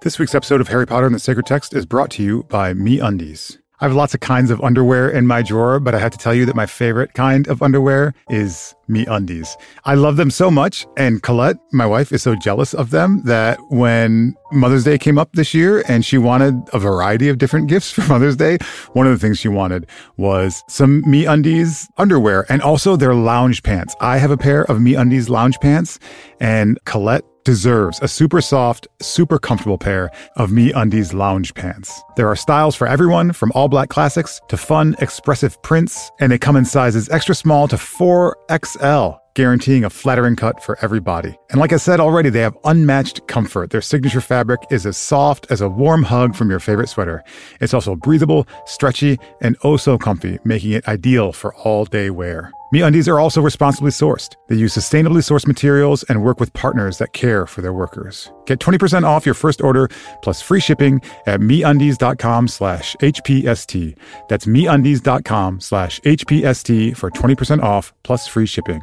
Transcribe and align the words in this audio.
This 0.00 0.20
week's 0.20 0.36
episode 0.36 0.60
of 0.60 0.68
Harry 0.68 0.86
Potter 0.86 1.06
and 1.06 1.14
the 1.14 1.18
Sacred 1.18 1.44
Text 1.44 1.74
is 1.74 1.84
brought 1.84 2.12
to 2.12 2.22
you 2.22 2.44
by 2.44 2.72
Me 2.72 3.00
Undies. 3.00 3.58
I 3.80 3.84
have 3.84 3.94
lots 3.96 4.14
of 4.14 4.20
kinds 4.20 4.52
of 4.52 4.60
underwear 4.60 5.10
in 5.10 5.26
my 5.26 5.42
drawer, 5.42 5.80
but 5.80 5.92
I 5.92 5.98
have 5.98 6.12
to 6.12 6.18
tell 6.18 6.32
you 6.32 6.46
that 6.46 6.54
my 6.54 6.66
favorite 6.66 7.14
kind 7.14 7.48
of 7.48 7.62
underwear 7.62 8.14
is 8.30 8.76
Me 8.86 9.06
Undies. 9.06 9.56
I 9.84 9.96
love 9.96 10.16
them 10.16 10.30
so 10.30 10.52
much, 10.52 10.86
and 10.96 11.20
Colette, 11.24 11.56
my 11.72 11.84
wife, 11.84 12.12
is 12.12 12.22
so 12.22 12.36
jealous 12.36 12.74
of 12.74 12.90
them 12.90 13.22
that 13.24 13.58
when 13.70 14.36
Mother's 14.52 14.84
Day 14.84 14.98
came 14.98 15.18
up 15.18 15.32
this 15.32 15.52
year 15.52 15.82
and 15.88 16.04
she 16.04 16.16
wanted 16.16 16.54
a 16.72 16.78
variety 16.78 17.28
of 17.28 17.38
different 17.38 17.66
gifts 17.66 17.90
for 17.90 18.02
Mother's 18.08 18.36
Day, 18.36 18.58
one 18.92 19.08
of 19.08 19.12
the 19.12 19.18
things 19.18 19.40
she 19.40 19.48
wanted 19.48 19.84
was 20.16 20.62
some 20.68 21.02
Me 21.10 21.26
Undies 21.26 21.88
underwear 21.96 22.46
and 22.48 22.62
also 22.62 22.94
their 22.94 23.16
lounge 23.16 23.64
pants. 23.64 23.96
I 24.00 24.18
have 24.18 24.30
a 24.30 24.36
pair 24.36 24.62
of 24.70 24.80
Me 24.80 24.94
Undies 24.94 25.28
lounge 25.28 25.58
pants, 25.58 25.98
and 26.38 26.78
Colette 26.84 27.24
deserves 27.48 27.98
a 28.02 28.08
super 28.08 28.42
soft, 28.42 28.86
super 29.00 29.38
comfortable 29.38 29.78
pair 29.78 30.10
of 30.36 30.52
Me 30.52 30.70
Undies 30.70 31.14
lounge 31.14 31.54
pants. 31.54 32.02
There 32.14 32.28
are 32.28 32.36
styles 32.36 32.76
for 32.76 32.86
everyone, 32.86 33.32
from 33.32 33.52
all 33.54 33.68
black 33.68 33.88
classics 33.88 34.38
to 34.48 34.58
fun, 34.58 34.94
expressive 34.98 35.56
prints, 35.62 36.10
and 36.20 36.30
they 36.30 36.36
come 36.36 36.56
in 36.56 36.66
sizes 36.66 37.08
extra 37.08 37.34
small 37.34 37.66
to 37.68 37.76
4XL 37.76 39.18
guaranteeing 39.38 39.84
a 39.84 39.90
flattering 39.90 40.34
cut 40.34 40.60
for 40.64 40.76
every 40.82 40.98
body. 40.98 41.32
And 41.50 41.60
like 41.60 41.72
I 41.72 41.76
said 41.76 42.00
already, 42.00 42.28
they 42.28 42.40
have 42.40 42.58
unmatched 42.64 43.28
comfort. 43.28 43.70
Their 43.70 43.80
signature 43.80 44.20
fabric 44.20 44.60
is 44.68 44.84
as 44.84 44.96
soft 44.96 45.46
as 45.48 45.60
a 45.60 45.68
warm 45.68 46.02
hug 46.02 46.34
from 46.34 46.50
your 46.50 46.58
favorite 46.58 46.88
sweater. 46.88 47.22
It's 47.60 47.72
also 47.72 47.94
breathable, 47.94 48.48
stretchy, 48.66 49.16
and 49.40 49.56
oh 49.62 49.76
so 49.76 49.96
comfy, 49.96 50.40
making 50.42 50.72
it 50.72 50.88
ideal 50.88 51.32
for 51.32 51.54
all 51.54 51.84
day 51.84 52.10
wear. 52.10 52.50
MeUndies 52.74 53.06
are 53.06 53.20
also 53.20 53.40
responsibly 53.40 53.92
sourced. 53.92 54.34
They 54.48 54.56
use 54.56 54.76
sustainably 54.76 55.22
sourced 55.22 55.46
materials 55.46 56.02
and 56.08 56.24
work 56.24 56.40
with 56.40 56.52
partners 56.52 56.98
that 56.98 57.12
care 57.12 57.46
for 57.46 57.62
their 57.62 57.72
workers. 57.72 58.32
Get 58.44 58.58
20% 58.58 59.04
off 59.04 59.24
your 59.24 59.36
first 59.36 59.60
order 59.62 59.88
plus 60.22 60.42
free 60.42 60.60
shipping 60.60 61.00
at 61.28 61.38
MeUndies.com 61.38 62.48
slash 62.48 62.96
HPST. 62.96 63.96
That's 64.28 64.46
MeUndies.com 64.46 65.60
slash 65.60 66.00
HPST 66.00 66.96
for 66.96 67.10
20% 67.12 67.62
off 67.62 67.94
plus 68.02 68.26
free 68.26 68.46
shipping. 68.46 68.82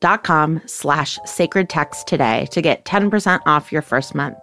betterhelp.com 0.00 0.62
slash 0.66 1.18
sacred 1.24 1.68
text 1.68 2.06
today 2.06 2.46
to 2.50 2.62
get 2.62 2.84
10% 2.84 3.40
off 3.46 3.72
your 3.72 3.82
first 3.82 4.14
month. 4.14 4.38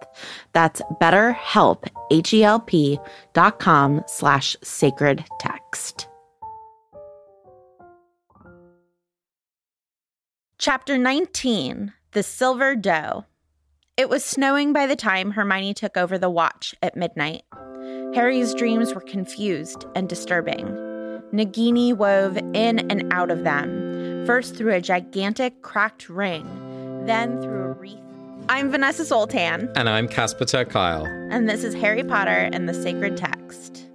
That's 0.52 0.82
betterhelp, 1.00 1.88
H-E-L-P 2.10 2.98
dot 3.32 3.58
com 3.58 4.02
slash 4.06 4.56
sacred 4.62 5.24
text. 5.38 6.08
Chapter 10.58 10.96
19, 10.96 11.92
The 12.12 12.22
Silver 12.22 12.74
Doe. 12.74 13.24
It 13.96 14.08
was 14.08 14.24
snowing 14.24 14.72
by 14.72 14.86
the 14.86 14.96
time 14.96 15.30
Hermione 15.30 15.74
took 15.74 15.96
over 15.96 16.18
the 16.18 16.30
watch 16.30 16.74
at 16.82 16.96
midnight. 16.96 17.42
Harry's 18.14 18.54
dreams 18.54 18.94
were 18.94 19.02
confused 19.02 19.84
and 19.94 20.08
disturbing. 20.08 20.66
Nagini 21.32 21.94
wove 21.94 22.38
in 22.54 22.90
and 22.90 23.12
out 23.12 23.30
of 23.30 23.44
them, 23.44 23.85
first 24.26 24.56
through 24.56 24.74
a 24.74 24.80
gigantic 24.80 25.62
cracked 25.62 26.08
ring, 26.08 26.44
then 27.06 27.40
through 27.40 27.62
a 27.62 27.72
wreath. 27.72 27.96
I'm 28.48 28.70
Vanessa 28.70 29.04
Zoltan. 29.04 29.70
And 29.76 29.88
I'm 29.88 30.08
Casper 30.08 30.44
ter 30.44 30.64
Kuile. 30.64 31.06
And 31.30 31.48
this 31.48 31.62
is 31.62 31.74
Harry 31.74 32.02
Potter 32.02 32.50
and 32.52 32.68
the 32.68 32.74
Sacred 32.74 33.16
Text. 33.16 33.88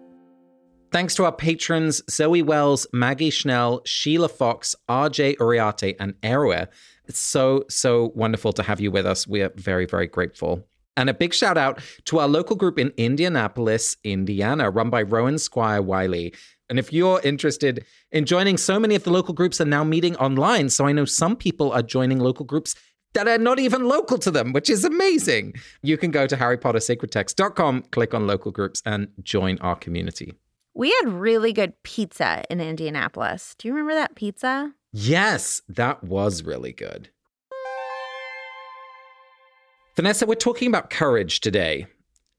Thanks 0.92 1.16
to 1.16 1.26
our 1.26 1.34
patrons 1.34 2.02
Zoe 2.10 2.42
Wells, 2.42 2.88
Maggie 2.94 3.30
Schnell, 3.30 3.82
Sheila 3.86 4.30
Fox, 4.30 4.74
RJ 4.90 5.36
Uriarte, 5.36 5.96
and 6.00 6.14
Erwe. 6.22 6.68
It's 7.06 7.20
so, 7.20 7.66
so 7.70 8.14
wonderful 8.16 8.54
to 8.54 8.64
have 8.64 8.80
you 8.80 8.90
with 8.90 9.06
us. 9.06 9.28
We 9.28 9.42
are 9.42 9.52
very, 9.56 9.86
very 9.86 10.08
grateful. 10.08 10.66
And 10.96 11.10
a 11.10 11.14
big 11.14 11.34
shout 11.34 11.58
out 11.58 11.82
to 12.06 12.20
our 12.20 12.28
local 12.28 12.56
group 12.56 12.78
in 12.78 12.94
Indianapolis, 12.96 13.98
Indiana, 14.04 14.70
run 14.70 14.90
by 14.90 15.02
Rowan 15.02 15.40
Squire 15.40 15.82
Wiley. 15.82 16.34
And 16.72 16.80
if 16.80 16.94
you're 16.94 17.20
interested 17.26 17.86
in 18.14 18.24
joining, 18.24 18.58
so 18.58 18.80
many 18.80 18.96
of 18.96 19.04
the 19.04 19.12
local 19.12 19.34
groups 19.34 19.60
are 19.60 19.66
now 19.66 19.84
meeting 19.84 20.16
online. 20.16 20.70
So 20.70 20.88
I 20.88 20.94
know 20.94 21.04
some 21.04 21.36
people 21.36 21.70
are 21.74 21.84
joining 21.84 22.20
local 22.20 22.46
groups 22.46 22.76
that 23.12 23.28
are 23.28 23.38
not 23.38 23.60
even 23.60 23.90
local 23.90 24.18
to 24.20 24.32
them, 24.32 24.54
which 24.54 24.70
is 24.70 24.86
amazing. 24.86 25.56
You 25.82 25.98
can 25.98 26.12
go 26.12 26.28
to 26.28 26.38
harrypottersacredtext.com, 26.38 27.82
click 27.92 28.14
on 28.14 28.26
local 28.26 28.54
groups, 28.54 28.82
and 28.86 29.10
join 29.22 29.58
our 29.60 29.76
community. 29.76 30.34
We 30.74 30.96
had 31.02 31.10
really 31.12 31.52
good 31.52 31.74
pizza 31.84 32.46
in 32.50 32.62
Indianapolis. 32.62 33.54
Do 33.58 33.68
you 33.68 33.74
remember 33.74 33.96
that 33.96 34.16
pizza? 34.16 34.74
Yes, 34.94 35.62
that 35.68 36.02
was 36.06 36.44
really 36.44 36.72
good. 36.72 37.10
Vanessa, 39.98 40.26
we're 40.26 40.36
talking 40.36 40.70
about 40.70 40.90
courage 40.90 41.42
today. 41.42 41.88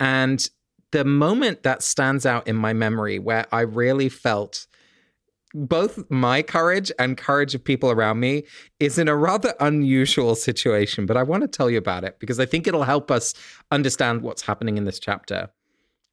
And 0.00 0.48
the 0.92 1.04
moment 1.04 1.62
that 1.64 1.82
stands 1.82 2.24
out 2.24 2.46
in 2.46 2.56
my 2.56 2.72
memory 2.72 3.18
where 3.18 3.46
I 3.52 3.62
really 3.62 4.08
felt 4.08 4.66
both 5.54 6.10
my 6.10 6.42
courage 6.42 6.90
and 6.98 7.16
courage 7.16 7.54
of 7.54 7.62
people 7.62 7.90
around 7.90 8.20
me 8.20 8.44
is 8.80 8.98
in 8.98 9.08
a 9.08 9.16
rather 9.16 9.54
unusual 9.60 10.34
situation, 10.34 11.04
but 11.04 11.16
I 11.16 11.22
want 11.22 11.42
to 11.42 11.48
tell 11.48 11.68
you 11.68 11.78
about 11.78 12.04
it 12.04 12.18
because 12.18 12.40
I 12.40 12.46
think 12.46 12.66
it'll 12.66 12.84
help 12.84 13.10
us 13.10 13.34
understand 13.70 14.22
what's 14.22 14.42
happening 14.42 14.78
in 14.78 14.84
this 14.84 14.98
chapter. 14.98 15.50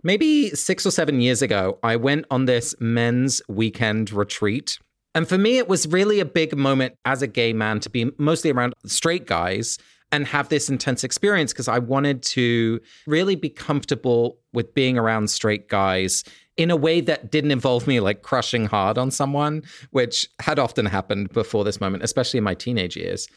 Maybe 0.03 0.49
six 0.51 0.85
or 0.85 0.91
seven 0.91 1.21
years 1.21 1.41
ago, 1.41 1.77
I 1.83 1.95
went 1.95 2.25
on 2.31 2.45
this 2.45 2.73
men's 2.79 3.41
weekend 3.47 4.11
retreat. 4.11 4.79
And 5.15 5.27
for 5.27 5.37
me, 5.37 5.57
it 5.57 5.67
was 5.67 5.87
really 5.87 6.19
a 6.19 6.25
big 6.25 6.57
moment 6.57 6.95
as 7.03 7.21
a 7.21 7.27
gay 7.27 7.51
man 7.51 7.79
to 7.81 7.89
be 7.89 8.11
mostly 8.17 8.51
around 8.51 8.73
straight 8.85 9.25
guys 9.25 9.77
and 10.11 10.25
have 10.27 10.49
this 10.49 10.69
intense 10.69 11.03
experience 11.03 11.53
because 11.53 11.67
I 11.67 11.79
wanted 11.79 12.23
to 12.23 12.81
really 13.05 13.35
be 13.35 13.49
comfortable 13.49 14.37
with 14.53 14.73
being 14.73 14.97
around 14.97 15.29
straight 15.29 15.69
guys 15.69 16.23
in 16.57 16.71
a 16.71 16.75
way 16.75 16.99
that 17.01 17.31
didn't 17.31 17.51
involve 17.51 17.87
me 17.87 17.99
like 17.99 18.21
crushing 18.21 18.65
hard 18.65 18.97
on 18.97 19.11
someone, 19.11 19.63
which 19.91 20.27
had 20.39 20.59
often 20.59 20.85
happened 20.85 21.29
before 21.29 21.63
this 21.63 21.79
moment, 21.79 22.03
especially 22.03 22.37
in 22.37 22.43
my 22.43 22.53
teenage 22.53 22.97
years. 22.97 23.27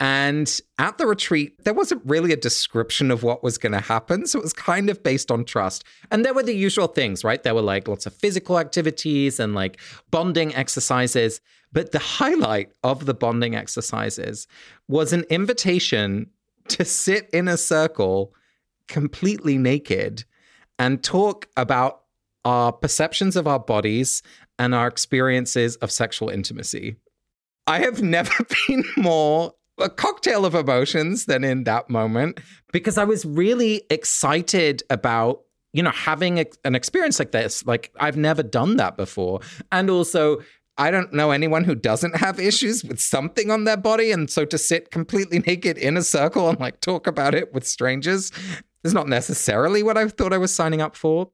And 0.00 0.60
at 0.78 0.96
the 0.96 1.06
retreat, 1.06 1.64
there 1.64 1.74
wasn't 1.74 2.02
really 2.04 2.32
a 2.32 2.36
description 2.36 3.10
of 3.10 3.24
what 3.24 3.42
was 3.42 3.58
going 3.58 3.72
to 3.72 3.80
happen. 3.80 4.26
So 4.26 4.38
it 4.38 4.42
was 4.42 4.52
kind 4.52 4.88
of 4.90 5.02
based 5.02 5.30
on 5.30 5.44
trust. 5.44 5.82
And 6.12 6.24
there 6.24 6.34
were 6.34 6.44
the 6.44 6.54
usual 6.54 6.86
things, 6.86 7.24
right? 7.24 7.42
There 7.42 7.54
were 7.54 7.62
like 7.62 7.88
lots 7.88 8.06
of 8.06 8.14
physical 8.14 8.60
activities 8.60 9.40
and 9.40 9.54
like 9.54 9.80
bonding 10.10 10.54
exercises. 10.54 11.40
But 11.72 11.90
the 11.90 11.98
highlight 11.98 12.70
of 12.84 13.06
the 13.06 13.14
bonding 13.14 13.56
exercises 13.56 14.46
was 14.86 15.12
an 15.12 15.24
invitation 15.30 16.30
to 16.68 16.84
sit 16.84 17.28
in 17.32 17.48
a 17.48 17.56
circle 17.56 18.32
completely 18.86 19.58
naked 19.58 20.24
and 20.78 21.02
talk 21.02 21.48
about 21.56 22.02
our 22.44 22.72
perceptions 22.72 23.36
of 23.36 23.46
our 23.46 23.58
bodies 23.58 24.22
and 24.58 24.74
our 24.74 24.86
experiences 24.86 25.76
of 25.76 25.90
sexual 25.90 26.28
intimacy. 26.28 26.96
I 27.66 27.80
have 27.80 28.00
never 28.02 28.32
been 28.66 28.84
more 28.96 29.54
a 29.78 29.88
cocktail 29.88 30.44
of 30.44 30.54
emotions 30.54 31.26
than 31.26 31.44
in 31.44 31.64
that 31.64 31.88
moment. 31.90 32.40
Because 32.72 32.98
I 32.98 33.04
was 33.04 33.24
really 33.24 33.82
excited 33.90 34.82
about 34.90 35.42
you 35.72 35.82
know 35.82 35.90
having 35.90 36.38
a, 36.38 36.46
an 36.64 36.74
experience 36.74 37.18
like 37.18 37.32
this. 37.32 37.64
Like 37.66 37.92
I've 37.98 38.16
never 38.16 38.42
done 38.42 38.76
that 38.76 38.96
before. 38.96 39.40
And 39.72 39.90
also 39.90 40.38
I 40.78 40.92
don't 40.92 41.12
know 41.12 41.32
anyone 41.32 41.64
who 41.64 41.74
doesn't 41.74 42.16
have 42.16 42.38
issues 42.38 42.84
with 42.84 43.00
something 43.00 43.50
on 43.50 43.64
their 43.64 43.76
body. 43.76 44.12
And 44.12 44.30
so 44.30 44.44
to 44.44 44.56
sit 44.56 44.92
completely 44.92 45.38
naked 45.46 45.76
in 45.76 45.96
a 45.96 46.02
circle 46.02 46.48
and 46.48 46.58
like 46.60 46.80
talk 46.80 47.06
about 47.06 47.34
it 47.34 47.52
with 47.52 47.66
strangers 47.66 48.30
is 48.84 48.94
not 48.94 49.08
necessarily 49.08 49.82
what 49.82 49.98
I 49.98 50.06
thought 50.08 50.32
I 50.32 50.38
was 50.38 50.54
signing 50.54 50.80
up 50.80 50.94
for. 50.94 51.30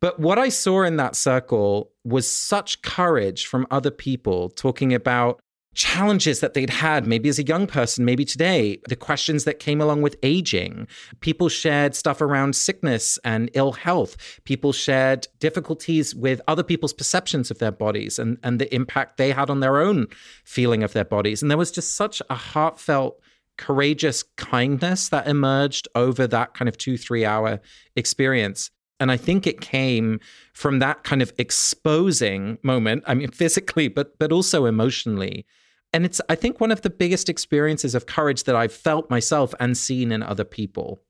But 0.00 0.20
what 0.20 0.38
I 0.38 0.48
saw 0.48 0.82
in 0.82 0.96
that 0.96 1.16
circle 1.16 1.90
was 2.04 2.30
such 2.30 2.82
courage 2.82 3.46
from 3.46 3.66
other 3.70 3.90
people 3.90 4.48
talking 4.48 4.92
about 4.94 5.40
challenges 5.74 6.40
that 6.40 6.54
they'd 6.54 6.70
had, 6.70 7.06
maybe 7.06 7.28
as 7.28 7.38
a 7.38 7.46
young 7.46 7.66
person, 7.66 8.04
maybe 8.04 8.24
today, 8.24 8.80
the 8.88 8.96
questions 8.96 9.44
that 9.44 9.58
came 9.58 9.80
along 9.80 10.02
with 10.02 10.16
aging. 10.22 10.88
People 11.20 11.48
shared 11.48 11.94
stuff 11.94 12.20
around 12.20 12.56
sickness 12.56 13.18
and 13.24 13.50
ill 13.54 13.72
health. 13.72 14.40
People 14.44 14.72
shared 14.72 15.28
difficulties 15.38 16.14
with 16.14 16.40
other 16.48 16.62
people's 16.62 16.92
perceptions 16.92 17.50
of 17.50 17.58
their 17.58 17.70
bodies 17.70 18.18
and, 18.18 18.38
and 18.42 18.58
the 18.58 18.74
impact 18.74 19.16
they 19.16 19.30
had 19.30 19.50
on 19.50 19.60
their 19.60 19.78
own 19.78 20.06
feeling 20.44 20.82
of 20.82 20.92
their 20.92 21.04
bodies. 21.04 21.42
And 21.42 21.50
there 21.50 21.58
was 21.58 21.70
just 21.70 21.94
such 21.94 22.20
a 22.28 22.34
heartfelt, 22.34 23.20
courageous 23.56 24.24
kindness 24.36 25.08
that 25.10 25.28
emerged 25.28 25.86
over 25.94 26.26
that 26.26 26.54
kind 26.54 26.68
of 26.68 26.76
two, 26.76 26.96
three 26.96 27.24
hour 27.24 27.60
experience. 27.94 28.70
And 29.00 29.12
I 29.12 29.16
think 29.16 29.46
it 29.46 29.60
came 29.60 30.18
from 30.54 30.80
that 30.80 31.04
kind 31.04 31.22
of 31.22 31.32
exposing 31.38 32.58
moment. 32.62 33.04
I 33.06 33.14
mean, 33.14 33.30
physically, 33.32 33.88
but 33.88 34.18
but 34.18 34.32
also 34.32 34.64
emotionally 34.64 35.46
and 35.92 36.04
it's, 36.04 36.20
I 36.28 36.34
think, 36.34 36.60
one 36.60 36.70
of 36.70 36.82
the 36.82 36.90
biggest 36.90 37.28
experiences 37.28 37.94
of 37.94 38.06
courage 38.06 38.44
that 38.44 38.56
I've 38.56 38.72
felt 38.72 39.10
myself 39.10 39.54
and 39.58 39.76
seen 39.76 40.12
in 40.12 40.22
other 40.22 40.44
people. 40.44 41.00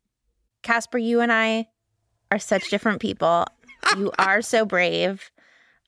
Casper, 0.63 0.99
you 0.99 1.21
and 1.21 1.33
I 1.33 1.69
are 2.31 2.39
such 2.39 2.71
different 2.71 3.01
people. 3.01 3.47
you 3.97 4.13
are 4.19 4.43
so 4.43 4.65
brave. 4.65 5.31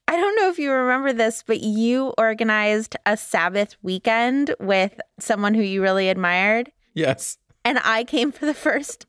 I 0.07 0.17
don't 0.17 0.35
know 0.35 0.49
if 0.49 0.59
you 0.59 0.71
remember 0.71 1.13
this, 1.13 1.43
but 1.45 1.61
you 1.61 2.13
organized 2.17 2.97
a 3.05 3.15
Sabbath 3.15 3.77
weekend 3.81 4.53
with 4.59 4.99
someone 5.19 5.53
who 5.53 5.61
you 5.61 5.81
really 5.81 6.09
admired. 6.09 6.71
Yes. 6.93 7.37
And 7.63 7.79
I 7.83 8.03
came 8.03 8.31
for 8.31 8.45
the 8.45 8.53
first 8.53 9.05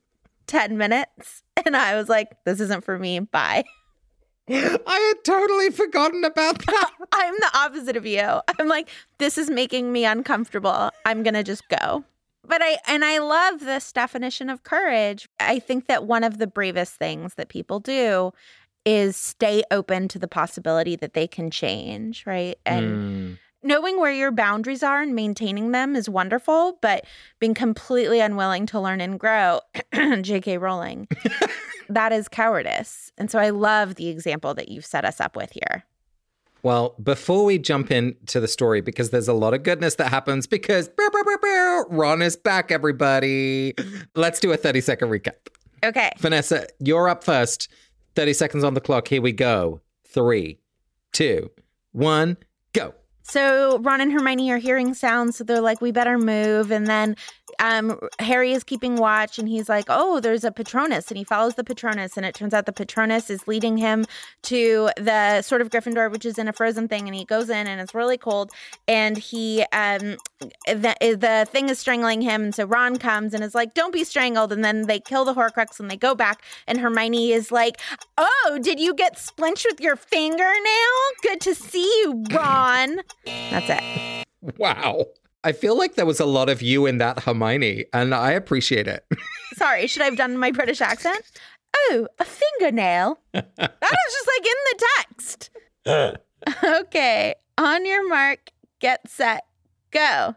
10 0.46 0.76
minutes 0.78 1.43
and 1.64 1.76
I 1.76 1.96
was 1.96 2.08
like, 2.08 2.28
this 2.44 2.61
isn't 2.61 2.85
for 2.85 2.99
me. 2.99 3.19
Bye. 3.19 3.64
I 4.48 5.14
had 5.14 5.24
totally 5.24 5.70
forgotten 5.70 6.24
about 6.24 6.58
that. 6.66 6.90
I'm 7.12 7.34
the 7.34 7.50
opposite 7.54 7.96
of 7.96 8.06
you. 8.06 8.40
I'm 8.58 8.68
like, 8.68 8.88
this 9.18 9.38
is 9.38 9.50
making 9.50 9.92
me 9.92 10.04
uncomfortable. 10.04 10.90
I'm 11.04 11.22
going 11.22 11.34
to 11.34 11.42
just 11.42 11.68
go. 11.68 12.04
But 12.44 12.60
I, 12.60 12.78
and 12.88 13.04
I 13.04 13.18
love 13.18 13.60
this 13.60 13.92
definition 13.92 14.50
of 14.50 14.64
courage. 14.64 15.28
I 15.38 15.60
think 15.60 15.86
that 15.86 16.06
one 16.06 16.24
of 16.24 16.38
the 16.38 16.48
bravest 16.48 16.96
things 16.96 17.34
that 17.34 17.48
people 17.48 17.78
do 17.78 18.32
is 18.84 19.16
stay 19.16 19.62
open 19.70 20.08
to 20.08 20.18
the 20.18 20.26
possibility 20.26 20.96
that 20.96 21.14
they 21.14 21.28
can 21.28 21.52
change, 21.52 22.24
right? 22.26 22.58
And 22.66 22.86
mm. 22.86 23.38
knowing 23.62 24.00
where 24.00 24.10
your 24.10 24.32
boundaries 24.32 24.82
are 24.82 25.00
and 25.00 25.14
maintaining 25.14 25.70
them 25.70 25.94
is 25.94 26.08
wonderful, 26.08 26.78
but 26.82 27.04
being 27.38 27.54
completely 27.54 28.18
unwilling 28.18 28.66
to 28.66 28.80
learn 28.80 29.00
and 29.00 29.20
grow, 29.20 29.60
JK 29.92 30.60
Rowling. 30.60 31.06
that 31.94 32.12
is 32.12 32.28
cowardice. 32.28 33.12
And 33.18 33.30
so 33.30 33.38
I 33.38 33.50
love 33.50 33.96
the 33.96 34.08
example 34.08 34.54
that 34.54 34.68
you've 34.68 34.86
set 34.86 35.04
us 35.04 35.20
up 35.20 35.36
with 35.36 35.52
here. 35.52 35.84
Well, 36.62 36.94
before 37.02 37.44
we 37.44 37.58
jump 37.58 37.90
into 37.90 38.38
the 38.38 38.46
story, 38.46 38.80
because 38.80 39.10
there's 39.10 39.26
a 39.26 39.32
lot 39.32 39.52
of 39.52 39.64
goodness 39.64 39.96
that 39.96 40.10
happens, 40.10 40.46
because 40.46 40.88
Ron 41.88 42.22
is 42.22 42.36
back, 42.36 42.70
everybody. 42.70 43.74
Let's 44.14 44.38
do 44.38 44.52
a 44.52 44.56
30 44.56 44.80
second 44.80 45.08
recap. 45.08 45.48
Okay. 45.84 46.12
Vanessa, 46.18 46.66
you're 46.78 47.08
up 47.08 47.24
first. 47.24 47.68
30 48.14 48.32
seconds 48.34 48.64
on 48.64 48.74
the 48.74 48.80
clock. 48.80 49.08
Here 49.08 49.20
we 49.22 49.32
go. 49.32 49.80
Three, 50.06 50.60
two, 51.12 51.50
one, 51.92 52.36
go. 52.72 52.94
So 53.24 53.78
Ron 53.78 54.00
and 54.00 54.12
Hermione 54.12 54.50
are 54.52 54.58
hearing 54.58 54.94
sounds, 54.94 55.36
so 55.36 55.44
they're 55.44 55.60
like, 55.60 55.80
"We 55.80 55.92
better 55.92 56.18
move." 56.18 56.70
And 56.70 56.86
then 56.86 57.16
um, 57.62 57.99
Harry 58.19 58.53
is 58.53 58.64
keeping 58.64 58.97
watch, 58.97 59.38
and 59.38 59.49
he's 59.49 59.69
like, 59.69 59.87
"Oh, 59.88 60.19
there's 60.19 60.43
a 60.43 60.50
Patronus," 60.50 61.09
and 61.09 61.17
he 61.17 61.23
follows 61.23 61.55
the 61.55 61.62
Patronus, 61.62 62.17
and 62.17 62.26
it 62.26 62.35
turns 62.35 62.53
out 62.53 62.67
the 62.67 62.73
Patronus 62.73 63.31
is 63.31 63.47
leading 63.47 63.76
him 63.76 64.05
to 64.43 64.91
the 64.97 65.43
sword 65.43 65.61
of 65.61 65.70
Gryffindor, 65.70 66.11
which 66.11 66.26
is 66.26 66.38
in 66.38 66.49
a 66.49 66.53
frozen 66.53 66.88
thing, 66.88 67.06
and 67.06 67.14
he 67.14 67.25
goes 67.25 67.49
in, 67.49 67.69
and 67.69 67.81
it's 67.81 67.94
really 67.94 68.19
cold, 68.19 68.50
and 68.88 69.17
he 69.17 69.64
um, 69.73 70.17
the 70.67 70.97
the 71.00 71.47
thing 71.50 71.69
is 71.69 71.79
strangling 71.79 72.20
him, 72.20 72.43
and 72.43 72.55
so 72.55 72.64
Ron 72.64 72.99
comes 72.99 73.32
and 73.32 73.44
is 73.44 73.55
like, 73.55 73.75
"Don't 73.75 73.93
be 73.93 74.03
strangled," 74.03 74.53
and 74.53 74.64
then 74.64 74.88
they 74.88 74.99
kill 74.99 75.25
the 75.25 75.35
Horcrux, 75.35 75.79
and 75.79 75.88
they 75.88 75.97
go 75.97 76.17
back, 76.17 76.43
and 76.67 76.81
Hermione 76.81 77.31
is 77.31 77.53
like, 77.53 77.81
"Oh, 78.19 78.59
did 78.61 78.81
you 78.81 78.93
get 78.93 79.19
splinched 79.19 79.67
with 79.70 79.81
your 79.81 79.94
fingernail? 79.94 80.43
Good 81.23 81.41
to 81.43 81.55
see 81.55 81.85
you, 82.03 82.25
Ron." 82.32 83.03
That's 83.25 83.70
it. 83.70 84.26
Wow. 84.59 85.06
I 85.44 85.52
feel 85.52 85.76
like 85.76 85.96
there 85.96 86.06
was 86.06 86.20
a 86.20 86.26
lot 86.26 86.48
of 86.48 86.62
you 86.62 86.86
in 86.86 86.98
that 86.98 87.20
Hermione, 87.20 87.86
and 87.92 88.14
I 88.14 88.30
appreciate 88.30 88.86
it. 88.86 89.04
Sorry, 89.54 89.86
should 89.86 90.02
I 90.02 90.06
have 90.06 90.16
done 90.16 90.38
my 90.38 90.52
British 90.52 90.80
accent? 90.80 91.20
Oh, 91.74 92.06
a 92.18 92.24
fingernail. 92.24 93.18
that 93.32 93.48
was 93.58 93.80
just 93.80 94.28
like 94.28 94.46
in 94.46 94.58
the 94.70 94.84
text. 94.98 95.50
okay, 96.80 97.34
on 97.58 97.86
your 97.86 98.08
mark, 98.08 98.50
get 98.80 99.08
set, 99.10 99.44
go. 99.90 100.36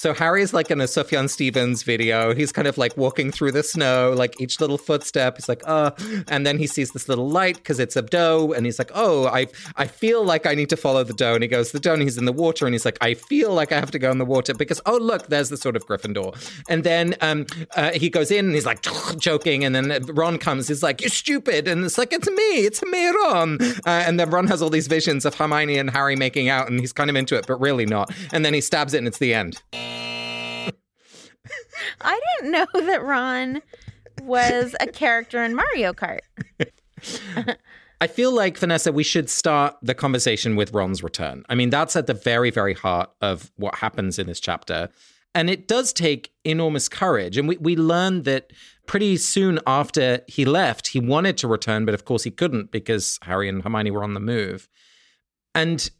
So 0.00 0.14
Harry's 0.14 0.54
like 0.54 0.70
in 0.70 0.80
a 0.80 0.84
Sufjan 0.84 1.28
Stevens 1.28 1.82
video. 1.82 2.34
He's 2.34 2.52
kind 2.52 2.66
of 2.66 2.78
like 2.78 2.96
walking 2.96 3.30
through 3.30 3.52
the 3.52 3.62
snow, 3.62 4.14
like 4.16 4.40
each 4.40 4.58
little 4.58 4.78
footstep. 4.78 5.36
He's 5.36 5.46
like, 5.46 5.62
oh, 5.66 5.92
and 6.26 6.46
then 6.46 6.56
he 6.56 6.66
sees 6.66 6.92
this 6.92 7.06
little 7.06 7.28
light 7.28 7.56
because 7.56 7.78
it's 7.78 7.96
a 7.96 8.00
doe, 8.00 8.54
and 8.54 8.64
he's 8.64 8.78
like, 8.78 8.90
oh, 8.94 9.26
I 9.26 9.48
I 9.76 9.86
feel 9.86 10.24
like 10.24 10.46
I 10.46 10.54
need 10.54 10.70
to 10.70 10.76
follow 10.78 11.04
the 11.04 11.12
doe. 11.12 11.34
And 11.34 11.42
he 11.42 11.48
goes 11.48 11.72
the 11.72 11.80
doe, 11.80 11.92
and 11.92 12.00
he's 12.00 12.16
in 12.16 12.24
the 12.24 12.32
water, 12.32 12.64
and 12.64 12.72
he's 12.74 12.86
like, 12.86 12.96
I 13.02 13.12
feel 13.12 13.52
like 13.52 13.72
I 13.72 13.74
have 13.78 13.90
to 13.90 13.98
go 13.98 14.10
in 14.10 14.16
the 14.16 14.24
water 14.24 14.54
because 14.54 14.80
oh 14.86 14.96
look, 14.96 15.26
there's 15.26 15.50
the 15.50 15.58
sword 15.58 15.76
of 15.76 15.86
Gryffindor. 15.86 16.34
And 16.66 16.82
then 16.82 17.14
um, 17.20 17.44
uh, 17.76 17.90
he 17.90 18.08
goes 18.08 18.30
in, 18.30 18.46
and 18.46 18.54
he's 18.54 18.64
like 18.64 18.80
joking, 19.18 19.66
and 19.66 19.74
then 19.74 20.02
Ron 20.06 20.38
comes. 20.38 20.68
He's 20.68 20.82
like, 20.82 21.02
you're 21.02 21.10
stupid, 21.10 21.68
and 21.68 21.84
it's 21.84 21.98
like, 21.98 22.14
it's 22.14 22.30
me, 22.30 22.64
it's 22.64 22.82
me, 22.84 23.06
Ron. 23.08 23.58
Uh, 23.60 23.90
and 24.06 24.18
then 24.18 24.30
Ron 24.30 24.46
has 24.46 24.62
all 24.62 24.70
these 24.70 24.86
visions 24.86 25.26
of 25.26 25.34
Hermione 25.34 25.76
and 25.76 25.90
Harry 25.90 26.16
making 26.16 26.48
out, 26.48 26.70
and 26.70 26.80
he's 26.80 26.94
kind 26.94 27.10
of 27.10 27.16
into 27.16 27.36
it, 27.36 27.46
but 27.46 27.60
really 27.60 27.84
not. 27.84 28.10
And 28.32 28.46
then 28.46 28.54
he 28.54 28.62
stabs 28.62 28.94
it, 28.94 28.98
and 28.98 29.06
it's 29.06 29.18
the 29.18 29.34
end. 29.34 29.60
I 32.00 32.20
didn't 32.38 32.52
know 32.52 32.66
that 32.74 33.02
Ron 33.02 33.62
was 34.22 34.74
a 34.80 34.86
character 34.86 35.42
in 35.42 35.54
Mario 35.54 35.92
Kart. 35.92 36.20
I 38.02 38.06
feel 38.06 38.32
like, 38.32 38.56
Vanessa, 38.56 38.92
we 38.92 39.04
should 39.04 39.28
start 39.28 39.76
the 39.82 39.94
conversation 39.94 40.56
with 40.56 40.72
Ron's 40.72 41.02
return. 41.02 41.44
I 41.50 41.54
mean, 41.54 41.68
that's 41.68 41.96
at 41.96 42.06
the 42.06 42.14
very, 42.14 42.50
very 42.50 42.72
heart 42.72 43.10
of 43.20 43.52
what 43.56 43.74
happens 43.76 44.18
in 44.18 44.26
this 44.26 44.40
chapter. 44.40 44.88
And 45.34 45.50
it 45.50 45.68
does 45.68 45.92
take 45.92 46.32
enormous 46.44 46.88
courage. 46.88 47.36
And 47.36 47.46
we, 47.46 47.56
we 47.58 47.76
learned 47.76 48.24
that 48.24 48.52
pretty 48.86 49.16
soon 49.18 49.60
after 49.66 50.22
he 50.26 50.44
left, 50.44 50.88
he 50.88 50.98
wanted 50.98 51.36
to 51.38 51.48
return, 51.48 51.84
but 51.84 51.94
of 51.94 52.04
course 52.04 52.24
he 52.24 52.30
couldn't 52.30 52.72
because 52.72 53.18
Harry 53.22 53.48
and 53.48 53.62
Hermione 53.62 53.90
were 53.90 54.02
on 54.02 54.14
the 54.14 54.20
move. 54.20 54.68
And 55.54 55.90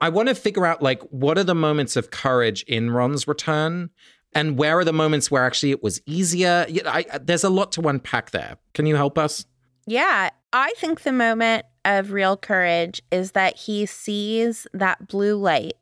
I 0.00 0.08
want 0.08 0.28
to 0.28 0.34
figure 0.34 0.66
out, 0.66 0.82
like, 0.82 1.02
what 1.10 1.36
are 1.38 1.44
the 1.44 1.54
moments 1.54 1.96
of 1.96 2.10
courage 2.10 2.62
in 2.64 2.90
Ron's 2.90 3.28
return? 3.28 3.90
And 4.32 4.56
where 4.56 4.78
are 4.78 4.84
the 4.84 4.92
moments 4.92 5.30
where 5.30 5.44
actually 5.44 5.72
it 5.72 5.82
was 5.82 6.00
easier? 6.06 6.66
I, 6.86 7.04
there's 7.20 7.44
a 7.44 7.50
lot 7.50 7.72
to 7.72 7.88
unpack 7.88 8.30
there. 8.30 8.56
Can 8.74 8.86
you 8.86 8.96
help 8.96 9.18
us? 9.18 9.44
Yeah. 9.86 10.30
I 10.52 10.72
think 10.76 11.02
the 11.02 11.12
moment 11.12 11.66
of 11.84 12.12
real 12.12 12.36
courage 12.36 13.02
is 13.10 13.32
that 13.32 13.56
he 13.56 13.86
sees 13.86 14.66
that 14.72 15.08
blue 15.08 15.36
light 15.36 15.74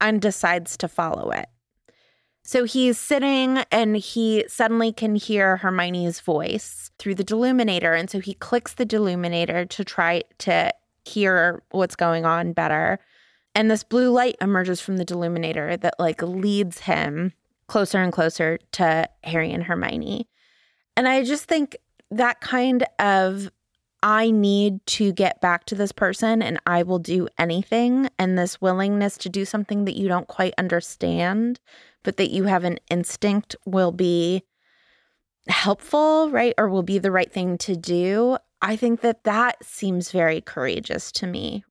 and 0.00 0.22
decides 0.22 0.76
to 0.78 0.88
follow 0.88 1.30
it. 1.30 1.46
So 2.44 2.64
he's 2.64 2.98
sitting 2.98 3.58
and 3.70 3.96
he 3.96 4.44
suddenly 4.48 4.90
can 4.90 5.16
hear 5.16 5.58
Hermione's 5.58 6.20
voice 6.20 6.90
through 6.98 7.16
the 7.16 7.24
deluminator. 7.24 7.98
And 7.98 8.08
so 8.08 8.20
he 8.20 8.32
clicks 8.32 8.72
the 8.72 8.86
deluminator 8.86 9.68
to 9.68 9.84
try 9.84 10.22
to 10.38 10.72
hear 11.08 11.62
what's 11.70 11.96
going 11.96 12.24
on 12.24 12.52
better. 12.52 12.98
And 13.54 13.70
this 13.70 13.82
blue 13.82 14.10
light 14.10 14.36
emerges 14.40 14.80
from 14.80 14.98
the 14.98 15.04
deluminator 15.04 15.80
that 15.80 15.94
like 15.98 16.22
leads 16.22 16.80
him 16.80 17.32
closer 17.66 17.98
and 17.98 18.12
closer 18.12 18.58
to 18.72 19.08
Harry 19.24 19.50
and 19.52 19.64
Hermione. 19.64 20.28
And 20.96 21.08
I 21.08 21.22
just 21.24 21.44
think 21.44 21.76
that 22.10 22.40
kind 22.40 22.84
of 22.98 23.50
I 24.02 24.30
need 24.30 24.84
to 24.86 25.12
get 25.12 25.40
back 25.40 25.64
to 25.66 25.74
this 25.74 25.92
person 25.92 26.40
and 26.40 26.60
I 26.66 26.82
will 26.82 26.98
do 26.98 27.28
anything. 27.36 28.08
And 28.18 28.38
this 28.38 28.60
willingness 28.60 29.18
to 29.18 29.28
do 29.28 29.44
something 29.44 29.84
that 29.84 29.96
you 29.96 30.08
don't 30.08 30.28
quite 30.28 30.54
understand, 30.56 31.60
but 32.04 32.16
that 32.16 32.30
you 32.30 32.44
have 32.44 32.64
an 32.64 32.78
instinct 32.90 33.56
will 33.66 33.92
be 33.92 34.44
helpful, 35.48 36.30
right? 36.30 36.54
Or 36.58 36.68
will 36.68 36.82
be 36.82 36.98
the 36.98 37.10
right 37.10 37.32
thing 37.32 37.58
to 37.58 37.76
do. 37.76 38.38
I 38.62 38.76
think 38.76 39.00
that 39.02 39.24
that 39.24 39.64
seems 39.64 40.10
very 40.10 40.40
courageous 40.40 41.12
to 41.12 41.26
me. 41.26 41.64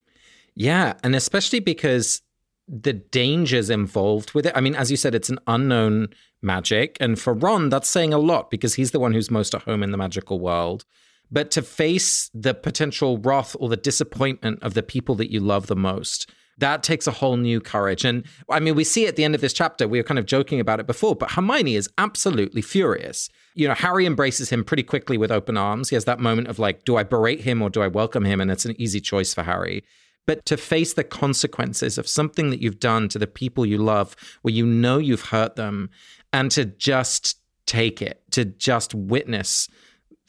Yeah. 0.56 0.94
And 1.04 1.16
especially 1.16 1.60
because 1.60 2.22
the 2.68 2.94
dangers 2.94 3.70
involved 3.70 4.34
with 4.34 4.46
it. 4.46 4.54
I 4.56 4.62
mean, 4.62 4.76
as 4.76 4.92
you 4.92 4.98
said, 4.98 5.16
it's 5.16 5.30
an 5.30 5.40
unknown 5.48 6.10
magic. 6.42 6.98
And 7.00 7.20
for 7.20 7.34
Ron, 7.34 7.70
that's 7.70 7.88
saying 7.88 8.14
a 8.14 8.18
lot 8.18 8.50
because 8.52 8.76
he's 8.76 8.92
the 8.92 9.00
one 9.00 9.14
who's 9.14 9.32
most 9.32 9.56
at 9.56 9.64
home 9.64 9.84
in 9.84 9.92
the 9.92 9.98
magical 9.98 10.40
world. 10.40 10.86
But 11.32 11.52
to 11.52 11.62
face 11.62 12.30
the 12.34 12.54
potential 12.54 13.18
wrath 13.18 13.56
or 13.60 13.70
the 13.70 13.78
disappointment 13.78 14.60
of 14.62 14.74
the 14.74 14.84
people 14.84 15.16
that 15.16 15.32
you 15.32 15.40
love 15.40 15.68
the 15.68 15.76
most, 15.76 16.30
that 16.58 16.84
takes 16.84 17.08
a 17.08 17.12
whole 17.12 17.38
new 17.38 17.60
courage. 17.60 18.04
And 18.04 18.26
I 18.50 18.60
mean, 18.60 18.76
we 18.76 18.84
see 18.84 19.08
at 19.08 19.16
the 19.16 19.24
end 19.24 19.36
of 19.36 19.42
this 19.42 19.54
chapter, 19.54 19.88
we 19.88 20.00
were 20.00 20.04
kind 20.04 20.20
of 20.20 20.26
joking 20.26 20.60
about 20.60 20.80
it 20.80 20.88
before, 20.88 21.16
but 21.16 21.32
Hermione 21.32 21.76
is 21.76 21.90
absolutely 21.98 22.62
furious. 22.62 23.30
You 23.54 23.68
know, 23.68 23.76
Harry 23.76 24.06
embraces 24.06 24.50
him 24.50 24.64
pretty 24.64 24.84
quickly 24.84 25.18
with 25.18 25.32
open 25.32 25.58
arms. 25.58 25.90
He 25.90 25.96
has 25.96 26.06
that 26.06 26.20
moment 26.20 26.48
of 26.48 26.60
like, 26.60 26.84
do 26.84 26.96
I 26.96 27.04
berate 27.04 27.42
him 27.42 27.62
or 27.62 27.70
do 27.70 27.82
I 27.82 27.88
welcome 27.88 28.26
him? 28.26 28.42
And 28.42 28.52
it's 28.52 28.66
an 28.66 28.80
easy 28.80 29.00
choice 29.00 29.34
for 29.34 29.44
Harry. 29.44 29.84
But 30.26 30.46
to 30.46 30.58
face 30.58 30.94
the 30.94 31.06
consequences 31.06 31.98
of 31.98 32.08
something 32.08 32.50
that 32.50 32.62
you've 32.62 32.80
done 32.80 33.08
to 33.10 33.20
the 33.20 33.28
people 33.28 33.66
you 33.66 33.78
love, 33.78 34.16
where 34.42 34.54
you 34.54 34.66
know 34.66 34.98
you've 34.98 35.22
hurt 35.22 35.56
them, 35.56 35.90
and 36.34 36.52
to 36.52 36.66
just 36.66 37.40
take 37.66 38.02
it, 38.02 38.22
to 38.32 38.44
just 38.44 38.94
witness 38.94 39.70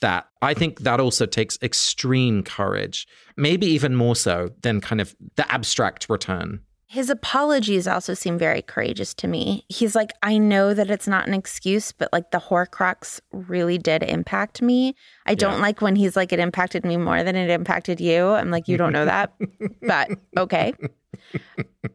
that. 0.00 0.26
I 0.42 0.54
think 0.54 0.80
that 0.80 1.00
also 1.00 1.26
takes 1.26 1.58
extreme 1.62 2.42
courage, 2.42 3.06
maybe 3.36 3.66
even 3.66 3.94
more 3.94 4.16
so 4.16 4.50
than 4.62 4.80
kind 4.80 5.00
of 5.00 5.14
the 5.36 5.50
abstract 5.52 6.08
return. 6.08 6.60
His 6.90 7.10
apologies 7.10 7.86
also 7.86 8.14
seem 8.14 8.38
very 8.38 8.62
courageous 8.62 9.12
to 9.14 9.28
me. 9.28 9.66
He's 9.68 9.94
like, 9.94 10.10
I 10.22 10.38
know 10.38 10.72
that 10.72 10.90
it's 10.90 11.06
not 11.06 11.28
an 11.28 11.34
excuse, 11.34 11.92
but 11.92 12.08
like 12.14 12.30
the 12.30 12.38
Horcrux 12.38 13.20
really 13.30 13.76
did 13.76 14.02
impact 14.02 14.62
me. 14.62 14.94
I 15.26 15.34
don't 15.34 15.56
yeah. 15.56 15.60
like 15.60 15.82
when 15.82 15.96
he's 15.96 16.16
like, 16.16 16.32
it 16.32 16.38
impacted 16.38 16.86
me 16.86 16.96
more 16.96 17.22
than 17.22 17.36
it 17.36 17.50
impacted 17.50 18.00
you. 18.00 18.28
I'm 18.28 18.50
like, 18.50 18.68
you 18.68 18.78
don't 18.78 18.94
know 18.94 19.04
that, 19.04 19.34
but 19.82 20.12
okay. 20.38 20.72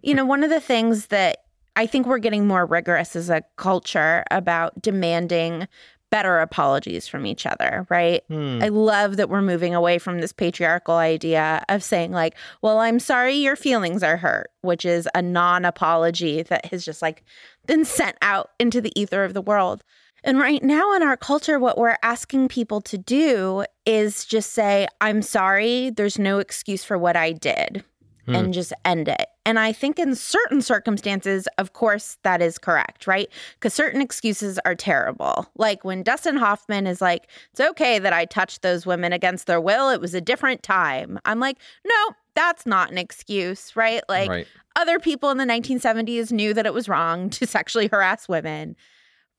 You 0.03 0.13
know, 0.13 0.25
one 0.25 0.43
of 0.43 0.51
the 0.51 0.61
things 0.61 1.07
that 1.07 1.39
I 1.75 1.87
think 1.87 2.05
we're 2.05 2.19
getting 2.19 2.45
more 2.45 2.65
rigorous 2.65 3.15
as 3.15 3.31
a 3.31 3.43
culture 3.55 4.23
about 4.29 4.79
demanding 4.79 5.67
better 6.13 6.37
apologies 6.37 7.07
from 7.07 7.25
each 7.25 7.47
other, 7.47 7.87
right? 7.89 8.23
Hmm. 8.27 8.59
I 8.61 8.67
love 8.67 9.17
that 9.17 9.29
we're 9.29 9.41
moving 9.41 9.73
away 9.73 9.97
from 9.97 10.21
this 10.21 10.31
patriarchal 10.31 10.93
idea 10.93 11.65
of 11.69 11.81
saying, 11.81 12.11
like, 12.11 12.35
well, 12.61 12.77
I'm 12.77 12.99
sorry 12.99 13.33
your 13.33 13.55
feelings 13.55 14.03
are 14.03 14.17
hurt, 14.17 14.51
which 14.61 14.85
is 14.85 15.09
a 15.15 15.23
non 15.23 15.65
apology 15.65 16.43
that 16.43 16.65
has 16.67 16.85
just 16.85 17.01
like 17.01 17.23
been 17.65 17.83
sent 17.83 18.15
out 18.21 18.51
into 18.59 18.79
the 18.79 18.91
ether 18.95 19.23
of 19.23 19.33
the 19.33 19.41
world. 19.41 19.83
And 20.23 20.37
right 20.37 20.61
now 20.61 20.93
in 20.93 21.01
our 21.01 21.17
culture, 21.17 21.57
what 21.57 21.79
we're 21.79 21.97
asking 22.03 22.47
people 22.47 22.79
to 22.81 22.97
do 22.99 23.65
is 23.87 24.23
just 24.23 24.51
say, 24.51 24.87
I'm 25.01 25.23
sorry, 25.23 25.89
there's 25.89 26.19
no 26.19 26.37
excuse 26.37 26.83
for 26.83 26.95
what 26.95 27.15
I 27.15 27.31
did 27.31 27.83
hmm. 28.25 28.35
and 28.35 28.53
just 28.53 28.73
end 28.85 29.07
it. 29.07 29.27
And 29.45 29.59
I 29.59 29.73
think 29.73 29.99
in 29.99 30.15
certain 30.15 30.61
circumstances, 30.61 31.47
of 31.57 31.73
course, 31.73 32.17
that 32.23 32.41
is 32.41 32.57
correct, 32.57 33.07
right? 33.07 33.29
Because 33.55 33.73
certain 33.73 34.01
excuses 34.01 34.59
are 34.65 34.75
terrible. 34.75 35.47
Like 35.57 35.83
when 35.83 36.03
Dustin 36.03 36.37
Hoffman 36.37 36.87
is 36.87 37.01
like, 37.01 37.27
it's 37.51 37.59
okay 37.59 37.99
that 37.99 38.13
I 38.13 38.25
touched 38.25 38.61
those 38.61 38.85
women 38.85 39.11
against 39.11 39.47
their 39.47 39.59
will. 39.59 39.89
It 39.89 39.99
was 39.99 40.13
a 40.13 40.21
different 40.21 40.63
time. 40.63 41.19
I'm 41.25 41.39
like, 41.39 41.57
no, 41.85 42.15
that's 42.35 42.65
not 42.65 42.91
an 42.91 42.97
excuse, 42.97 43.75
right? 43.75 44.01
Like 44.07 44.29
right. 44.29 44.47
other 44.75 44.99
people 44.99 45.29
in 45.29 45.37
the 45.37 45.45
1970s 45.45 46.31
knew 46.31 46.53
that 46.53 46.65
it 46.65 46.73
was 46.73 46.87
wrong 46.87 47.29
to 47.31 47.45
sexually 47.45 47.87
harass 47.87 48.29
women. 48.29 48.75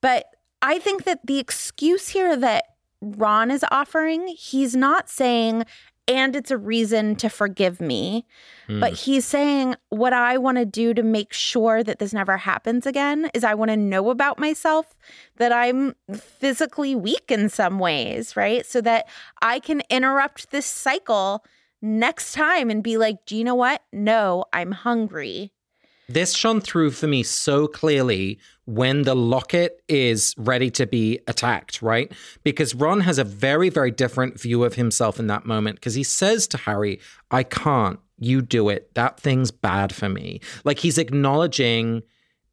But 0.01 0.27
I 0.61 0.79
think 0.79 1.05
that 1.05 1.27
the 1.27 1.39
excuse 1.39 2.09
here 2.09 2.37
that 2.37 2.65
Ron 3.01 3.51
is 3.51 3.65
offering, 3.71 4.29
he's 4.29 4.75
not 4.75 5.11
saying 5.11 5.65
and 6.07 6.37
it's 6.37 6.51
a 6.51 6.59
reason 6.59 7.17
to 7.17 7.29
forgive 7.29 7.81
me. 7.81 8.27
Mm. 8.69 8.81
But 8.81 8.93
he's 8.93 9.25
saying, 9.25 9.77
what 9.89 10.13
I 10.13 10.37
want 10.37 10.59
to 10.59 10.67
do 10.67 10.93
to 10.95 11.03
make 11.03 11.33
sure 11.33 11.83
that 11.83 11.99
this 11.99 12.13
never 12.13 12.37
happens 12.37 12.87
again 12.87 13.31
is 13.33 13.45
I 13.45 13.55
want 13.55 13.71
to 13.71 13.77
know 13.77 14.11
about 14.11 14.39
myself 14.39 14.95
that 15.37 15.53
I'm 15.53 15.95
physically 16.13 16.95
weak 16.95 17.31
in 17.31 17.49
some 17.49 17.79
ways, 17.79 18.37
right? 18.37 18.67
So 18.67 18.81
that 18.83 19.09
I 19.41 19.61
can 19.61 19.83
interrupt 19.89 20.51
this 20.51 20.67
cycle 20.67 21.45
next 21.81 22.33
time 22.33 22.71
and 22.71 22.83
be 22.83 22.97
like, 22.97 23.25
do 23.27 23.37
you 23.37 23.45
know 23.45 23.55
what? 23.55 23.83
No, 23.93 24.45
I'm 24.53 24.73
hungry. 24.73 25.53
This 26.09 26.35
shone 26.35 26.61
through 26.61 26.91
for 26.91 27.07
me 27.07 27.23
so 27.23 27.67
clearly 27.67 28.39
when 28.67 29.03
the 29.03 29.17
locket 29.17 29.83
is 29.89 30.35
ready 30.37 30.71
to 30.73 30.87
be 30.87 31.21
attacked, 31.29 31.83
right? 31.83 32.13
Because 32.43 32.75
Ron 32.75 33.01
has 33.01 33.19
a 33.19 33.25
very, 33.25 33.69
very 33.69 33.91
different 33.91 34.41
view 34.41 34.65
of 34.65 34.75
himself 34.75 35.19
in 35.19 35.27
that 35.29 35.47
moment 35.47 35.77
because 35.77 35.95
he 35.95 36.03
says 36.03 36.47
to 36.49 36.59
Harry, 36.59 37.01
I 37.31 37.43
can't, 37.43 38.01
you 38.19 38.43
do 38.43 38.69
it. 38.69 38.95
That 38.95 39.19
thing's 39.19 39.51
bad 39.51 39.95
for 39.95 40.09
me. 40.09 40.41
Like 40.65 40.79
he's 40.79 40.99
acknowledging 40.99 42.03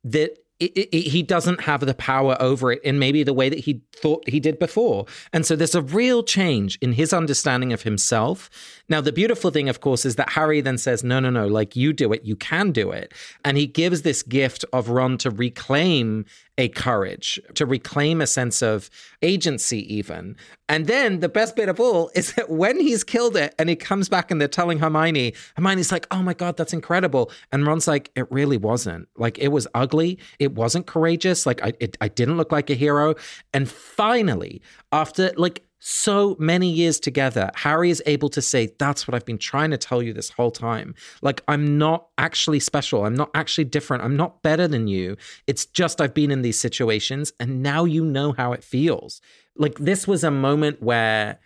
that 0.04 0.38
it, 0.62 0.90
it, 0.96 1.10
he 1.10 1.24
doesn't 1.24 1.62
have 1.62 1.82
the 1.82 1.94
power 1.96 2.38
over 2.40 2.72
it 2.72 2.84
in 2.84 3.00
maybe 3.00 3.24
the 3.24 3.34
way 3.34 3.50
that 3.50 3.60
he 3.60 3.82
thought 3.96 4.28
he 4.30 4.40
did 4.40 4.60
before. 4.60 5.06
And 5.34 5.46
so 5.46 5.56
there's 5.56 5.74
a 5.74 5.82
real 5.82 6.24
change 6.24 6.78
in 6.82 6.94
his 6.94 7.14
understanding 7.14 7.74
of 7.74 7.82
himself. 7.82 8.50
Now, 8.88 9.02
the 9.02 9.12
beautiful 9.12 9.50
thing, 9.50 9.70
of 9.70 9.82
course, 9.82 10.06
is 10.06 10.18
that 10.18 10.30
Harry 10.32 10.62
then 10.62 10.78
says, 10.78 11.04
No, 11.04 11.20
no, 11.20 11.32
no, 11.32 11.48
like 11.48 11.76
you 11.76 11.94
do 11.94 12.14
it, 12.14 12.24
you 12.24 12.36
can 12.36 12.72
do 12.72 12.92
it. 12.92 13.14
And 13.44 13.58
he 13.58 13.66
gives 13.66 14.04
this 14.04 14.22
gift 14.22 14.64
of 14.72 14.90
Ron 14.90 15.18
to 15.20 15.32
reclaim 15.32 16.26
a 16.58 16.68
courage, 16.70 17.40
to 17.56 17.66
reclaim 17.66 18.22
a 18.22 18.28
sense 18.28 18.62
of 18.62 18.90
agency, 19.22 19.94
even. 19.94 20.36
And 20.68 20.86
then 20.88 21.20
the 21.20 21.30
best 21.30 21.56
bit 21.56 21.70
of 21.70 21.80
all 21.80 22.12
is 22.16 22.34
that 22.34 22.50
when 22.50 22.80
he's 22.80 23.04
killed 23.04 23.36
it 23.36 23.56
and 23.58 23.70
he 23.70 23.76
comes 23.76 24.10
back 24.10 24.32
and 24.32 24.40
they're 24.40 24.48
telling 24.48 24.80
Hermione, 24.80 25.34
Hermione's 25.56 25.92
like, 25.92 26.08
oh 26.12 26.22
my 26.22 26.34
God, 26.34 26.58
that's 26.58 26.74
incredible. 26.74 27.32
And 27.52 27.66
Ron's 27.66 27.88
like, 27.88 28.12
it 28.16 28.32
really 28.32 28.58
wasn't. 28.58 29.08
Like, 29.18 29.40
it 29.40 29.50
was 29.50 29.68
ugly. 29.74 30.20
It 30.40 30.54
wasn't 30.54 30.88
courageous. 30.88 31.46
Like, 31.46 31.64
I, 31.64 31.74
it, 31.80 31.98
I 32.02 32.08
didn't 32.10 32.38
look 32.38 32.52
like 32.52 32.70
a 32.70 32.76
hero. 32.76 33.16
And 33.54 33.70
finally, 33.70 34.62
after 34.92 35.32
like 35.38 35.64
so 35.84 36.36
many 36.38 36.70
years 36.70 37.00
together, 37.00 37.50
Harry 37.56 37.90
is 37.90 38.04
able 38.06 38.30
to 38.30 38.42
say, 38.42 38.72
That's 38.78 39.08
what 39.08 39.16
I've 39.16 39.26
been 39.26 39.40
trying 39.40 39.72
to 39.72 39.78
tell 39.78 40.04
you 40.04 40.14
this 40.14 40.30
whole 40.30 40.52
time. 40.52 40.94
Like, 41.24 41.42
I'm 41.48 41.80
not 41.80 42.08
actually 42.20 42.60
special. 42.60 43.04
I'm 43.04 43.16
not 43.16 43.32
actually 43.34 43.64
different. 43.66 44.04
I'm 44.04 44.16
not 44.16 44.44
better 44.44 44.68
than 44.68 44.88
you. 44.88 45.18
It's 45.48 45.66
just 45.66 46.00
I've 46.00 46.14
been 46.14 46.30
in 46.30 46.44
these 46.44 46.60
situations 46.60 47.34
and 47.40 47.64
now 47.64 47.86
you 47.86 48.06
know 48.06 48.32
how 48.34 48.54
it 48.54 48.64
feels. 48.64 49.22
Like, 49.58 49.80
this 49.80 50.08
was 50.08 50.24
a 50.24 50.30
moment 50.30 50.84
where, 50.84 51.40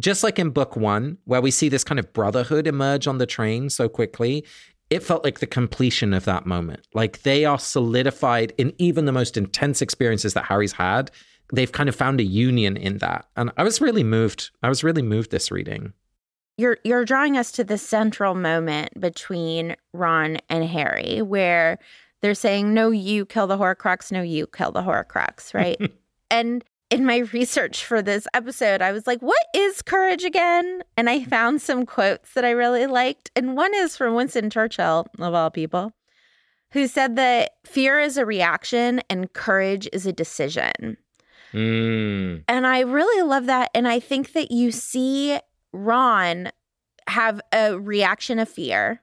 just 0.00 0.24
like 0.24 0.40
in 0.40 0.50
book 0.50 0.74
one, 0.74 1.18
where 1.24 1.40
we 1.40 1.52
see 1.52 1.68
this 1.68 1.84
kind 1.84 2.00
of 2.00 2.12
brotherhood 2.12 2.66
emerge 2.66 3.06
on 3.06 3.18
the 3.18 3.26
train 3.26 3.70
so 3.70 3.88
quickly, 3.88 4.44
it 4.90 5.04
felt 5.04 5.22
like 5.22 5.38
the 5.38 5.46
completion 5.46 6.12
of 6.12 6.24
that 6.24 6.46
moment. 6.46 6.84
Like 6.94 7.22
they 7.22 7.44
are 7.44 7.58
solidified 7.58 8.54
in 8.58 8.72
even 8.78 9.04
the 9.04 9.12
most 9.12 9.36
intense 9.36 9.82
experiences 9.82 10.34
that 10.34 10.46
Harry's 10.46 10.72
had 10.72 11.10
they've 11.52 11.72
kind 11.72 11.88
of 11.88 11.96
found 11.96 12.20
a 12.20 12.24
union 12.24 12.76
in 12.76 12.98
that. 12.98 13.26
And 13.36 13.50
I 13.56 13.62
was 13.62 13.80
really 13.80 14.04
moved. 14.04 14.50
I 14.62 14.68
was 14.68 14.84
really 14.84 15.02
moved 15.02 15.30
this 15.30 15.50
reading. 15.50 15.92
You're 16.56 16.78
you're 16.84 17.04
drawing 17.04 17.36
us 17.36 17.52
to 17.52 17.64
the 17.64 17.78
central 17.78 18.34
moment 18.34 19.00
between 19.00 19.76
Ron 19.92 20.38
and 20.48 20.64
Harry 20.64 21.22
where 21.22 21.78
they're 22.20 22.34
saying 22.34 22.74
no 22.74 22.90
you 22.90 23.24
kill 23.24 23.46
the 23.46 23.58
horcrux, 23.58 24.10
no 24.10 24.22
you 24.22 24.46
kill 24.48 24.72
the 24.72 24.82
horcrux, 24.82 25.54
right? 25.54 25.78
and 26.30 26.64
in 26.90 27.04
my 27.04 27.18
research 27.32 27.84
for 27.84 28.00
this 28.00 28.26
episode, 28.34 28.80
I 28.80 28.92
was 28.92 29.06
like, 29.06 29.20
what 29.20 29.42
is 29.54 29.82
courage 29.82 30.24
again? 30.24 30.82
And 30.96 31.10
I 31.10 31.24
found 31.24 31.60
some 31.60 31.84
quotes 31.84 32.32
that 32.32 32.44
I 32.44 32.50
really 32.50 32.86
liked. 32.86 33.30
And 33.36 33.56
one 33.56 33.74
is 33.74 33.96
from 33.96 34.14
Winston 34.14 34.48
Churchill, 34.48 35.06
of 35.18 35.34
all 35.34 35.50
people, 35.50 35.92
who 36.72 36.86
said 36.86 37.16
that 37.16 37.52
fear 37.66 38.00
is 38.00 38.16
a 38.16 38.24
reaction 38.24 39.02
and 39.10 39.32
courage 39.32 39.88
is 39.92 40.06
a 40.06 40.12
decision. 40.12 40.96
Mm. 41.52 42.44
And 42.48 42.66
I 42.66 42.80
really 42.80 43.22
love 43.22 43.46
that. 43.46 43.70
And 43.74 43.88
I 43.88 44.00
think 44.00 44.32
that 44.32 44.50
you 44.50 44.70
see 44.72 45.38
Ron 45.72 46.50
have 47.06 47.40
a 47.52 47.78
reaction 47.78 48.38
of 48.38 48.48
fear 48.48 49.02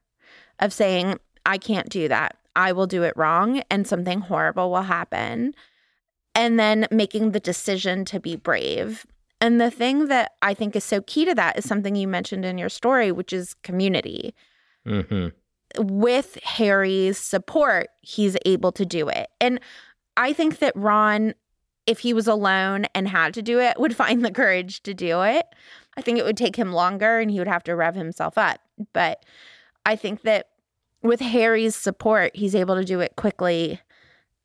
of 0.60 0.72
saying, 0.72 1.18
I 1.46 1.58
can't 1.58 1.90
do 1.90 2.08
that. 2.08 2.38
I 2.56 2.72
will 2.72 2.88
do 2.88 3.04
it 3.04 3.14
wrong 3.16 3.62
and 3.70 3.88
something 3.88 4.22
horrible 4.22 4.72
will 4.72 4.84
happen. 4.84 5.54
And 6.34 6.60
then 6.60 6.88
making 6.92 7.32
the 7.32 7.40
decision 7.40 8.06
to 8.06 8.20
be 8.20 8.36
brave. 8.36 9.06
And 9.42 9.60
the 9.60 9.72
thing 9.72 10.08
that 10.08 10.34
I 10.42 10.54
think 10.54 10.76
is 10.76 10.84
so 10.84 11.02
key 11.02 11.26
to 11.26 11.36
that 11.36 11.58
is 11.58 11.66
something 11.66 11.96
you 11.96 12.08
mentioned 12.08 12.46
in 12.46 12.58
your 12.58 12.70
story, 12.70 13.12
which 13.12 13.34
is 13.34 13.54
community. 13.64 14.34
Mm-hmm. 14.86 15.28
With 15.82 16.38
Harry's 16.44 17.18
support, 17.18 17.88
he's 18.02 18.38
able 18.46 18.72
to 18.74 18.86
do 18.86 19.10
it. 19.10 19.30
And 19.42 19.60
I 20.16 20.34
think 20.34 20.60
that 20.60 20.76
Ron 20.76 21.34
if 21.88 22.00
he 22.00 22.14
was 22.14 22.28
alone 22.28 22.86
and 22.96 23.08
had 23.08 23.34
to 23.36 23.42
do 23.42 23.60
it, 23.60 23.80
would 23.80 23.96
find 24.04 24.24
the 24.24 24.32
courage 24.32 24.82
to 24.84 24.94
do 24.94 25.22
it. 25.22 25.46
I 25.98 26.02
think 26.02 26.18
it 26.18 26.26
would 26.26 26.38
take 26.38 26.56
him 26.56 26.74
longer 26.74 27.20
and 27.20 27.32
he 27.32 27.40
would 27.40 27.48
have 27.48 27.64
to 27.66 27.76
rev 27.76 27.96
himself 27.96 28.38
up. 28.38 28.60
But 28.94 29.24
I 29.86 29.96
think 29.96 30.24
that 30.24 30.50
with 31.02 31.22
Harry's 31.22 31.76
support, 31.76 32.36
he's 32.36 32.56
able 32.56 32.76
to 32.76 32.84
do 32.84 33.00
it 33.00 33.16
quickly 33.16 33.80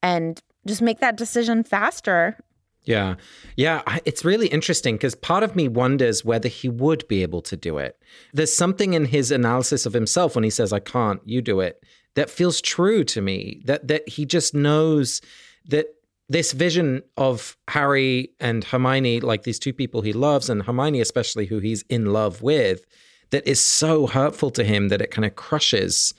and 0.02 0.40
just 0.66 0.82
make 0.82 1.00
that 1.00 1.16
decision 1.16 1.64
faster. 1.64 2.36
Yeah. 2.84 3.16
Yeah. 3.56 3.82
It's 4.04 4.24
really 4.24 4.48
interesting 4.48 4.96
because 4.96 5.14
part 5.14 5.42
of 5.42 5.54
me 5.54 5.68
wonders 5.68 6.24
whether 6.24 6.48
he 6.48 6.68
would 6.68 7.06
be 7.08 7.22
able 7.22 7.42
to 7.42 7.56
do 7.56 7.78
it. 7.78 7.98
There's 8.32 8.54
something 8.54 8.94
in 8.94 9.06
his 9.06 9.30
analysis 9.30 9.86
of 9.86 9.92
himself 9.92 10.34
when 10.34 10.44
he 10.44 10.50
says, 10.50 10.72
I 10.72 10.80
can't, 10.80 11.20
you 11.24 11.42
do 11.42 11.60
it, 11.60 11.84
that 12.14 12.30
feels 12.30 12.60
true 12.60 13.04
to 13.04 13.20
me. 13.20 13.62
That 13.64 13.88
that 13.88 14.08
he 14.08 14.24
just 14.24 14.54
knows 14.54 15.20
that 15.68 15.94
this 16.30 16.52
vision 16.52 17.02
of 17.16 17.56
Harry 17.68 18.30
and 18.38 18.62
Hermione, 18.62 19.18
like 19.18 19.42
these 19.42 19.58
two 19.58 19.72
people 19.72 20.00
he 20.00 20.12
loves, 20.12 20.48
and 20.48 20.62
Hermione 20.62 21.00
especially, 21.00 21.46
who 21.46 21.58
he's 21.58 21.82
in 21.90 22.12
love 22.12 22.40
with, 22.40 22.86
that 23.30 23.46
is 23.48 23.60
so 23.60 24.06
hurtful 24.06 24.52
to 24.52 24.62
him 24.62 24.88
that 24.88 25.02
it 25.02 25.10
kind 25.10 25.26
of 25.26 25.34
crushes 25.34 26.14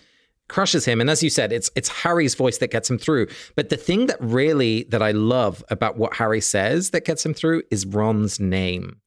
crushes 0.50 0.84
him. 0.84 1.00
And 1.00 1.10
as 1.10 1.24
you 1.24 1.30
said, 1.30 1.54
it's 1.54 1.72
it's 1.78 1.88
Harry's 1.88 2.36
voice 2.36 2.58
that 2.58 2.72
gets 2.72 2.90
him 2.90 2.98
through. 2.98 3.28
But 3.56 3.70
the 3.70 3.78
thing 3.78 4.08
that 4.08 4.18
really 4.20 4.84
that 4.90 5.02
I 5.02 5.12
love 5.12 5.64
about 5.70 5.98
what 5.98 6.16
Harry 6.16 6.42
says 6.42 6.90
that 6.90 7.06
gets 7.06 7.26
him 7.26 7.34
through 7.34 7.64
is 7.72 7.86
Ron's 7.86 8.38
name. 8.38 8.98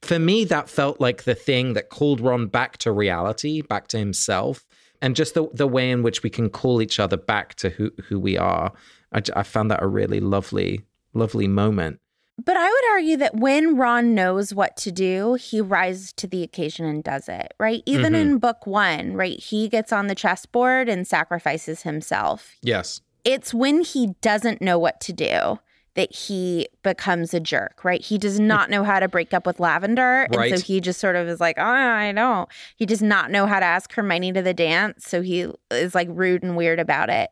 For 0.00 0.18
me, 0.18 0.46
that 0.46 0.70
felt 0.70 0.98
like 0.98 1.24
the 1.24 1.34
thing 1.34 1.74
that 1.74 1.90
called 1.90 2.22
Ron 2.22 2.46
back 2.46 2.78
to 2.78 2.92
reality, 2.92 3.60
back 3.60 3.88
to 3.88 3.98
himself, 3.98 4.64
and 5.02 5.16
just 5.16 5.34
the 5.34 5.48
the 5.52 5.66
way 5.66 5.90
in 5.90 6.02
which 6.02 6.22
we 6.22 6.30
can 6.30 6.50
call 6.50 6.82
each 6.82 6.98
other 6.98 7.16
back 7.16 7.54
to 7.56 7.70
who 7.70 7.90
who 8.08 8.18
we 8.18 8.36
are. 8.36 8.72
I, 9.12 9.22
I 9.34 9.42
found 9.42 9.70
that 9.70 9.82
a 9.82 9.86
really 9.86 10.20
lovely, 10.20 10.82
lovely 11.14 11.48
moment. 11.48 12.00
But 12.42 12.56
I 12.56 12.70
would 12.70 12.90
argue 12.92 13.16
that 13.18 13.34
when 13.34 13.76
Ron 13.76 14.14
knows 14.14 14.54
what 14.54 14.76
to 14.78 14.92
do, 14.92 15.34
he 15.34 15.60
rises 15.60 16.12
to 16.14 16.26
the 16.26 16.42
occasion 16.42 16.86
and 16.86 17.04
does 17.04 17.28
it, 17.28 17.52
right? 17.58 17.82
Even 17.84 18.14
mm-hmm. 18.14 18.30
in 18.30 18.38
book 18.38 18.66
one, 18.66 19.12
right? 19.14 19.38
He 19.38 19.68
gets 19.68 19.92
on 19.92 20.06
the 20.06 20.14
chessboard 20.14 20.88
and 20.88 21.06
sacrifices 21.06 21.82
himself. 21.82 22.56
Yes. 22.62 23.02
It's 23.24 23.52
when 23.52 23.82
he 23.82 24.14
doesn't 24.22 24.62
know 24.62 24.78
what 24.78 25.00
to 25.02 25.12
do 25.12 25.58
that 25.94 26.14
he 26.14 26.68
becomes 26.82 27.34
a 27.34 27.40
jerk, 27.40 27.84
right? 27.84 28.00
He 28.00 28.16
does 28.16 28.38
not 28.38 28.70
know 28.70 28.84
how 28.84 29.00
to 29.00 29.08
break 29.08 29.34
up 29.34 29.46
with 29.46 29.58
Lavender. 29.58 30.28
Right. 30.34 30.52
And 30.52 30.60
so 30.60 30.64
he 30.64 30.80
just 30.80 31.00
sort 31.00 31.16
of 31.16 31.28
is 31.28 31.40
like, 31.40 31.56
oh, 31.58 31.62
I 31.62 32.12
don't. 32.12 32.48
He 32.76 32.86
does 32.86 33.02
not 33.02 33.30
know 33.30 33.46
how 33.46 33.58
to 33.58 33.66
ask 33.66 33.92
Hermione 33.92 34.32
to 34.32 34.42
the 34.42 34.54
dance. 34.54 35.06
So 35.06 35.20
he 35.22 35.48
is 35.70 35.94
like 35.94 36.08
rude 36.10 36.42
and 36.42 36.56
weird 36.56 36.78
about 36.78 37.10
it. 37.10 37.30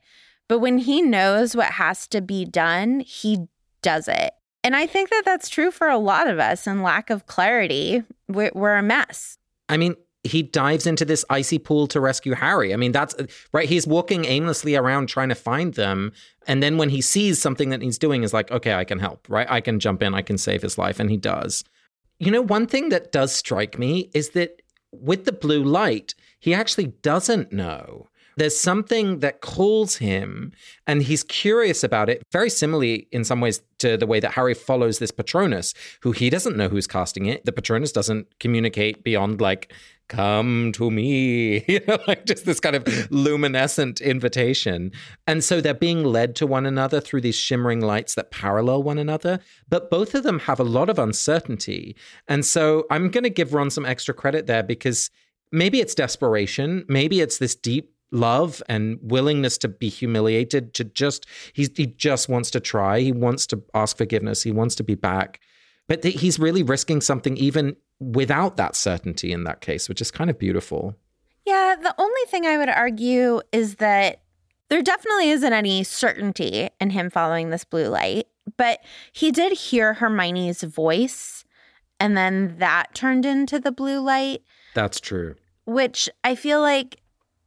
But 0.49 0.59
when 0.59 0.79
he 0.79 1.03
knows 1.03 1.55
what 1.55 1.73
has 1.73 2.09
to 2.09 2.21
be 2.21 2.45
done, 2.45 3.01
he 3.01 3.47
does 3.83 4.09
it. 4.09 4.33
And 4.65 4.75
I 4.75 4.87
think 4.87 5.11
that 5.11 5.23
that's 5.25 5.49
true 5.49 5.71
for 5.71 5.89
a 5.89 5.99
lot 5.99 6.27
of 6.27 6.39
us 6.39 6.67
and 6.67 6.83
lack 6.83 7.11
of 7.11 7.27
clarity. 7.27 8.03
We're, 8.27 8.51
we're 8.55 8.77
a 8.77 8.83
mess. 8.83 9.39
I 9.69 9.77
mean, 9.77 9.95
he 10.25 10.43
dives 10.43 10.87
into 10.87 11.05
this 11.05 11.25
icy 11.31 11.59
pool 11.59 11.87
to 11.89 12.01
rescue 12.01 12.35
Harry. 12.35 12.75
I 12.75 12.77
mean, 12.77 12.93
that's 12.93 13.15
right. 13.53 13.69
He's 13.69 13.87
walking 13.87 14.25
aimlessly 14.25 14.75
around 14.77 15.09
trying 15.09 15.29
to 15.29 15.35
find 15.35 15.75
them. 15.75 16.13
And 16.47 16.63
then 16.63 16.77
when 16.77 16.91
he 16.91 17.01
sees 17.01 17.41
something 17.41 17.71
that 17.71 17.83
he's 17.83 17.99
doing, 17.99 18.23
is 18.23 18.35
like, 18.35 18.51
okay, 18.51 18.75
I 18.75 18.85
can 18.85 18.99
help, 18.99 19.29
right? 19.29 19.47
I 19.49 19.61
can 19.61 19.79
jump 19.79 20.03
in, 20.03 20.15
I 20.15 20.23
can 20.23 20.39
save 20.39 20.63
his 20.63 20.77
life. 20.77 20.99
And 20.99 21.11
he 21.11 21.17
does. 21.17 21.65
You 22.19 22.31
know, 22.33 22.43
one 22.43 22.67
thing 22.67 22.89
that 22.89 23.13
does 23.13 23.35
strike 23.35 23.79
me 23.79 24.11
is 24.13 24.31
that 24.31 24.61
with 24.93 25.25
the 25.25 25.33
blue 25.33 25.63
light, 25.63 26.15
he 26.41 26.53
actually 26.53 26.87
doesn't 27.03 27.53
know 27.53 28.09
there's 28.39 28.59
something 28.59 29.19
that 29.19 29.41
calls 29.41 29.97
him 29.97 30.53
and 30.87 31.03
he's 31.03 31.25
curious 31.25 31.83
about 31.83 32.09
it, 32.09 32.23
very 32.33 32.49
similarly 32.49 33.09
in 33.11 33.25
some 33.25 33.41
ways 33.41 33.61
to 33.79 33.97
the 33.97 34.07
way 34.07 34.21
that 34.21 34.33
Harry 34.33 34.55
follows 34.55 34.99
this 34.99 35.11
Patronus, 35.11 35.75
who 36.03 36.13
he 36.13 36.31
doesn't 36.31 36.57
know 36.57 36.69
who's 36.69 36.87
casting 36.87 37.27
it. 37.27 37.45
The 37.45 37.53
Patronus 37.53 37.93
doesn't 37.93 38.39
communicate 38.39 39.03
beyond 39.03 39.41
like, 39.41 39.73
come 40.09 40.73
to 40.73 40.91
me, 40.91 41.65
you 41.69 41.81
know, 41.87 41.99
like 42.07 42.25
just 42.25 42.45
this 42.45 42.61
kind 42.61 42.77
of 42.77 43.11
luminescent 43.11 44.01
invitation. 44.01 44.93
And 45.27 45.45
so 45.45 45.61
they're 45.61 45.75
being 45.75 46.05
led 46.05 46.35
to 46.37 46.47
one 46.47 46.67
another 46.67 47.01
through 47.01 47.21
these 47.21 47.37
shimmering 47.37 47.81
lights 47.81 48.15
that 48.15 48.31
parallel 48.31 48.83
one 48.83 48.99
another. 48.99 49.41
But 49.69 49.91
both 49.91 50.15
of 50.15 50.23
them 50.23 50.41
have 50.41 50.61
a 50.61 50.65
lot 50.65 50.89
of 50.89 50.99
uncertainty. 50.99 51.97
And 52.27 52.45
so 52.45 52.87
I'm 52.91 53.11
going 53.11 53.25
to 53.25 53.31
give 53.31 53.55
Ron 53.55 53.71
some 53.71 53.87
extra 53.87 54.15
credit 54.15 54.47
there 54.47 54.63
because 54.63 55.11
maybe 55.53 55.81
it's 55.81 55.95
desperation. 55.95 56.85
Maybe 56.89 57.21
it's 57.21 57.39
this 57.39 57.55
deep 57.55 57.93
love 58.11 58.63
and 58.69 58.99
willingness 59.03 59.59
to 59.59 59.69
be 59.69 59.89
humiliated 59.89 60.73
to 60.75 60.85
just 60.85 61.27
he's, 61.53 61.71
he 61.77 61.87
just 61.87 62.27
wants 62.29 62.51
to 62.51 62.59
try 62.59 63.01
he 63.01 63.13
wants 63.13 63.47
to 63.47 63.63
ask 63.75 63.99
forgiveness 63.99 64.43
he 64.43 64.51
wants 64.51 64.75
to 64.75 64.83
be 64.83 64.95
back 64.95 65.41
but 65.89 66.01
th- 66.01 66.19
he's 66.19 66.39
really 66.39 66.63
risking 66.63 67.03
something 67.03 67.37
even 67.37 67.77
without 68.01 68.57
that 68.57 68.77
certainty 68.77 69.33
in 69.33 69.45
that 69.45 69.61
case 69.61 69.89
which 69.89 70.01
is 70.01 70.11
kind 70.11 70.31
of 70.31 70.39
beautiful 70.39 70.95
yeah 71.45 71.75
the 71.81 71.95
only 71.99 72.21
thing 72.29 72.47
i 72.47 72.57
would 72.57 72.69
argue 72.69 73.41
is 73.53 73.77
that 73.77 74.23
there 74.69 74.83
definitely 74.83 75.31
isn't 75.31 75.53
any 75.53 75.83
certainty 75.83 76.69
in 76.81 76.91
him 76.91 77.11
following 77.11 77.51
this 77.51 77.65
blue 77.65 77.89
light 77.89 78.27
but 78.57 78.81
he 79.13 79.31
did 79.31 79.53
hear 79.53 79.95
hermione's 79.95 80.63
voice 80.63 81.45
and 81.99 82.17
then 82.17 82.57
that 82.59 82.95
turned 82.95 83.27
into 83.27 83.59
the 83.59 83.73
blue 83.73 84.01
light 84.01 84.43
that's 84.75 85.01
true 85.01 85.35
which 85.65 86.09
i 86.23 86.35
feel 86.35 86.61
like 86.61 87.01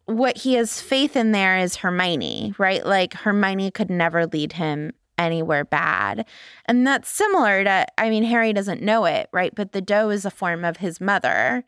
what 0.06 0.38
he 0.40 0.56
has 0.56 0.82
faith 0.82 1.16
in 1.16 1.32
there 1.32 1.58
is 1.58 1.78
Hermione, 1.78 2.54
right? 2.58 2.86
Like 2.86 3.14
Hermione 3.14 3.72
could 3.72 3.90
never 3.90 4.26
lead 4.26 4.54
him 4.54 4.92
anywhere 5.22 5.64
bad. 5.64 6.26
And 6.66 6.86
that's 6.86 7.10
similar 7.10 7.64
to, 7.64 7.86
I 7.98 8.10
mean, 8.10 8.24
Harry 8.24 8.54
doesn't 8.54 8.82
know 8.82 9.06
it, 9.06 9.30
right? 9.32 9.54
But 9.56 9.72
the 9.72 9.82
doe 9.82 10.10
is 10.10 10.26
a 10.26 10.32
form 10.32 10.66
of 10.66 10.78
his 10.78 11.00
mother. 11.00 11.64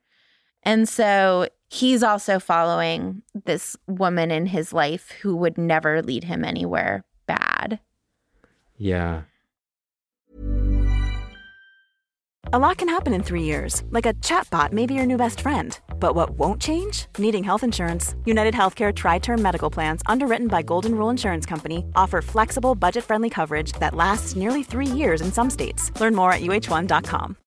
And 0.63 0.87
so 0.87 1.47
he's 1.69 2.03
also 2.03 2.39
following 2.39 3.21
this 3.45 3.75
woman 3.87 4.31
in 4.31 4.47
his 4.47 4.73
life 4.73 5.11
who 5.21 5.35
would 5.35 5.57
never 5.57 6.01
lead 6.01 6.23
him 6.23 6.43
anywhere 6.43 7.05
bad. 7.25 7.79
Yeah. 8.77 9.23
A 12.53 12.59
lot 12.59 12.77
can 12.77 12.87
happen 12.87 13.13
in 13.15 13.23
three 13.23 13.41
years, 13.41 13.81
like 13.89 14.05
a 14.05 14.13
chatbot 14.21 14.71
may 14.71 14.85
be 14.85 14.93
your 14.93 15.07
new 15.07 15.17
best 15.17 15.41
friend. 15.41 15.75
But 15.99 16.13
what 16.13 16.37
won't 16.37 16.61
change? 16.61 17.07
Needing 17.17 17.43
health 17.43 17.63
insurance. 17.63 18.13
United 18.25 18.53
Healthcare 18.53 18.93
Tri 18.93 19.17
Term 19.17 19.41
Medical 19.41 19.71
Plans, 19.71 20.03
underwritten 20.05 20.49
by 20.49 20.61
Golden 20.61 20.93
Rule 20.93 21.09
Insurance 21.09 21.47
Company, 21.47 21.83
offer 21.95 22.21
flexible, 22.21 22.75
budget 22.75 23.03
friendly 23.03 23.31
coverage 23.31 23.71
that 23.79 23.95
lasts 23.95 24.35
nearly 24.35 24.61
three 24.61 24.85
years 24.85 25.19
in 25.21 25.31
some 25.31 25.49
states. 25.49 25.89
Learn 25.99 26.13
more 26.13 26.31
at 26.31 26.41
uh1.com. 26.41 27.37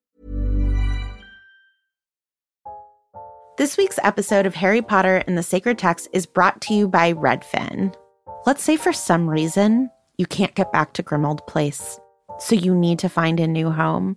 This 3.59 3.77
week's 3.77 4.01
episode 4.03 4.45
of 4.45 4.57
Harry 4.57 4.83
Potter 4.83 5.23
and 5.29 5.39
the 5.39 5.45
Sacred 5.45 5.79
Text 5.79 6.09
is 6.13 6.27
brought 6.27 6.61
to 6.63 6.75
you 6.75 6.89
by 6.89 7.13
Redfin. 7.13 7.95
Let's 8.45 8.65
say 8.65 8.77
for 8.77 8.93
some 8.93 9.31
reason 9.31 9.89
you 10.19 10.27
can't 10.27 10.57
get 10.57 10.73
back 10.73 10.95
to 10.95 11.05
Grimmauld 11.05 11.47
Place, 11.47 12.01
so 12.41 12.57
you 12.57 12.75
need 12.75 12.99
to 12.99 13.09
find 13.09 13.39
a 13.39 13.47
new 13.47 13.71
home. 13.71 14.17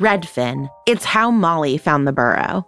Redfin. 0.00 0.68
It's 0.86 1.04
how 1.04 1.30
Molly 1.30 1.78
found 1.78 2.06
the 2.06 2.12
burrow. 2.12 2.66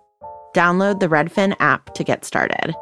Download 0.55 0.99
the 0.99 1.09
Redfin 1.09 1.55
app 1.61 1.93
to 1.95 2.03
get 2.03 2.25
started. 2.25 2.75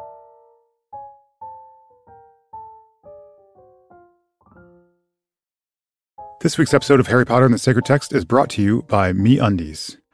This 6.41 6.57
week's 6.57 6.73
episode 6.73 6.99
of 6.99 7.07
Harry 7.07 7.25
Potter 7.25 7.45
and 7.45 7.53
the 7.53 7.59
Sacred 7.59 7.83
Text 7.83 8.13
is 8.13 8.23
brought 8.23 8.49
to 8.51 8.61
you 8.61 8.83
by 8.83 9.11
Me 9.11 9.37
Undies. 9.37 9.97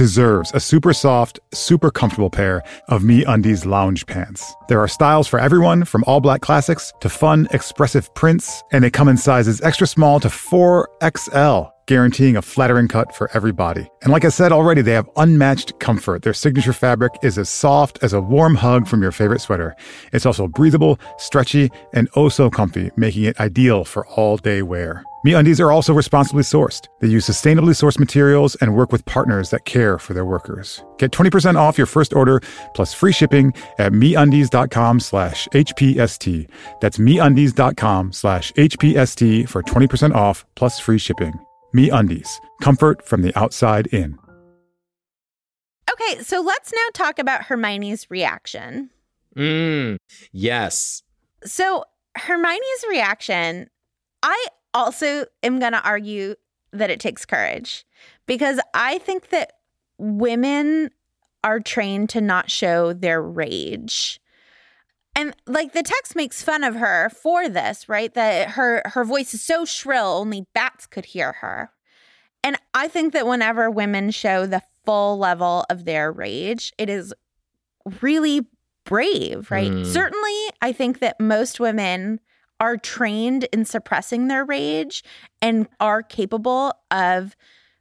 deserves 0.00 0.50
a 0.54 0.60
super 0.60 0.94
soft, 0.94 1.38
super 1.52 1.90
comfortable 1.90 2.30
pair 2.30 2.62
of 2.88 3.04
Me 3.04 3.22
Undies 3.22 3.66
lounge 3.66 4.06
pants. 4.06 4.54
There 4.66 4.80
are 4.80 4.88
styles 4.88 5.28
for 5.28 5.38
everyone, 5.38 5.84
from 5.84 6.04
all 6.06 6.22
black 6.22 6.40
classics 6.40 6.90
to 7.00 7.10
fun, 7.10 7.46
expressive 7.50 8.08
prints, 8.14 8.62
and 8.72 8.82
they 8.82 8.90
come 8.90 9.08
in 9.08 9.18
sizes 9.18 9.60
extra 9.60 9.86
small 9.86 10.18
to 10.20 10.28
4XL 10.28 11.70
guaranteeing 11.90 12.36
a 12.36 12.42
flattering 12.42 12.86
cut 12.86 13.12
for 13.16 13.28
every 13.34 13.50
body. 13.50 13.90
And 14.02 14.12
like 14.12 14.24
I 14.24 14.28
said 14.28 14.52
already, 14.52 14.80
they 14.80 14.92
have 14.92 15.10
unmatched 15.16 15.80
comfort. 15.80 16.22
Their 16.22 16.32
signature 16.32 16.72
fabric 16.72 17.12
is 17.20 17.36
as 17.36 17.48
soft 17.48 17.98
as 18.00 18.12
a 18.12 18.20
warm 18.20 18.54
hug 18.54 18.86
from 18.86 19.02
your 19.02 19.10
favorite 19.10 19.40
sweater. 19.40 19.74
It's 20.12 20.24
also 20.24 20.46
breathable, 20.46 21.00
stretchy, 21.18 21.68
and 21.92 22.08
oh 22.14 22.28
so 22.28 22.48
comfy, 22.48 22.92
making 22.94 23.24
it 23.24 23.40
ideal 23.40 23.84
for 23.84 24.06
all 24.06 24.36
day 24.36 24.62
wear. 24.62 25.02
MeUndies 25.26 25.58
are 25.58 25.72
also 25.72 25.92
responsibly 25.92 26.44
sourced. 26.44 26.86
They 27.00 27.08
use 27.08 27.28
sustainably 27.28 27.74
sourced 27.74 27.98
materials 27.98 28.54
and 28.60 28.76
work 28.76 28.92
with 28.92 29.04
partners 29.04 29.50
that 29.50 29.64
care 29.64 29.98
for 29.98 30.14
their 30.14 30.24
workers. 30.24 30.84
Get 30.98 31.10
20% 31.10 31.56
off 31.56 31.76
your 31.76 31.88
first 31.88 32.14
order 32.14 32.40
plus 32.74 32.94
free 32.94 33.12
shipping 33.12 33.52
at 33.80 33.90
MeUndies.com 33.90 35.00
slash 35.00 35.48
HPST. 35.48 36.48
That's 36.80 36.98
MeUndies.com 36.98 38.12
slash 38.12 38.52
HPST 38.52 39.48
for 39.48 39.64
20% 39.64 40.14
off 40.14 40.46
plus 40.54 40.78
free 40.78 40.98
shipping. 40.98 41.34
Me 41.72 41.90
Undies, 41.90 42.40
comfort 42.60 43.06
from 43.06 43.22
the 43.22 43.36
outside 43.38 43.86
in. 43.88 44.18
Okay, 45.90 46.22
so 46.22 46.40
let's 46.40 46.72
now 46.72 46.86
talk 46.94 47.18
about 47.18 47.44
Hermione's 47.44 48.10
reaction. 48.10 48.90
Mm, 49.36 49.96
yes. 50.32 51.02
So, 51.44 51.84
Hermione's 52.16 52.84
reaction, 52.88 53.68
I 54.22 54.46
also 54.74 55.26
am 55.42 55.58
going 55.58 55.72
to 55.72 55.82
argue 55.82 56.34
that 56.72 56.90
it 56.90 57.00
takes 57.00 57.24
courage 57.24 57.84
because 58.26 58.60
I 58.74 58.98
think 58.98 59.30
that 59.30 59.52
women 59.98 60.90
are 61.42 61.60
trained 61.60 62.10
to 62.10 62.20
not 62.20 62.50
show 62.50 62.92
their 62.92 63.22
rage. 63.22 64.19
And 65.14 65.34
like 65.46 65.72
the 65.72 65.82
text 65.82 66.14
makes 66.16 66.42
fun 66.42 66.64
of 66.64 66.76
her 66.76 67.10
for 67.10 67.48
this, 67.48 67.88
right? 67.88 68.12
That 68.14 68.50
her 68.50 68.82
her 68.86 69.04
voice 69.04 69.34
is 69.34 69.42
so 69.42 69.64
shrill 69.64 70.06
only 70.06 70.46
bats 70.54 70.86
could 70.86 71.06
hear 71.06 71.32
her. 71.40 71.70
And 72.42 72.56
I 72.72 72.88
think 72.88 73.12
that 73.12 73.26
whenever 73.26 73.70
women 73.70 74.10
show 74.10 74.46
the 74.46 74.62
full 74.84 75.18
level 75.18 75.66
of 75.68 75.84
their 75.84 76.10
rage, 76.10 76.72
it 76.78 76.88
is 76.88 77.12
really 78.00 78.46
brave, 78.84 79.50
right? 79.50 79.70
Mm. 79.70 79.86
Certainly, 79.86 80.36
I 80.62 80.72
think 80.72 81.00
that 81.00 81.20
most 81.20 81.60
women 81.60 82.20
are 82.58 82.76
trained 82.76 83.44
in 83.52 83.64
suppressing 83.64 84.28
their 84.28 84.44
rage 84.44 85.02
and 85.40 85.66
are 85.80 86.02
capable 86.02 86.74
of 86.90 87.36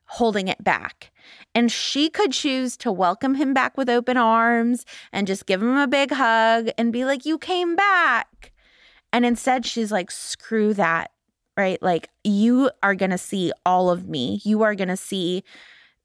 holding 0.09 0.47
it 0.47 0.63
back. 0.63 1.11
And 1.53 1.71
she 1.71 2.09
could 2.09 2.31
choose 2.31 2.75
to 2.77 2.91
welcome 2.91 3.35
him 3.35 3.53
back 3.53 3.77
with 3.77 3.89
open 3.89 4.17
arms 4.17 4.85
and 5.11 5.27
just 5.27 5.45
give 5.45 5.61
him 5.61 5.77
a 5.77 5.87
big 5.87 6.11
hug 6.11 6.69
and 6.77 6.91
be 6.91 7.05
like, 7.05 7.25
You 7.25 7.37
came 7.37 7.75
back. 7.75 8.51
And 9.13 9.25
instead, 9.25 9.65
she's 9.65 9.91
like, 9.91 10.11
Screw 10.11 10.73
that, 10.73 11.11
right? 11.55 11.81
Like, 11.81 12.09
you 12.23 12.71
are 12.81 12.95
going 12.95 13.11
to 13.11 13.17
see 13.17 13.51
all 13.65 13.89
of 13.89 14.07
me. 14.07 14.41
You 14.43 14.63
are 14.63 14.75
going 14.75 14.89
to 14.89 14.97
see 14.97 15.43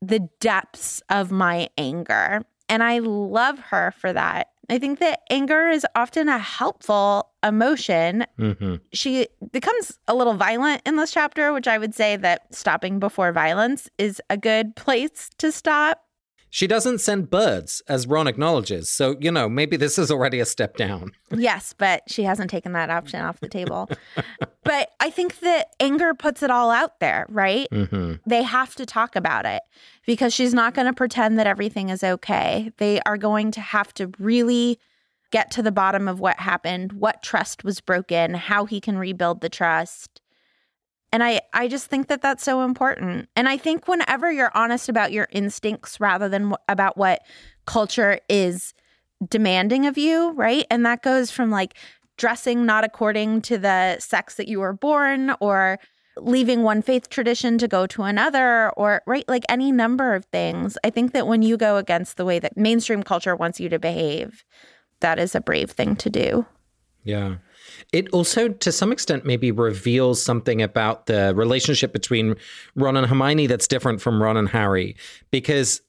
the 0.03 0.29
depths 0.39 1.03
of 1.09 1.31
my 1.31 1.69
anger. 1.79 2.43
And 2.69 2.83
I 2.83 2.99
love 2.99 3.59
her 3.71 3.93
for 3.99 4.13
that. 4.13 4.49
I 4.71 4.79
think 4.79 4.99
that 5.01 5.21
anger 5.31 5.69
is 5.69 5.87
often 5.95 6.29
a 6.29 6.39
helpful 6.39 7.31
emotion. 7.43 8.25
hmm 8.39 8.77
She 8.93 9.29
becomes 9.53 9.99
a 10.09 10.15
little 10.15 10.35
violent 10.35 10.83
in 10.87 10.97
this 10.97 11.13
chapter, 11.13 11.53
which 11.53 11.69
I 11.69 11.79
would 11.79 11.95
say 11.95 12.17
that 12.17 12.55
stopping 12.55 12.99
before 12.99 13.33
violence 13.33 13.89
is 13.99 14.21
a 14.31 14.37
good 14.37 14.77
place 14.77 15.31
to 15.39 15.53
stop. 15.53 16.01
She 16.55 16.69
doesn't 16.69 17.01
send 17.01 17.31
birds, 17.31 17.83
as 17.89 18.07
Ron 18.07 18.29
acknowledges. 18.29 18.89
So, 18.89 19.17
you 19.19 19.33
know, 19.33 19.49
maybe 19.49 19.77
this 19.77 19.99
is 19.99 20.09
already 20.09 20.39
a 20.39 20.47
step 20.47 20.77
down. 20.77 21.11
Yes, 21.37 21.75
but 21.77 22.05
she 22.07 22.23
hasn't 22.23 22.49
taken 22.49 22.75
that 22.75 22.91
option 22.91 23.21
off 23.21 23.41
the 23.41 23.49
table. 23.49 23.91
but 24.63 24.91
I 25.01 25.11
think 25.11 25.41
that 25.41 25.75
anger 25.81 26.15
puts 26.15 26.45
it 26.45 26.53
all 26.53 26.71
out 26.71 27.01
there, 27.01 27.27
right? 27.29 27.67
hmm 27.73 28.15
They 28.25 28.45
have 28.45 28.77
to 28.77 28.87
talk 28.87 29.17
about 29.17 29.47
it 29.47 29.63
because 30.07 30.33
she's 30.33 30.55
not 30.55 30.75
going 30.75 30.87
to 30.87 30.93
pretend 30.93 31.41
that 31.41 31.49
everything 31.49 31.89
is 31.89 32.05
okay. 32.05 32.71
They 32.77 33.01
are 33.01 33.17
going 33.17 33.51
to 33.51 33.61
have 33.61 33.93
to 33.95 34.13
really 34.21 34.79
get 35.33 35.51
to 35.51 35.63
the 35.63 35.73
bottom 35.73 36.07
of 36.07 36.21
what 36.21 36.39
happened, 36.39 36.93
what 36.93 37.21
trust 37.21 37.65
was 37.65 37.81
broken, 37.81 38.35
how 38.35 38.65
he 38.65 38.81
can 38.81 38.97
rebuild 38.97 39.41
the 39.41 39.49
trust. 39.49 40.21
And 41.15 41.23
I 41.23 41.43
I 41.53 41.69
just 41.69 41.87
think 41.87 42.09
that 42.09 42.23
that's 42.23 42.43
so 42.43 42.65
important. 42.65 43.29
And 43.37 43.49
I 43.49 43.57
think 43.57 43.87
whenever 43.87 44.33
you're 44.33 44.51
honest 44.53 44.89
about 44.89 45.13
your 45.13 45.29
instincts 45.31 46.01
rather 46.01 46.29
than 46.29 46.51
wh- 46.51 46.55
about 46.69 46.97
what 46.97 47.23
culture 47.67 48.19
is 48.29 48.75
demanding 49.29 49.87
of 49.87 49.97
you, 49.97 50.33
right? 50.33 50.67
And 50.73 50.85
that 50.85 51.03
goes 51.03 51.31
from 51.31 51.53
like 51.53 51.77
dressing 52.17 52.67
not 52.67 52.83
according 52.83 53.43
to 53.43 53.59
the 53.59 53.97
sex 54.01 54.35
that 54.35 54.49
you 54.49 54.59
were 54.59 54.73
born 54.73 55.37
or 55.39 55.79
leaving 56.17 56.65
one 56.65 56.83
faith 56.83 57.09
tradition 57.09 57.59
to 57.59 57.69
go 57.69 57.87
to 57.87 58.03
another 58.03 58.71
or 58.71 59.03
right 59.07 59.29
like 59.29 59.45
any 59.49 59.73
number 59.73 60.15
of 60.15 60.25
things 60.27 60.79
i 60.85 60.91
think 60.91 61.13
that 61.13 61.27
when 61.27 61.43
you 61.43 61.57
go 61.57 61.77
against 61.77 62.17
the 62.17 62.25
way 62.25 62.39
that 62.39 62.57
mainstream 62.57 63.03
culture 63.03 63.35
wants 63.35 63.59
you 63.59 63.69
to 63.69 63.81
behave 63.81 64.45
that 65.01 65.19
is 65.19 65.35
a 65.35 65.41
brave 65.41 65.73
thing 65.73 65.97
to 65.97 66.09
do 66.09 66.47
Yeah. 67.03 67.39
It 67.93 68.09
also, 68.11 68.49
to 68.49 68.73
some 68.73 68.93
extent, 68.93 69.25
maybe 69.25 69.51
reveals 69.51 70.23
something 70.23 70.63
about 70.63 71.07
the 71.07 71.35
relationship 71.35 71.93
between 71.93 72.37
Ron 72.75 72.97
and 72.97 73.07
Hermione 73.07 73.47
that's 73.47 73.69
different 73.69 74.01
from 74.01 74.23
Ron 74.23 74.37
and 74.37 74.49
Harry. 74.49 74.97
Because 75.31 75.81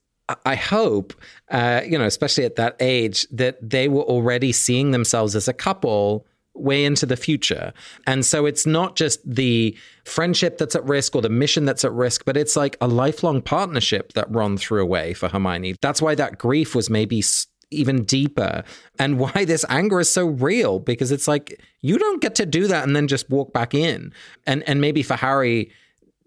I- 0.45 0.55
hope, 0.55 1.13
uh, 1.51 1.81
you 1.87 1.97
know, 1.97 2.05
especially 2.05 2.45
at 2.45 2.55
that 2.55 2.75
age, 2.79 3.27
that 3.31 3.57
they 3.61 3.87
were 3.87 4.01
already 4.03 4.51
seeing 4.51 4.91
themselves 4.91 5.35
as 5.35 5.47
a 5.47 5.53
couple 5.53 6.25
way 6.55 6.85
into 6.85 7.05
the 7.05 7.17
future. 7.17 7.73
And 8.07 8.25
so 8.25 8.45
it's 8.45 8.65
not 8.65 8.95
just 8.95 9.19
the 9.29 9.77
friendship 10.05 10.57
that's 10.57 10.75
at 10.75 10.85
risk 10.85 11.15
or 11.15 11.21
the 11.21 11.29
mission 11.29 11.65
that's 11.65 11.83
at 11.83 11.91
risk, 11.91 12.25
but 12.25 12.37
it's 12.37 12.55
like 12.55 12.77
a 12.79 12.87
lifelong 12.87 13.41
partnership 13.41 14.13
that 14.13 14.31
Ron 14.31 14.57
threw 14.57 14.81
away 14.81 15.13
for 15.13 15.27
Hermione. 15.27 15.75
That's 15.81 16.01
why 16.01 16.15
that 16.15 16.37
grief 16.37 16.73
was 16.73 16.89
maybe 16.89 17.21
even 17.71 18.03
deeper 18.03 18.63
and 18.99 19.19
why 19.23 19.45
this 19.45 19.65
anger 19.69 19.99
is 19.99 20.11
so 20.11 20.25
real 20.27 20.79
because 20.79 21.11
it's 21.11 21.27
like 21.27 21.59
you 21.81 21.97
don't 21.97 22.21
get 22.21 22.35
to 22.35 22.45
do 22.45 22.67
that 22.67 22.83
and 22.85 22.95
then 22.95 23.07
just 23.07 23.29
walk 23.29 23.53
back 23.53 23.73
in. 23.73 24.11
And 24.47 24.63
and 24.67 24.81
maybe 24.81 25.03
for 25.03 25.15
Harry 25.15 25.71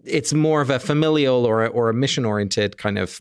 it's 0.05 0.33
more 0.33 0.61
of 0.61 0.69
a 0.69 0.79
familial 0.79 1.45
or 1.45 1.65
a, 1.65 1.67
or 1.67 1.89
a 1.89 1.93
mission 1.93 2.23
oriented 2.25 2.77
kind 2.77 2.97
of 2.97 3.19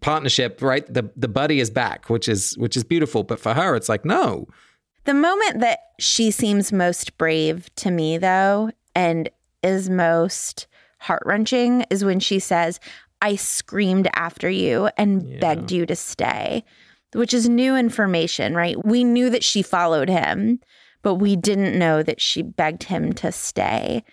partnership, 0.00 0.62
right? 0.62 0.86
The 0.92 1.10
the 1.16 1.28
buddy 1.28 1.60
is 1.60 1.70
back, 1.70 2.08
which 2.08 2.28
is 2.28 2.56
which 2.58 2.76
is 2.76 2.84
beautiful, 2.84 3.24
but 3.24 3.40
for 3.40 3.54
her 3.54 3.74
it's 3.74 3.88
like 3.88 4.04
no. 4.04 4.46
The 5.04 5.14
moment 5.14 5.60
that 5.60 5.80
she 5.98 6.30
seems 6.30 6.72
most 6.72 7.18
brave 7.18 7.68
to 7.76 7.90
me, 7.90 8.18
though, 8.18 8.70
and 8.94 9.28
is 9.62 9.90
most 9.90 10.68
heart 10.98 11.24
wrenching 11.26 11.84
is 11.90 12.04
when 12.04 12.20
she 12.20 12.38
says, 12.38 12.78
I 13.20 13.34
screamed 13.34 14.08
after 14.14 14.48
you 14.48 14.90
and 14.96 15.24
Yeah. 15.26 15.40
begged 15.40 15.72
you 15.72 15.86
to 15.86 15.96
stay, 15.96 16.62
which 17.14 17.34
is 17.34 17.48
new 17.48 17.76
information, 17.76 18.54
right? 18.54 18.82
We 18.84 19.04
knew 19.04 19.30
that 19.30 19.44
she 19.44 19.62
followed 19.62 20.08
him, 20.08 20.60
but 21.02 21.14
we 21.16 21.36
didn't 21.36 21.78
know 21.78 22.02
that 22.02 22.20
she 22.20 22.42
begged 22.42 22.84
him 22.84 23.12
to 23.14 23.32
stay. 23.32 24.04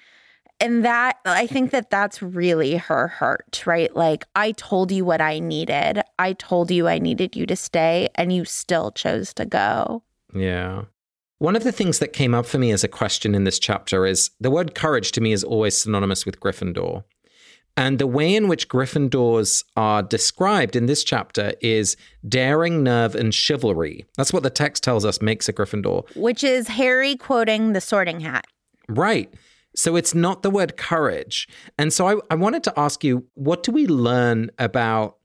And 0.62 0.84
that, 0.84 1.18
I 1.24 1.48
think 1.48 1.72
that 1.72 1.90
that's 1.90 2.22
really 2.22 2.76
her 2.76 3.08
hurt, 3.08 3.64
right? 3.66 3.96
Like, 3.96 4.26
I 4.36 4.52
told 4.52 4.92
you 4.92 5.06
what 5.06 5.22
I 5.22 5.40
needed. 5.40 6.02
I 6.18 6.34
told 6.34 6.70
you 6.70 6.88
I 6.88 7.00
needed 7.00 7.36
you 7.36 7.46
to 7.46 7.56
stay, 7.56 8.10
and 8.16 8.34
you 8.34 8.44
still 8.44 8.92
chose 8.92 9.34
to 9.36 9.46
go. 9.46 10.04
Yeah. 10.36 10.84
One 11.38 11.56
of 11.56 11.64
the 11.64 11.72
things 11.72 12.00
that 12.00 12.12
came 12.12 12.36
up 12.36 12.46
for 12.46 12.58
me 12.58 12.72
as 12.72 12.84
a 12.84 12.90
question 12.90 13.34
in 13.34 13.46
this 13.46 13.60
chapter 13.60 14.06
is 14.06 14.32
the 14.42 14.52
word 14.52 14.76
courage 14.76 15.14
to 15.14 15.22
me 15.22 15.32
is 15.32 15.46
always 15.46 15.78
synonymous 15.78 16.26
with 16.26 16.42
Gryffindor. 16.42 17.06
And 17.78 17.98
the 17.98 18.08
way 18.08 18.36
in 18.36 18.48
which 18.48 18.68
Gryffindors 18.68 19.64
are 19.78 20.04
described 20.04 20.76
in 20.76 20.86
this 20.86 21.04
chapter 21.04 21.54
is 21.62 21.96
daring, 22.28 22.84
nerve, 22.84 23.16
and 23.16 23.34
chivalry. 23.34 24.06
That's 24.18 24.34
what 24.34 24.44
the 24.44 24.50
text 24.50 24.84
tells 24.84 25.06
us 25.06 25.22
makes 25.22 25.48
a 25.48 25.54
Gryffindor. 25.54 26.16
which 26.16 26.44
is 26.44 26.68
Harry 26.68 27.16
quoting 27.16 27.74
the 27.74 27.82
sorting 27.82 28.20
hat. 28.20 28.46
Right. 28.90 29.34
So 29.76 29.96
it's 29.96 30.14
not 30.14 30.44
the 30.44 30.50
word 30.50 30.76
courage. 30.78 31.48
And 31.78 31.94
so 31.94 32.08
I, 32.08 32.16
I 32.32 32.36
wanted 32.36 32.64
to 32.66 32.74
ask 32.78 33.04
you 33.04 33.26
what 33.36 33.64
do 33.64 33.72
we 33.72 33.88
learn 33.88 34.50
about 34.58 35.18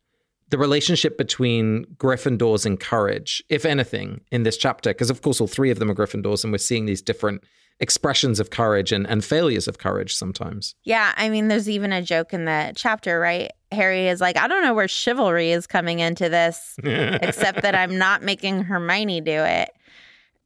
the 0.51 0.59
relationship 0.59 1.19
between 1.19 1.85
Gryffindors 1.97 2.65
and 2.65 2.79
courage, 2.79 3.43
if 3.49 3.65
anything, 3.65 4.21
in 4.31 4.45
this 4.45 4.57
chapter? 4.57 4.91
Because, 4.91 5.11
of 5.11 5.23
course, 5.23 5.41
all 5.41 5.49
three 5.49 5.71
of 5.71 5.79
them 5.79 5.91
are 5.91 5.95
Gryffindors, 5.95 6.45
and 6.45 6.53
we're 6.53 6.59
seeing 6.59 6.87
these 6.87 7.03
different 7.03 7.43
expressions 7.81 8.41
of 8.41 8.51
courage 8.51 8.93
and, 8.93 9.07
and 9.07 9.25
failures 9.25 9.67
of 9.69 9.79
courage 9.79 10.15
sometimes. 10.15 10.75
Yeah, 10.85 11.13
I 11.17 11.29
mean, 11.29 11.49
there's 11.49 11.69
even 11.69 11.93
a 11.93 12.03
joke 12.03 12.33
in 12.33 12.45
the 12.45 12.73
chapter, 12.77 13.19
right? 13.19 13.51
Harry 13.73 14.09
is 14.09 14.21
like, 14.21 14.37
I 14.37 14.47
don't 14.47 14.63
know 14.63 14.75
where 14.75 14.89
chivalry 14.89 15.51
is 15.51 15.67
coming 15.67 15.99
into 15.99 16.29
this, 16.29 16.77
except 16.83 17.63
that 17.63 17.75
I'm 17.75 17.99
not 17.99 18.23
making 18.23 18.63
Hermione 18.63 19.21
do 19.21 19.43
it. 19.43 19.71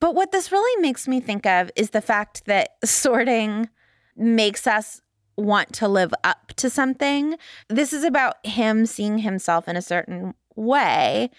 But 0.01 0.15
what 0.15 0.33
this 0.33 0.53
really 0.53 0.81
makes 0.81 1.07
me 1.09 1.21
think 1.21 1.45
of 1.45 1.71
is 1.77 1.91
the 1.91 2.01
fact 2.01 2.47
that 2.47 2.71
sorting 2.85 3.69
makes 4.17 4.67
us 4.67 5.03
want 5.37 5.73
to 5.73 5.89
live 5.89 6.13
up 6.25 6.53
to 6.57 6.71
something. 6.71 7.37
This 7.69 7.93
is 7.93 8.05
about 8.05 8.45
him 8.45 8.87
seeing 8.87 9.19
himself 9.19 9.69
in 9.69 9.77
a 9.77 9.83
certain 9.83 10.35
way. 10.57 11.31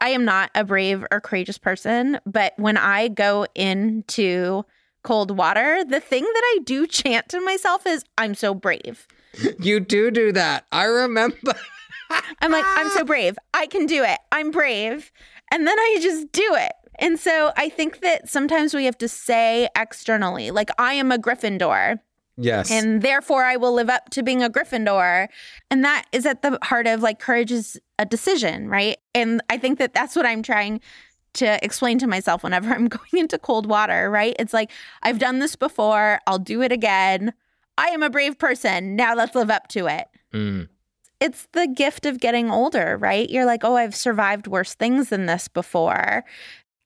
I 0.00 0.10
am 0.10 0.24
not 0.24 0.50
a 0.54 0.64
brave 0.64 1.04
or 1.10 1.20
courageous 1.20 1.58
person, 1.58 2.20
but 2.26 2.52
when 2.56 2.76
I 2.76 3.08
go 3.08 3.46
into 3.54 4.64
cold 5.06 5.30
water, 5.30 5.84
the 5.84 6.00
thing 6.00 6.24
that 6.24 6.42
I 6.44 6.58
do 6.64 6.86
chant 6.86 7.28
to 7.28 7.40
myself 7.40 7.86
is, 7.86 8.04
I'm 8.18 8.34
so 8.34 8.54
brave. 8.54 9.06
You 9.60 9.78
do 9.78 10.10
do 10.10 10.32
that. 10.32 10.66
I 10.72 10.84
remember. 10.84 11.54
I'm 12.40 12.50
like, 12.50 12.64
I'm 12.66 12.90
so 12.90 13.04
brave. 13.04 13.38
I 13.54 13.66
can 13.66 13.86
do 13.86 14.02
it. 14.02 14.18
I'm 14.32 14.50
brave. 14.50 15.12
And 15.52 15.66
then 15.66 15.78
I 15.78 15.98
just 16.02 16.32
do 16.32 16.54
it. 16.54 16.72
And 16.98 17.20
so 17.20 17.52
I 17.56 17.68
think 17.68 18.00
that 18.00 18.28
sometimes 18.28 18.74
we 18.74 18.84
have 18.86 18.98
to 18.98 19.08
say 19.08 19.68
externally, 19.76 20.50
like, 20.50 20.70
I 20.78 20.94
am 20.94 21.12
a 21.12 21.18
Gryffindor. 21.18 22.00
Yes. 22.36 22.70
And 22.70 23.00
therefore, 23.00 23.44
I 23.44 23.56
will 23.56 23.72
live 23.72 23.88
up 23.88 24.10
to 24.10 24.22
being 24.22 24.42
a 24.42 24.50
Gryffindor. 24.50 25.28
And 25.70 25.84
that 25.84 26.06
is 26.12 26.26
at 26.26 26.42
the 26.42 26.58
heart 26.62 26.86
of 26.86 27.00
like 27.00 27.18
courage 27.18 27.52
is 27.52 27.80
a 27.98 28.04
decision, 28.04 28.68
right? 28.68 28.98
And 29.14 29.40
I 29.48 29.56
think 29.56 29.78
that 29.78 29.94
that's 29.94 30.16
what 30.16 30.26
I'm 30.26 30.42
trying 30.42 30.80
to 31.36 31.64
explain 31.64 31.98
to 31.98 32.06
myself 32.06 32.42
whenever 32.42 32.70
I'm 32.74 32.88
going 32.88 33.10
into 33.12 33.38
cold 33.38 33.66
water, 33.66 34.10
right? 34.10 34.36
It's 34.38 34.52
like, 34.52 34.70
I've 35.02 35.18
done 35.18 35.38
this 35.38 35.56
before. 35.56 36.20
I'll 36.26 36.38
do 36.38 36.62
it 36.62 36.72
again. 36.72 37.32
I 37.78 37.88
am 37.88 38.02
a 38.02 38.10
brave 38.10 38.38
person. 38.38 38.96
Now 38.96 39.14
let's 39.14 39.34
live 39.34 39.50
up 39.50 39.68
to 39.68 39.86
it. 39.86 40.08
Mm. 40.32 40.68
It's 41.20 41.48
the 41.52 41.66
gift 41.66 42.04
of 42.04 42.20
getting 42.20 42.50
older, 42.50 42.96
right? 42.98 43.28
You're 43.28 43.46
like, 43.46 43.64
oh, 43.64 43.76
I've 43.76 43.94
survived 43.94 44.46
worse 44.46 44.74
things 44.74 45.08
than 45.08 45.26
this 45.26 45.48
before. 45.48 46.24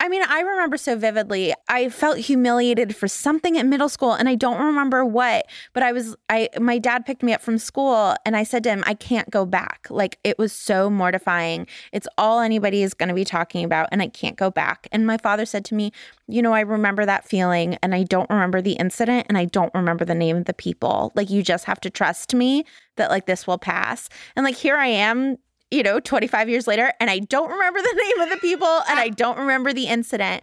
I 0.03 0.09
mean, 0.09 0.23
I 0.27 0.41
remember 0.41 0.79
so 0.79 0.97
vividly. 0.97 1.53
I 1.69 1.91
felt 1.91 2.17
humiliated 2.17 2.97
for 2.97 3.07
something 3.07 3.59
at 3.59 3.67
middle 3.67 3.91
school 3.91 4.15
and 4.15 4.31
I 4.31 4.35
don't 4.35 4.59
remember 4.59 5.05
what, 5.05 5.47
but 5.75 5.83
I 5.83 5.93
was 5.93 6.17
I 6.31 6.49
my 6.59 6.79
dad 6.79 7.05
picked 7.05 7.23
me 7.23 7.35
up 7.35 7.43
from 7.43 7.59
school 7.59 8.15
and 8.25 8.35
I 8.35 8.43
said 8.43 8.65
to 8.65 8.71
him, 8.71 8.83
I 8.87 8.95
can't 8.95 9.29
go 9.29 9.45
back. 9.45 9.87
Like 9.91 10.19
it 10.25 10.39
was 10.39 10.55
so 10.55 10.89
mortifying. 10.89 11.67
It's 11.93 12.09
all 12.17 12.41
anybody 12.41 12.83
is 12.83 12.95
going 12.95 13.11
to 13.11 13.15
be 13.15 13.27
talking 13.27 13.63
about 13.63 13.91
and 13.93 14.01
I 14.01 14.09
can't 14.09 14.37
go 14.37 14.51
back. 14.51 14.89
And 14.91 15.07
my 15.07 15.19
father 15.19 15.45
said 15.45 15.67
to 15.67 15.75
me, 15.75 15.93
"You 16.27 16.41
know, 16.41 16.55
I 16.55 16.61
remember 16.61 17.05
that 17.05 17.29
feeling 17.29 17.77
and 17.83 17.95
I 17.95 18.05
don't 18.05 18.31
remember 18.31 18.63
the 18.63 18.73
incident 18.73 19.27
and 19.29 19.37
I 19.37 19.45
don't 19.45 19.75
remember 19.75 20.07
the 20.07 20.15
name 20.15 20.39
of 20.39 20.47
the 20.47 20.55
people. 20.55 21.13
Like 21.15 21.29
you 21.29 21.43
just 21.43 21.67
have 21.67 21.81
to 21.81 21.91
trust 21.91 22.35
me 22.35 22.65
that 22.97 23.11
like 23.11 23.27
this 23.27 23.47
will 23.47 23.59
pass." 23.59 24.09
And 24.35 24.45
like 24.45 24.57
here 24.57 24.77
I 24.77 24.87
am 24.87 25.37
you 25.71 25.83
know, 25.83 26.01
25 26.01 26.49
years 26.49 26.67
later, 26.67 26.93
and 27.01 27.11
I 27.11 27.21
don't 27.21 27.51
remember 27.51 27.81
the 27.81 28.03
name 28.05 28.21
of 28.21 28.31
the 28.31 28.41
people 28.41 28.81
and 28.89 28.99
I 28.99 29.09
don't 29.09 29.39
remember 29.39 29.73
the 29.73 29.87
incident. 29.87 30.43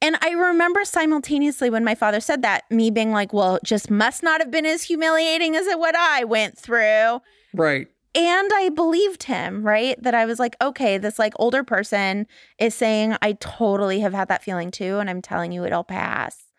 And 0.00 0.16
I 0.20 0.30
remember 0.30 0.84
simultaneously 0.84 1.70
when 1.70 1.84
my 1.84 1.94
father 1.94 2.20
said 2.20 2.42
that, 2.42 2.68
me 2.70 2.90
being 2.90 3.12
like, 3.12 3.32
well, 3.32 3.56
it 3.56 3.64
just 3.64 3.88
must 3.88 4.22
not 4.22 4.40
have 4.40 4.50
been 4.50 4.66
as 4.66 4.82
humiliating 4.82 5.54
as 5.54 5.66
it 5.68 5.78
what 5.78 5.94
I 5.94 6.24
went 6.24 6.58
through. 6.58 7.20
Right. 7.54 7.86
And 8.14 8.50
I 8.52 8.68
believed 8.74 9.22
him, 9.22 9.62
right? 9.62 10.02
That 10.02 10.14
I 10.14 10.26
was 10.26 10.38
like, 10.38 10.56
okay, 10.60 10.98
this 10.98 11.18
like 11.18 11.34
older 11.36 11.62
person 11.62 12.26
is 12.58 12.74
saying, 12.74 13.16
I 13.22 13.34
totally 13.34 14.00
have 14.00 14.12
had 14.12 14.28
that 14.28 14.42
feeling 14.42 14.70
too. 14.70 14.98
And 14.98 15.08
I'm 15.08 15.22
telling 15.22 15.52
you, 15.52 15.64
it'll 15.64 15.84
pass 15.84 16.51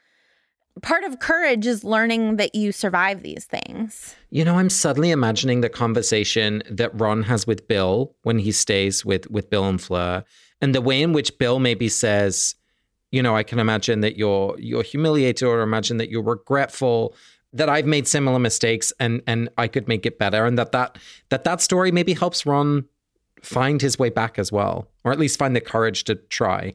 part 0.81 1.03
of 1.03 1.19
courage 1.19 1.67
is 1.67 1.83
learning 1.83 2.37
that 2.37 2.55
you 2.55 2.71
survive 2.71 3.21
these 3.23 3.45
things. 3.45 4.15
You 4.29 4.43
know, 4.43 4.57
I'm 4.57 4.69
suddenly 4.69 5.11
imagining 5.11 5.61
the 5.61 5.69
conversation 5.69 6.63
that 6.69 6.99
Ron 6.99 7.23
has 7.23 7.45
with 7.45 7.67
Bill 7.67 8.15
when 8.23 8.39
he 8.39 8.51
stays 8.51 9.05
with 9.05 9.29
with 9.29 9.49
Bill 9.49 9.65
and 9.65 9.81
Fleur, 9.81 10.23
and 10.61 10.73
the 10.73 10.81
way 10.81 11.01
in 11.01 11.13
which 11.13 11.37
Bill 11.37 11.59
maybe 11.59 11.89
says, 11.89 12.55
you 13.11 13.21
know, 13.21 13.35
I 13.35 13.43
can 13.43 13.59
imagine 13.59 14.01
that 14.01 14.17
you're 14.17 14.55
you're 14.59 14.83
humiliated 14.83 15.47
or 15.47 15.61
imagine 15.61 15.97
that 15.97 16.09
you're 16.09 16.23
regretful 16.23 17.15
that 17.53 17.69
I've 17.69 17.85
made 17.85 18.07
similar 18.07 18.39
mistakes 18.39 18.91
and 18.99 19.21
and 19.27 19.49
I 19.57 19.67
could 19.67 19.87
make 19.87 20.05
it 20.05 20.17
better 20.17 20.45
and 20.45 20.57
that 20.57 20.71
that 20.71 20.97
that 21.29 21.43
that 21.43 21.61
story 21.61 21.91
maybe 21.91 22.13
helps 22.13 22.45
Ron 22.45 22.85
find 23.41 23.81
his 23.81 23.99
way 23.99 24.09
back 24.09 24.39
as 24.39 24.51
well 24.51 24.87
or 25.03 25.11
at 25.11 25.19
least 25.19 25.37
find 25.37 25.55
the 25.55 25.61
courage 25.61 26.03
to 26.05 26.15
try. 26.15 26.73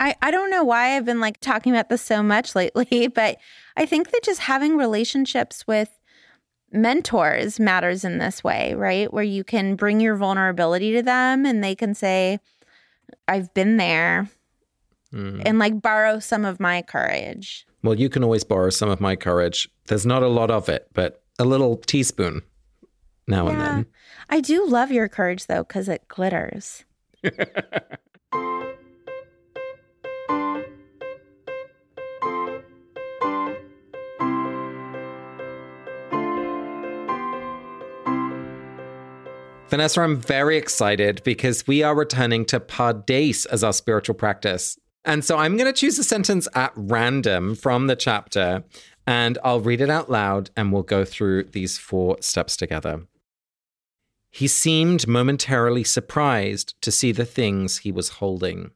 I, 0.00 0.16
I 0.22 0.30
don't 0.30 0.50
know 0.50 0.64
why 0.64 0.96
I've 0.96 1.04
been 1.04 1.20
like 1.20 1.38
talking 1.40 1.72
about 1.72 1.90
this 1.90 2.02
so 2.02 2.22
much 2.22 2.54
lately, 2.56 3.06
but 3.06 3.38
I 3.76 3.86
think 3.86 4.10
that 4.10 4.24
just 4.24 4.40
having 4.40 4.76
relationships 4.76 5.66
with 5.66 5.90
mentors 6.72 7.60
matters 7.60 8.04
in 8.04 8.18
this 8.18 8.42
way, 8.42 8.74
right? 8.74 9.12
Where 9.12 9.24
you 9.24 9.44
can 9.44 9.76
bring 9.76 10.00
your 10.00 10.16
vulnerability 10.16 10.92
to 10.94 11.02
them 11.02 11.44
and 11.44 11.62
they 11.62 11.74
can 11.74 11.94
say, 11.94 12.40
I've 13.28 13.52
been 13.54 13.76
there 13.76 14.28
mm. 15.12 15.42
and 15.44 15.58
like 15.58 15.80
borrow 15.82 16.18
some 16.18 16.44
of 16.44 16.58
my 16.58 16.82
courage. 16.82 17.66
Well, 17.82 17.98
you 17.98 18.08
can 18.08 18.24
always 18.24 18.44
borrow 18.44 18.70
some 18.70 18.88
of 18.88 19.00
my 19.00 19.16
courage. 19.16 19.68
There's 19.86 20.06
not 20.06 20.22
a 20.22 20.28
lot 20.28 20.50
of 20.50 20.68
it, 20.68 20.88
but 20.92 21.22
a 21.38 21.44
little 21.44 21.76
teaspoon 21.76 22.42
now 23.26 23.46
yeah. 23.46 23.50
and 23.50 23.60
then. 23.60 23.86
I 24.28 24.40
do 24.40 24.66
love 24.66 24.92
your 24.92 25.08
courage 25.08 25.46
though, 25.46 25.64
because 25.64 25.88
it 25.88 26.06
glitters. 26.08 26.84
Vanessa, 39.70 40.00
I'm 40.00 40.16
very 40.16 40.56
excited 40.56 41.22
because 41.22 41.64
we 41.64 41.84
are 41.84 41.94
returning 41.94 42.44
to 42.46 42.58
Pardes 42.58 43.46
as 43.46 43.62
our 43.62 43.72
spiritual 43.72 44.16
practice. 44.16 44.76
And 45.04 45.24
so 45.24 45.38
I'm 45.38 45.56
going 45.56 45.72
to 45.72 45.80
choose 45.80 45.96
a 45.96 46.02
sentence 46.02 46.48
at 46.56 46.72
random 46.74 47.54
from 47.54 47.86
the 47.86 47.94
chapter 47.94 48.64
and 49.06 49.38
I'll 49.44 49.60
read 49.60 49.80
it 49.80 49.88
out 49.88 50.10
loud 50.10 50.50
and 50.56 50.72
we'll 50.72 50.82
go 50.82 51.04
through 51.04 51.44
these 51.44 51.78
four 51.78 52.16
steps 52.20 52.56
together. 52.56 53.06
He 54.32 54.48
seemed 54.48 55.06
momentarily 55.06 55.84
surprised 55.84 56.74
to 56.82 56.90
see 56.90 57.12
the 57.12 57.24
things 57.24 57.78
he 57.78 57.92
was 57.92 58.08
holding. 58.08 58.72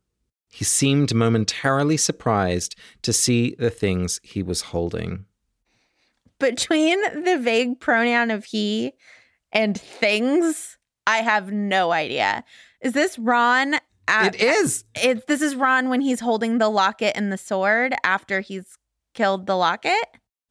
He 0.48 0.64
seemed 0.64 1.12
momentarily 1.12 1.96
surprised 1.96 2.76
to 3.02 3.12
see 3.12 3.56
the 3.58 3.70
things 3.70 4.20
he 4.22 4.44
was 4.44 4.62
holding. 4.62 5.24
Between 6.38 7.24
the 7.24 7.36
vague 7.36 7.80
pronoun 7.80 8.30
of 8.30 8.44
he 8.44 8.92
and 9.52 9.80
things, 9.80 10.78
I 11.06 11.18
have 11.18 11.52
no 11.52 11.92
idea. 11.92 12.44
Is 12.80 12.92
this 12.92 13.18
Ron? 13.18 13.76
At, 14.06 14.34
it 14.34 14.40
is. 14.40 14.84
It, 14.94 15.26
this 15.26 15.40
is 15.40 15.54
Ron 15.54 15.88
when 15.88 16.00
he's 16.00 16.20
holding 16.20 16.58
the 16.58 16.68
locket 16.68 17.16
and 17.16 17.32
the 17.32 17.38
sword 17.38 17.94
after 18.04 18.40
he's 18.40 18.76
killed 19.14 19.46
the 19.46 19.56
locket. 19.56 20.04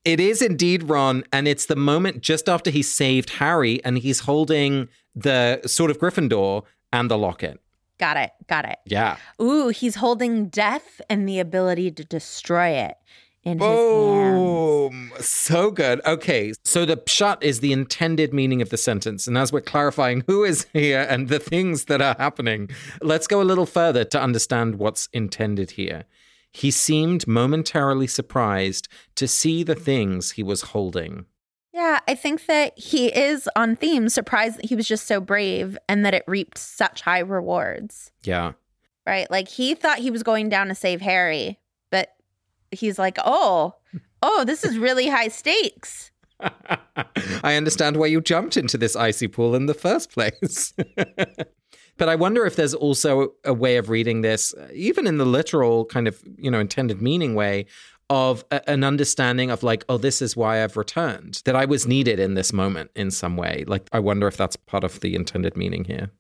It 0.06 0.20
is 0.20 0.42
indeed 0.42 0.84
Ron, 0.84 1.24
and 1.32 1.48
it's 1.48 1.68
the 1.68 1.76
moment 1.76 2.22
just 2.22 2.50
after 2.50 2.70
he 2.70 2.82
saved 2.82 3.30
Harry, 3.32 3.84
and 3.86 3.98
he's 3.98 4.22
holding 4.22 4.90
the 5.16 5.62
sword 5.66 5.92
of 5.92 6.00
Gryffindor 6.00 6.64
and 6.92 7.10
the 7.10 7.18
locket. 7.18 7.60
Got 8.00 8.18
it. 8.18 8.32
Got 8.48 8.66
it. 8.66 8.80
Yeah. 8.86 9.18
Ooh, 9.42 9.70
he's 9.70 9.96
holding 9.96 10.48
death 10.48 11.00
and 11.10 11.30
the 11.30 11.40
ability 11.40 11.92
to 11.92 12.04
destroy 12.04 12.70
it 12.70 12.96
in 13.44 13.58
Boom. 13.58 14.92
his 14.92 15.12
hands. 15.12 15.26
So 15.26 15.72
good. 15.72 16.02
Okay, 16.06 16.54
so 16.64 16.86
peshat 16.86 17.44
is 17.44 17.60
the 17.60 17.74
intended 17.74 18.34
meaning 18.34 18.62
of 18.62 18.70
the 18.70 18.78
sentence. 18.78 19.28
And 19.28 19.38
as 19.38 19.52
we're 19.52 19.62
clarifying 19.62 20.24
who 20.28 20.44
is 20.44 20.66
here 20.74 21.06
and 21.10 21.30
the 21.30 21.40
things 21.40 21.86
that 21.86 22.02
are 22.02 22.16
happening, 22.18 22.70
let's 23.02 23.28
go 23.28 23.42
a 23.42 23.44
little 23.44 23.66
further 23.66 24.04
to 24.06 24.22
understand 24.22 24.76
what's 24.76 25.10
intended 25.14 25.72
here. 25.72 26.06
He 26.52 26.70
seemed 26.72 27.28
momentarily 27.28 28.08
surprised 28.08 28.88
to 29.16 29.28
see 29.28 29.64
the 29.64 29.76
things 29.76 30.32
he 30.32 30.44
was 30.44 30.62
holding. 30.62 31.26
Yeah, 31.74 32.00
I 32.08 32.14
think 32.14 32.46
that 32.46 32.78
he 32.78 33.08
is 33.08 33.50
on 33.56 33.76
theme, 33.76 34.08
surprised 34.08 34.60
that 34.60 34.66
he 34.66 34.76
was 34.76 34.88
just 34.88 35.08
so 35.08 35.20
brave 35.20 35.76
and 35.90 36.06
that 36.06 36.14
it 36.14 36.24
reaped 36.28 36.60
such 36.60 37.02
high 37.02 37.20
rewards. 37.20 38.12
Yeah. 38.24 38.54
Right? 39.08 39.30
Like 39.32 39.48
he 39.48 39.74
thought 39.74 39.98
he 39.98 40.12
was 40.12 40.22
going 40.22 40.50
down 40.50 40.68
to 40.68 40.76
save 40.76 41.02
Harry, 41.02 41.58
but 41.58 41.63
he's 42.74 43.00
like, 43.00 43.18
oh, 43.24 43.76
oh, 44.22 44.44
this 44.46 44.64
is 44.64 44.78
really 44.78 45.08
high 45.08 45.28
stakes. 45.28 46.12
I 47.44 47.56
understand 47.56 47.98
why 47.98 48.08
you 48.08 48.22
jumped 48.22 48.58
into 48.58 48.78
this 48.78 48.96
icy 48.96 49.28
pool 49.28 49.56
in 49.56 49.66
the 49.66 49.74
first 49.74 50.12
place. 50.12 50.74
but 51.98 52.10
I 52.10 52.16
wonder 52.16 52.46
if 52.46 52.56
there's 52.56 52.74
also 52.74 53.34
a 53.46 53.54
way 53.54 53.78
of 53.78 53.90
reading 53.90 54.22
this, 54.22 54.54
uh, 54.54 54.68
even 54.74 55.08
in 55.08 55.18
the 55.18 55.26
literal 55.26 55.86
kind 55.86 56.08
of, 56.08 56.22
you 56.38 56.52
know, 56.52 56.60
intended 56.60 57.02
meaning 57.02 57.36
way, 57.36 57.66
of 58.10 58.44
a, 58.52 58.70
an 58.70 58.84
understanding 58.84 59.50
of 59.50 59.64
like, 59.64 59.86
oh, 59.90 59.98
this 59.98 60.22
is 60.22 60.36
why 60.36 60.64
I've 60.64 60.78
returned, 60.78 61.42
that 61.46 61.56
I 61.56 61.66
was 61.66 61.88
needed 61.88 62.20
in 62.20 62.34
this 62.34 62.52
moment 62.52 62.92
in 62.96 63.12
some 63.12 63.38
way. 63.38 63.64
Like, 63.68 63.88
I 63.92 64.00
wonder 64.00 64.28
if 64.28 64.38
that's 64.38 64.56
part 64.56 64.84
of 64.84 65.00
the 65.00 65.16
intended 65.16 65.56
meaning 65.56 65.86
here. 65.86 66.12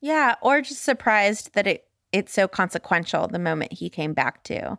Yeah, 0.00 0.36
or 0.40 0.60
just 0.62 0.82
surprised 0.82 1.54
that 1.54 1.66
it 1.66 1.86
it's 2.12 2.32
so 2.32 2.46
consequential 2.46 3.26
the 3.26 3.38
moment 3.38 3.72
he 3.72 3.88
came 3.88 4.12
back 4.12 4.44
to. 4.44 4.78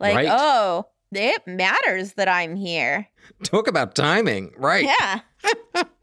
Like, 0.00 0.14
right. 0.14 0.28
oh, 0.30 0.88
it 1.12 1.46
matters 1.46 2.14
that 2.14 2.28
I'm 2.28 2.56
here. 2.56 3.08
Talk 3.42 3.68
about 3.68 3.94
timing, 3.94 4.52
right? 4.56 4.84
Yeah. 4.84 5.20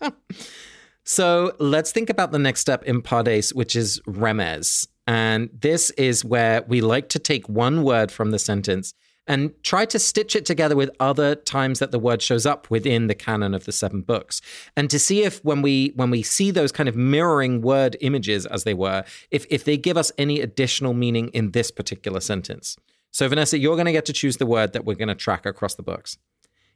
so 1.04 1.54
let's 1.60 1.92
think 1.92 2.10
about 2.10 2.32
the 2.32 2.40
next 2.40 2.62
step 2.62 2.84
in 2.84 3.02
Pardes, 3.02 3.54
which 3.54 3.76
is 3.76 4.00
remez. 4.08 4.88
And 5.08 5.50
this 5.54 5.92
is 5.92 6.26
where 6.26 6.64
we 6.64 6.82
like 6.82 7.10
to 7.10 7.20
take 7.20 7.48
one 7.48 7.84
word 7.84 8.12
from 8.12 8.32
the 8.32 8.40
sentence 8.40 8.94
and 9.28 9.52
try 9.64 9.86
to 9.86 9.98
stitch 9.98 10.36
it 10.36 10.46
together 10.46 10.76
with 10.76 10.90
other 11.00 11.36
times 11.36 11.80
that 11.80 11.92
the 11.92 12.00
word 12.00 12.22
shows 12.22 12.46
up 12.46 12.70
within 12.70 13.08
the 13.08 13.16
canon 13.16 13.54
of 13.54 13.66
the 13.66 13.72
seven 13.72 14.02
books 14.02 14.42
and 14.78 14.90
to 14.90 15.00
see 15.00 15.24
if 15.24 15.44
when 15.44 15.62
we 15.62 15.92
when 15.96 16.12
we 16.12 16.22
see 16.22 16.52
those 16.52 16.72
kind 16.72 16.88
of 16.88 16.96
mirroring 16.96 17.62
word 17.62 17.98
images 18.02 18.46
as 18.46 18.64
they 18.64 18.74
were 18.74 19.04
if 19.32 19.46
if 19.50 19.64
they 19.64 19.78
give 19.78 19.98
us 19.98 20.12
any 20.18 20.42
additional 20.42 20.94
meaning 20.94 21.30
in 21.30 21.52
this 21.52 21.72
particular 21.72 22.20
sentence 22.20 22.78
so 23.16 23.28
vanessa 23.30 23.58
you're 23.58 23.76
going 23.76 23.86
to 23.86 23.92
get 23.92 24.06
to 24.06 24.14
choose 24.14 24.38
the 24.38 24.46
word 24.46 24.74
that 24.74 24.86
we're 24.86 24.96
going 24.96 25.08
to 25.08 25.16
track 25.16 25.46
across 25.46 25.76
the 25.76 25.84
books 25.84 26.18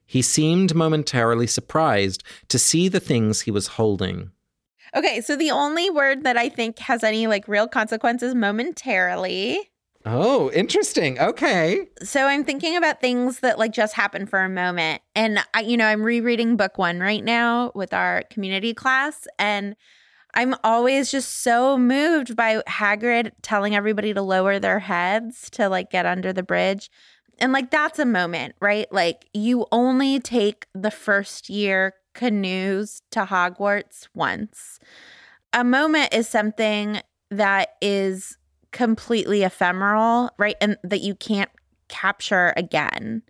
he 0.06 0.22
seemed 0.22 0.74
momentarily 0.74 1.48
surprised 1.48 2.24
to 2.48 2.58
see 2.58 2.88
the 2.88 3.00
things 3.00 3.42
he 3.42 3.52
was 3.52 3.68
holding 3.68 4.32
Okay, 4.96 5.22
so 5.22 5.36
the 5.36 5.52
only 5.52 5.90
word 5.90 6.24
that 6.24 6.38
I 6.38 6.50
think 6.50 6.80
has 6.80 7.04
any 7.04 7.28
like 7.28 7.48
real 7.48 7.68
consequences 7.68 8.34
momentarily. 8.34 9.70
Oh, 10.06 10.50
interesting. 10.52 11.20
Okay. 11.20 11.88
So 12.02 12.26
I'm 12.26 12.44
thinking 12.44 12.76
about 12.76 13.02
things 13.02 13.42
that 13.42 13.60
like 13.60 13.72
just 13.72 13.94
happened 13.94 14.30
for 14.30 14.40
a 14.40 14.50
moment. 14.50 15.02
And 15.14 15.40
I, 15.54 15.62
you 15.62 15.78
know, 15.78 15.86
I'm 15.86 16.04
rereading 16.04 16.56
book 16.56 16.78
one 16.78 17.00
right 17.00 17.24
now 17.24 17.72
with 17.76 17.94
our 17.94 18.24
community 18.32 18.74
class. 18.74 19.28
And 19.38 19.76
I'm 20.34 20.56
always 20.64 21.12
just 21.12 21.42
so 21.42 21.78
moved 21.78 22.36
by 22.36 22.62
Hagrid 22.68 23.32
telling 23.42 23.76
everybody 23.76 24.14
to 24.14 24.22
lower 24.22 24.60
their 24.60 24.80
heads 24.80 25.50
to 25.52 25.68
like 25.68 25.90
get 25.90 26.06
under 26.06 26.32
the 26.32 26.44
bridge. 26.44 26.90
And 27.40 27.52
like 27.52 27.72
that's 27.72 28.00
a 28.00 28.06
moment, 28.06 28.56
right? 28.60 28.92
Like 28.92 29.26
you 29.34 29.66
only 29.72 30.20
take 30.20 30.68
the 30.74 30.92
first 30.92 31.50
year 31.50 31.94
canoes 32.14 33.02
to 33.12 33.26
Hogwarts 33.26 34.08
once. 34.14 34.80
A 35.54 35.64
moment 35.64 36.14
is 36.14 36.28
something 36.28 37.02
that 37.32 37.70
is 37.82 38.38
completely 38.72 39.44
ephemeral, 39.44 40.30
right? 40.38 40.56
And 40.62 40.78
that 40.84 41.02
you 41.02 41.16
can't 41.16 41.50
capture 41.88 42.54
again. 42.56 43.24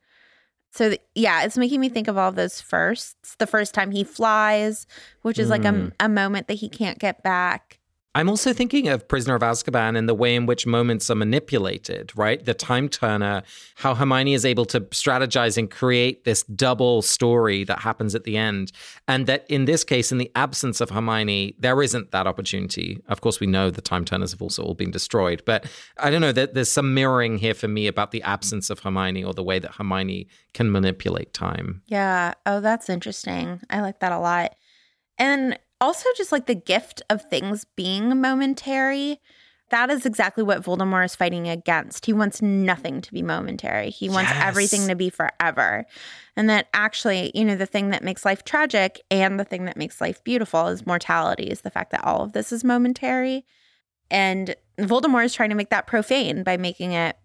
So 0.71 0.95
yeah, 1.15 1.43
it's 1.43 1.58
making 1.58 1.79
me 1.79 1.89
think 1.89 2.08
of 2.08 2.17
all 2.17 2.29
of 2.29 2.36
those 2.36 2.62
firsts. 2.62 3.36
The 3.38 3.47
first 3.47 3.73
time 3.73 3.91
he 3.91 4.03
flies, 4.03 4.86
which 5.23 5.39
is 5.39 5.49
like 5.49 5.65
a, 5.65 5.69
mm. 5.69 5.91
a 5.99 6.08
moment 6.08 6.47
that 6.47 6.55
he 6.55 6.69
can't 6.69 6.99
get 6.99 7.23
back. 7.23 7.78
I'm 8.19 8.27
also 8.27 8.51
thinking 8.51 8.89
of 8.89 9.08
Prisoner 9.08 9.36
of 9.36 9.41
Azkaban 9.41 9.97
and 9.97 10.10
the 10.10 10.13
way 10.13 10.36
in 10.36 10.45
which 10.45 10.67
moments 10.67 11.10
are 11.10 11.15
manipulated, 11.15 12.12
right? 12.17 12.43
The 12.43 12.53
time 12.53 12.89
turner, 12.89 13.43
how 13.75 13.95
Hermione 13.95 14.34
is 14.34 14.43
able 14.43 14.65
to 14.65 14.82
strategize 14.82 15.58
and 15.58 15.71
create 15.71 16.25
this 16.25 16.43
double 16.43 17.01
story 17.01 17.63
that 17.63 17.79
happens 17.79 18.15
at 18.15 18.25
the 18.25 18.36
end. 18.36 18.73
And 19.08 19.25
that 19.27 19.45
in 19.47 19.63
this 19.63 19.86
case, 19.86 20.12
in 20.12 20.17
the 20.17 20.29
absence 20.36 20.82
of 20.82 20.89
Hermione, 20.89 21.55
there 21.60 21.82
isn't 21.82 22.12
that 22.12 22.27
opportunity. 22.27 23.01
Of 23.08 23.21
course, 23.21 23.39
we 23.39 23.47
know 23.47 23.69
the 23.69 23.79
time 23.79 24.03
turners 24.03 24.32
have 24.32 24.41
also 24.41 24.63
all 24.63 24.73
been 24.73 24.91
destroyed. 24.91 25.41
But 25.45 25.65
I 25.97 26.10
don't 26.10 26.19
know, 26.19 26.34
that 26.34 26.55
there's 26.55 26.69
some 26.69 26.93
mirroring 26.93 27.38
here 27.38 27.53
for 27.53 27.69
me 27.69 27.88
about 27.88 28.12
the 28.12 28.21
absence 28.23 28.69
of 28.69 28.79
Hermione 28.79 29.23
or 29.23 29.34
the 29.34 29.43
way 29.43 29.60
that 29.60 29.75
Hermione 29.75 30.27
can 30.53 30.73
manipulate 30.73 31.34
time. 31.34 31.84
Yeah. 31.86 32.34
Oh, 32.45 32.60
that's 32.60 32.89
interesting. 32.89 33.62
I 33.69 33.79
like 33.79 34.01
that 34.01 34.12
a 34.12 34.19
lot. 34.19 34.55
And 35.17 35.58
also, 35.81 36.07
just 36.17 36.31
like 36.31 36.45
the 36.45 36.55
gift 36.55 37.01
of 37.09 37.23
things 37.29 37.65
being 37.75 38.19
momentary. 38.21 39.19
That 39.69 39.91
is 39.91 40.05
exactly 40.05 40.43
what 40.43 40.63
Voldemort 40.63 41.05
is 41.05 41.15
fighting 41.15 41.47
against. 41.47 42.07
He 42.07 42.13
wants 42.13 42.41
nothing 42.41 43.01
to 43.01 43.13
be 43.13 43.21
momentary. 43.21 43.91
He 43.91 44.09
wants 44.09 44.31
yes. 44.31 44.43
everything 44.43 44.87
to 44.87 44.95
be 44.95 45.11
forever. 45.11 45.85
And 46.35 46.49
that 46.49 46.69
actually, 46.73 47.31
you 47.35 47.45
know, 47.45 47.55
the 47.55 47.67
thing 47.67 47.91
that 47.91 48.03
makes 48.03 48.25
life 48.25 48.43
tragic 48.43 48.99
and 49.11 49.39
the 49.39 49.43
thing 49.43 49.65
that 49.65 49.77
makes 49.77 50.01
life 50.01 50.23
beautiful 50.23 50.67
is 50.67 50.87
mortality, 50.87 51.43
is 51.43 51.61
the 51.61 51.69
fact 51.69 51.91
that 51.91 52.03
all 52.03 52.23
of 52.23 52.33
this 52.33 52.51
is 52.51 52.63
momentary. 52.63 53.45
And 54.09 54.55
Voldemort 54.79 55.25
is 55.25 55.35
trying 55.35 55.49
to 55.49 55.55
make 55.55 55.69
that 55.69 55.85
profane 55.85 56.41
by 56.41 56.57
making 56.57 56.93
it 56.93 57.15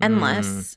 endless. 0.00 0.46
Mm. 0.46 0.76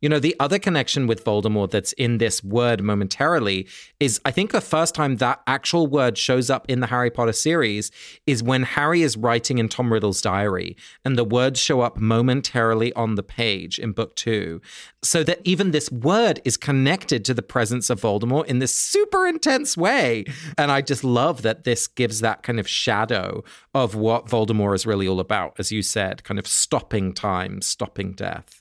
You 0.00 0.08
know, 0.08 0.20
the 0.20 0.36
other 0.38 0.60
connection 0.60 1.08
with 1.08 1.24
Voldemort 1.24 1.72
that's 1.72 1.92
in 1.94 2.18
this 2.18 2.44
word 2.44 2.82
momentarily 2.82 3.66
is 3.98 4.20
I 4.24 4.30
think 4.30 4.52
the 4.52 4.60
first 4.60 4.94
time 4.94 5.16
that 5.16 5.42
actual 5.48 5.88
word 5.88 6.16
shows 6.16 6.50
up 6.50 6.66
in 6.68 6.78
the 6.78 6.86
Harry 6.86 7.10
Potter 7.10 7.32
series 7.32 7.90
is 8.24 8.40
when 8.40 8.62
Harry 8.62 9.02
is 9.02 9.16
writing 9.16 9.58
in 9.58 9.68
Tom 9.68 9.92
Riddle's 9.92 10.22
diary 10.22 10.76
and 11.04 11.18
the 11.18 11.24
words 11.24 11.58
show 11.58 11.80
up 11.80 11.96
momentarily 11.96 12.92
on 12.92 13.16
the 13.16 13.24
page 13.24 13.80
in 13.80 13.90
book 13.90 14.14
two. 14.14 14.60
So 15.02 15.24
that 15.24 15.40
even 15.42 15.72
this 15.72 15.90
word 15.90 16.40
is 16.44 16.56
connected 16.56 17.24
to 17.24 17.34
the 17.34 17.42
presence 17.42 17.90
of 17.90 18.00
Voldemort 18.00 18.46
in 18.46 18.60
this 18.60 18.74
super 18.74 19.26
intense 19.26 19.76
way. 19.76 20.24
And 20.56 20.70
I 20.70 20.80
just 20.80 21.02
love 21.02 21.42
that 21.42 21.64
this 21.64 21.88
gives 21.88 22.20
that 22.20 22.44
kind 22.44 22.60
of 22.60 22.68
shadow 22.68 23.42
of 23.74 23.96
what 23.96 24.26
Voldemort 24.26 24.76
is 24.76 24.86
really 24.86 25.08
all 25.08 25.18
about, 25.18 25.54
as 25.58 25.72
you 25.72 25.82
said, 25.82 26.22
kind 26.22 26.38
of 26.38 26.46
stopping 26.46 27.12
time, 27.12 27.62
stopping 27.62 28.12
death. 28.12 28.57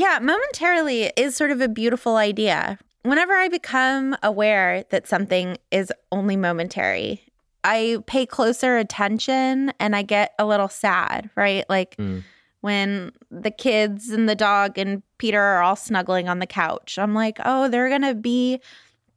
Yeah, 0.00 0.18
momentarily 0.18 1.12
is 1.14 1.36
sort 1.36 1.50
of 1.50 1.60
a 1.60 1.68
beautiful 1.68 2.16
idea. 2.16 2.78
Whenever 3.02 3.34
I 3.34 3.48
become 3.48 4.16
aware 4.22 4.82
that 4.88 5.06
something 5.06 5.58
is 5.70 5.92
only 6.10 6.36
momentary, 6.36 7.22
I 7.64 7.98
pay 8.06 8.24
closer 8.24 8.78
attention 8.78 9.74
and 9.78 9.94
I 9.94 10.00
get 10.00 10.32
a 10.38 10.46
little 10.46 10.70
sad, 10.70 11.28
right? 11.36 11.68
Like 11.68 11.98
mm. 11.98 12.24
when 12.62 13.12
the 13.30 13.50
kids 13.50 14.08
and 14.08 14.26
the 14.26 14.34
dog 14.34 14.78
and 14.78 15.02
Peter 15.18 15.38
are 15.38 15.62
all 15.62 15.76
snuggling 15.76 16.30
on 16.30 16.38
the 16.38 16.46
couch, 16.46 16.98
I'm 16.98 17.12
like, 17.12 17.36
oh, 17.44 17.68
they're 17.68 17.90
going 17.90 18.00
to 18.00 18.14
be 18.14 18.58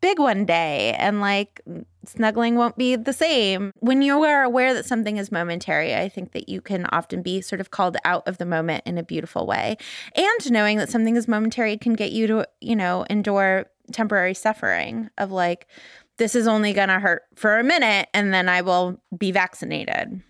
big 0.01 0.19
one 0.19 0.43
day 0.43 0.97
and 0.99 1.21
like 1.21 1.61
snuggling 2.05 2.55
won't 2.55 2.77
be 2.77 2.95
the 2.95 3.13
same. 3.13 3.71
When 3.79 4.01
you 4.01 4.23
are 4.23 4.43
aware 4.43 4.73
that 4.73 4.85
something 4.85 5.17
is 5.17 5.31
momentary, 5.31 5.95
I 5.95 6.09
think 6.09 6.31
that 6.33 6.49
you 6.49 6.61
can 6.61 6.85
often 6.87 7.21
be 7.21 7.41
sort 7.41 7.61
of 7.61 7.71
called 7.71 7.97
out 8.05 8.27
of 8.27 8.37
the 8.37 8.45
moment 8.45 8.83
in 8.85 8.97
a 8.97 9.03
beautiful 9.03 9.45
way. 9.45 9.77
And 10.15 10.51
knowing 10.51 10.77
that 10.77 10.89
something 10.89 11.15
is 11.15 11.27
momentary 11.27 11.77
can 11.77 11.93
get 11.93 12.11
you 12.11 12.27
to, 12.27 12.47
you 12.61 12.75
know, 12.75 13.05
endure 13.09 13.65
temporary 13.91 14.33
suffering 14.33 15.09
of 15.17 15.31
like, 15.31 15.67
this 16.17 16.35
is 16.35 16.47
only 16.47 16.73
going 16.73 16.89
to 16.89 16.99
hurt 16.99 17.23
for 17.35 17.57
a 17.57 17.63
minute 17.63 18.07
and 18.13 18.33
then 18.33 18.47
I 18.47 18.61
will 18.61 19.01
be 19.17 19.31
vaccinated. 19.31 20.21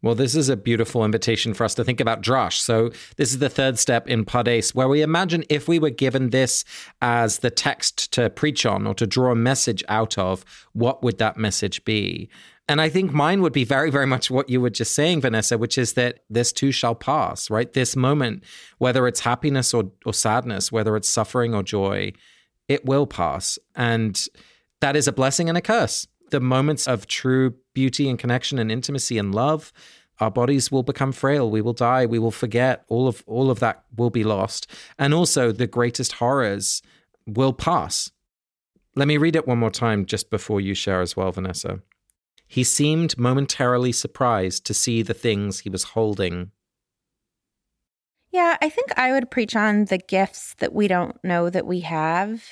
Well, 0.00 0.14
this 0.14 0.36
is 0.36 0.48
a 0.48 0.56
beautiful 0.56 1.04
invitation 1.04 1.54
for 1.54 1.64
us 1.64 1.74
to 1.74 1.84
think 1.84 2.00
about 2.00 2.22
Drush. 2.22 2.60
So, 2.60 2.90
this 3.16 3.32
is 3.32 3.38
the 3.38 3.48
third 3.48 3.80
step 3.80 4.06
in 4.06 4.24
Pardes, 4.24 4.72
where 4.72 4.88
we 4.88 5.02
imagine 5.02 5.44
if 5.48 5.66
we 5.66 5.80
were 5.80 5.90
given 5.90 6.30
this 6.30 6.64
as 7.02 7.40
the 7.40 7.50
text 7.50 8.12
to 8.12 8.30
preach 8.30 8.64
on 8.64 8.86
or 8.86 8.94
to 8.94 9.06
draw 9.06 9.32
a 9.32 9.36
message 9.36 9.82
out 9.88 10.16
of, 10.16 10.44
what 10.72 11.02
would 11.02 11.18
that 11.18 11.36
message 11.36 11.84
be? 11.84 12.28
And 12.68 12.80
I 12.80 12.88
think 12.88 13.12
mine 13.12 13.40
would 13.42 13.52
be 13.52 13.64
very, 13.64 13.90
very 13.90 14.06
much 14.06 14.30
what 14.30 14.48
you 14.48 14.60
were 14.60 14.70
just 14.70 14.94
saying, 14.94 15.22
Vanessa, 15.22 15.58
which 15.58 15.78
is 15.78 15.94
that 15.94 16.20
this 16.30 16.52
too 16.52 16.70
shall 16.70 16.94
pass, 16.94 17.50
right? 17.50 17.72
This 17.72 17.96
moment, 17.96 18.44
whether 18.76 19.08
it's 19.08 19.20
happiness 19.20 19.74
or, 19.74 19.90
or 20.04 20.12
sadness, 20.12 20.70
whether 20.70 20.94
it's 20.94 21.08
suffering 21.08 21.54
or 21.54 21.62
joy, 21.62 22.12
it 22.68 22.84
will 22.84 23.06
pass. 23.06 23.58
And 23.74 24.22
that 24.80 24.94
is 24.94 25.08
a 25.08 25.12
blessing 25.12 25.48
and 25.48 25.58
a 25.58 25.62
curse 25.62 26.06
the 26.30 26.40
moments 26.40 26.86
of 26.86 27.06
true 27.06 27.54
beauty 27.80 28.08
and 28.08 28.18
connection 28.18 28.58
and 28.58 28.70
intimacy 28.72 29.16
and 29.18 29.34
love 29.34 29.72
our 30.20 30.30
bodies 30.30 30.72
will 30.72 30.82
become 30.82 31.12
frail. 31.12 31.50
We 31.50 31.60
will 31.60 31.72
die. 31.72 32.06
We 32.06 32.18
will 32.18 32.32
forget. 32.32 32.84
All 32.88 33.06
of 33.06 33.22
all 33.26 33.50
of 33.50 33.60
that 33.60 33.84
will 33.96 34.10
be 34.10 34.24
lost. 34.24 34.66
And 34.98 35.14
also 35.14 35.52
the 35.52 35.66
greatest 35.66 36.14
horrors 36.14 36.82
will 37.26 37.52
pass. 37.52 38.10
Let 38.96 39.08
me 39.08 39.16
read 39.16 39.36
it 39.36 39.46
one 39.46 39.58
more 39.58 39.70
time 39.70 40.06
just 40.06 40.28
before 40.30 40.60
you 40.60 40.74
share 40.74 41.00
as 41.00 41.16
well 41.16 41.30
vanessa. 41.30 41.80
He 42.48 42.64
seemed 42.64 43.18
momentarily 43.18 43.92
surprised 43.92 44.64
to 44.66 44.74
see 44.74 45.02
the 45.02 45.14
things 45.14 45.60
he 45.60 45.70
was 45.70 45.84
holding. 45.94 46.50
Yeah 48.32 48.56
i 48.60 48.68
think 48.68 48.88
i 48.98 49.12
would 49.12 49.30
preach 49.30 49.54
on 49.56 49.86
the 49.86 49.98
gifts 49.98 50.54
that 50.58 50.74
we 50.74 50.88
don't 50.88 51.16
know 51.24 51.48
that 51.50 51.66
we 51.66 51.80
have. 51.80 52.44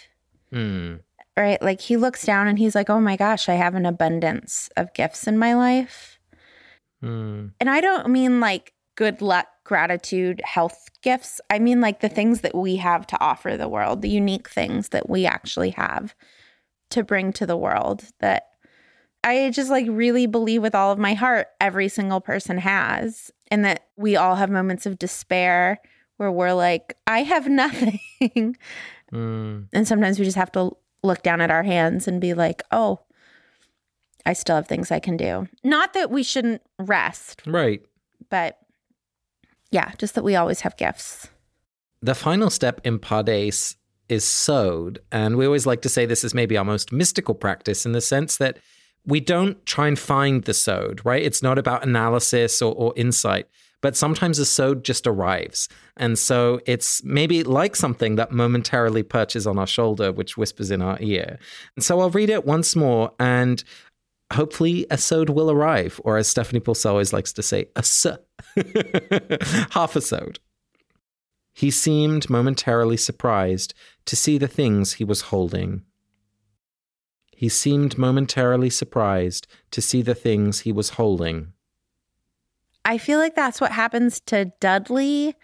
Mm 0.53 1.01
right? 1.37 1.61
Like 1.61 1.81
he 1.81 1.96
looks 1.96 2.25
down 2.25 2.49
and 2.49 2.59
he's 2.59 2.75
like, 2.75 2.90
oh 2.90 3.01
my 3.01 3.16
gosh, 3.16 3.49
I 3.49 3.55
have 3.55 3.75
an 3.75 3.87
abundance 3.87 4.70
of 4.77 4.94
gifts 4.94 5.27
in 5.27 5.38
my 5.38 5.55
life. 5.55 6.18
Mm. 7.03 7.53
And 7.61 7.70
I 7.70 7.81
don't 7.81 8.09
mean 8.09 8.40
like 8.40 8.72
good 8.96 9.20
luck, 9.20 9.46
gratitude, 9.64 10.40
health 10.44 10.88
gifts. 11.03 11.40
I 11.51 11.59
mean 11.59 11.81
like 11.81 12.01
the 12.01 12.09
things 12.09 12.40
that 12.40 12.55
we 12.55 12.77
have 12.77 13.07
to 13.09 13.20
offer 13.20 13.57
the 13.57 13.68
world, 13.68 14.03
the 14.03 14.09
unique 14.09 14.49
things 14.49 14.88
that 14.90 15.09
we 15.09 15.27
actually 15.27 15.70
have 15.70 16.14
to 16.90 17.05
bring 17.05 17.33
to 17.35 17.46
the 17.46 17.57
world 17.57 18.05
that 18.20 18.44
I 19.22 19.51
just 19.51 19.70
like 19.70 19.87
really 19.88 20.27
believe 20.27 20.62
with 20.62 20.75
all 20.75 20.92
of 20.92 20.99
my 20.99 21.14
heart 21.14 21.49
every 21.61 21.88
single 21.88 22.20
person 22.20 22.59
has. 22.59 23.31
And 23.49 23.64
that 23.64 23.87
we 23.96 24.16
all 24.16 24.37
have 24.37 24.51
moments 24.51 24.87
of 24.87 24.99
despair 24.99 25.81
where 26.16 26.33
we're 26.33 26.53
like, 26.53 26.96
I 27.07 27.22
have 27.22 27.49
nothing. 27.49 28.57
Mm. 29.12 29.68
And 29.72 29.87
sometimes 29.87 30.18
we 30.18 30.24
just 30.24 30.37
have 30.37 30.53
to 30.53 30.76
look 31.03 31.22
down 31.22 31.40
at 31.40 31.51
our 31.51 31.62
hands 31.62 32.09
and 32.09 32.20
be 32.20 32.34
like, 32.34 32.62
oh, 32.70 33.01
I 34.24 34.32
still 34.32 34.57
have 34.57 34.66
things 34.66 34.90
I 34.90 34.99
can 34.99 35.16
do. 35.16 35.49
Not 35.62 35.94
that 35.94 36.11
we 36.11 36.22
shouldn't 36.22 36.62
rest. 36.78 37.42
Right. 37.47 37.82
But 38.28 38.59
yeah, 39.70 39.92
just 39.99 40.14
that 40.14 40.24
we 40.24 40.34
always 40.34 40.61
have 40.61 40.76
gifts. 40.76 41.28
The 42.03 42.14
final 42.14 42.51
step 42.51 42.80
in 42.84 42.99
Pardes 42.99 43.76
is 44.09 44.24
sod. 44.24 44.99
And 45.12 45.36
we 45.36 45.47
always 45.47 45.66
like 45.66 45.82
to 45.82 45.88
say 45.88 46.07
this 46.07 46.24
is 46.24 46.34
maybe 46.34 46.57
our 46.57 46.64
most 46.64 46.92
mystical 46.92 47.34
practice 47.34 47.86
in 47.86 47.92
the 47.92 48.01
sense 48.01 48.36
that 48.38 48.59
we 49.05 49.20
don't 49.20 49.64
try 49.66 49.86
and 49.86 49.99
find 49.99 50.44
the 50.44 50.55
sod, 50.55 51.01
right? 51.05 51.22
It's 51.22 51.42
not 51.42 51.59
about 51.59 51.84
analysis 51.84 52.61
or, 52.61 52.74
or 52.74 52.92
insight, 52.97 53.49
but 53.83 53.97
sometimes 53.97 54.39
a 54.39 54.47
sod 54.47 54.85
just 54.85 55.07
arrives. 55.07 55.68
And 55.97 56.18
so 56.18 56.61
it's 56.66 57.05
maybe 57.05 57.43
like 57.43 57.77
something 57.77 58.16
that 58.16 58.33
momentarily 58.33 59.03
perches 59.03 59.47
on 59.47 59.59
our 59.59 59.66
shoulder, 59.66 60.12
which 60.12 60.37
whispers 60.37 60.70
in 60.70 60.83
our 60.83 60.99
ear. 61.01 61.39
And 61.77 61.85
so 61.85 62.01
I'll 62.01 62.11
read 62.11 62.31
it 62.31 62.45
once 62.45 62.74
more 62.74 63.12
and 63.20 63.62
hopefully 64.33 64.87
a 64.91 64.99
sod 64.99 65.31
will 65.31 65.51
arrive, 65.51 66.01
or 66.05 66.16
as 66.16 66.29
Stephanie 66.29 66.61
Paulsell 66.61 66.91
always 66.91 67.12
likes 67.12 67.33
to 67.35 67.43
say, 67.43 67.66
a 67.77 67.81
s. 67.81 68.07
Half 69.70 69.97
a 69.97 70.01
sod. 70.01 70.39
He 71.55 71.70
seemed 71.70 72.29
momentarily 72.29 72.97
surprised 72.97 73.72
to 74.05 74.16
see 74.16 74.37
the 74.37 74.49
things 74.49 74.95
he 74.95 75.05
was 75.05 75.22
holding. 75.22 75.83
He 77.35 77.49
seemed 77.49 77.99
momentarily 77.99 78.70
surprised 78.70 79.47
to 79.70 79.81
see 79.81 80.03
the 80.03 80.14
things 80.14 80.61
he 80.61 80.72
was 80.72 80.91
holding. 80.91 81.53
I 82.87 82.99
feel 82.99 83.18
like 83.18 83.34
that's 83.34 83.61
what 83.61 83.72
happens 83.72 84.20
to 84.20 84.53
Dudley 84.61 85.34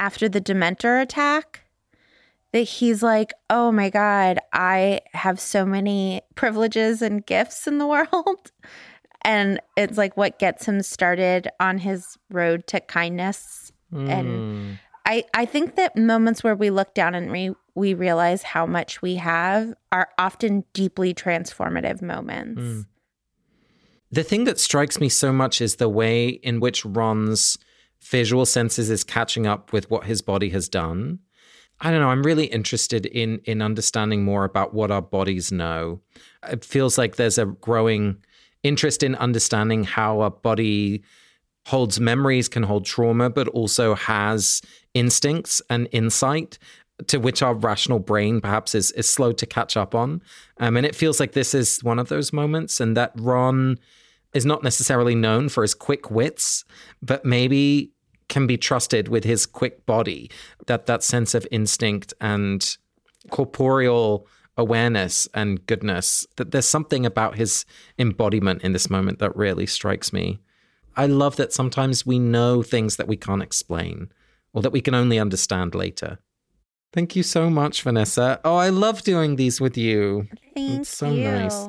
after 0.00 0.28
the 0.28 0.40
Dementor 0.40 1.00
attack. 1.00 1.62
That 2.52 2.62
he's 2.62 3.00
like, 3.00 3.32
oh 3.48 3.70
my 3.70 3.90
God, 3.90 4.40
I 4.52 5.02
have 5.12 5.38
so 5.38 5.64
many 5.64 6.20
privileges 6.34 7.00
and 7.00 7.24
gifts 7.24 7.68
in 7.68 7.78
the 7.78 7.86
world. 7.86 8.50
And 9.22 9.60
it's 9.76 9.96
like 9.96 10.16
what 10.16 10.40
gets 10.40 10.66
him 10.66 10.82
started 10.82 11.48
on 11.60 11.78
his 11.78 12.18
road 12.28 12.66
to 12.68 12.80
kindness. 12.80 13.70
Mm. 13.94 14.08
And 14.08 14.28
hmm. 14.28 14.72
I, 15.06 15.24
I 15.32 15.44
think 15.44 15.76
that 15.76 15.96
moments 15.96 16.42
where 16.42 16.56
we 16.56 16.70
look 16.70 16.92
down 16.94 17.14
and 17.14 17.30
we, 17.30 17.54
we 17.76 17.94
realize 17.94 18.42
how 18.42 18.66
much 18.66 19.00
we 19.00 19.16
have 19.16 19.74
are 19.92 20.08
often 20.18 20.64
deeply 20.72 21.14
transformative 21.14 22.02
moments. 22.02 22.60
Mm. 22.60 22.86
The 24.12 24.24
thing 24.24 24.44
that 24.44 24.58
strikes 24.58 25.00
me 25.00 25.08
so 25.08 25.32
much 25.32 25.60
is 25.60 25.76
the 25.76 25.88
way 25.88 26.28
in 26.28 26.60
which 26.60 26.84
Ron's 26.84 27.56
visual 28.02 28.44
senses 28.46 28.90
is 28.90 29.04
catching 29.04 29.46
up 29.46 29.72
with 29.72 29.90
what 29.90 30.04
his 30.04 30.20
body 30.20 30.50
has 30.50 30.68
done. 30.68 31.20
I 31.80 31.90
don't 31.90 32.00
know. 32.00 32.08
I'm 32.08 32.24
really 32.24 32.46
interested 32.46 33.06
in 33.06 33.40
in 33.44 33.62
understanding 33.62 34.22
more 34.24 34.44
about 34.44 34.74
what 34.74 34.90
our 34.90 35.00
bodies 35.02 35.50
know. 35.50 36.00
It 36.50 36.64
feels 36.64 36.98
like 36.98 37.16
there's 37.16 37.38
a 37.38 37.46
growing 37.46 38.16
interest 38.62 39.02
in 39.02 39.14
understanding 39.14 39.84
how 39.84 40.20
a 40.22 40.30
body 40.30 41.02
holds 41.66 42.00
memories, 42.00 42.48
can 42.48 42.64
hold 42.64 42.84
trauma, 42.84 43.30
but 43.30 43.48
also 43.48 43.94
has 43.94 44.60
instincts 44.92 45.62
and 45.70 45.88
insight 45.92 46.58
to 47.06 47.18
which 47.18 47.42
our 47.42 47.54
rational 47.54 47.98
brain 47.98 48.40
perhaps 48.40 48.74
is 48.74 48.90
is 48.92 49.08
slow 49.08 49.32
to 49.32 49.46
catch 49.46 49.76
up 49.76 49.94
on. 49.94 50.20
Um, 50.58 50.76
and 50.76 50.84
it 50.84 50.94
feels 50.94 51.20
like 51.20 51.32
this 51.32 51.54
is 51.54 51.82
one 51.82 51.98
of 51.98 52.08
those 52.08 52.32
moments, 52.32 52.80
and 52.80 52.96
that 52.96 53.12
Ron 53.16 53.78
is 54.32 54.46
not 54.46 54.62
necessarily 54.62 55.14
known 55.14 55.48
for 55.48 55.62
his 55.62 55.74
quick 55.74 56.10
wits, 56.10 56.64
but 57.02 57.24
maybe 57.24 57.92
can 58.28 58.46
be 58.46 58.56
trusted 58.56 59.08
with 59.08 59.24
his 59.24 59.44
quick 59.46 59.84
body. 59.86 60.30
That 60.66 60.86
that 60.86 61.02
sense 61.02 61.34
of 61.34 61.46
instinct 61.50 62.14
and 62.20 62.76
corporeal 63.30 64.26
awareness 64.56 65.28
and 65.34 65.64
goodness. 65.66 66.26
That 66.36 66.52
there's 66.52 66.68
something 66.68 67.04
about 67.04 67.36
his 67.36 67.64
embodiment 67.98 68.62
in 68.62 68.72
this 68.72 68.88
moment 68.88 69.18
that 69.18 69.34
really 69.36 69.66
strikes 69.66 70.12
me. 70.12 70.38
I 70.96 71.06
love 71.06 71.36
that 71.36 71.52
sometimes 71.52 72.06
we 72.06 72.18
know 72.18 72.62
things 72.62 72.96
that 72.96 73.08
we 73.08 73.16
can't 73.16 73.42
explain 73.42 74.12
or 74.52 74.62
that 74.62 74.72
we 74.72 74.80
can 74.80 74.94
only 74.94 75.18
understand 75.18 75.74
later. 75.74 76.18
Thank 76.92 77.14
you 77.14 77.22
so 77.22 77.48
much, 77.48 77.82
Vanessa. 77.82 78.40
Oh, 78.44 78.56
I 78.56 78.70
love 78.70 79.02
doing 79.02 79.36
these 79.36 79.60
with 79.60 79.76
you. 79.76 80.28
Thank 80.54 80.80
it's 80.80 80.96
so 80.96 81.12
you. 81.12 81.24
nice. 81.24 81.68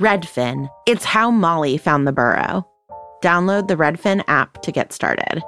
Redfin. 0.00 0.68
It's 0.86 1.04
how 1.04 1.30
Molly 1.30 1.78
found 1.78 2.06
the 2.06 2.12
burrow. 2.12 2.66
Download 3.22 3.66
the 3.66 3.76
Redfin 3.76 4.22
app 4.28 4.60
to 4.62 4.70
get 4.70 4.92
started. 4.92 5.42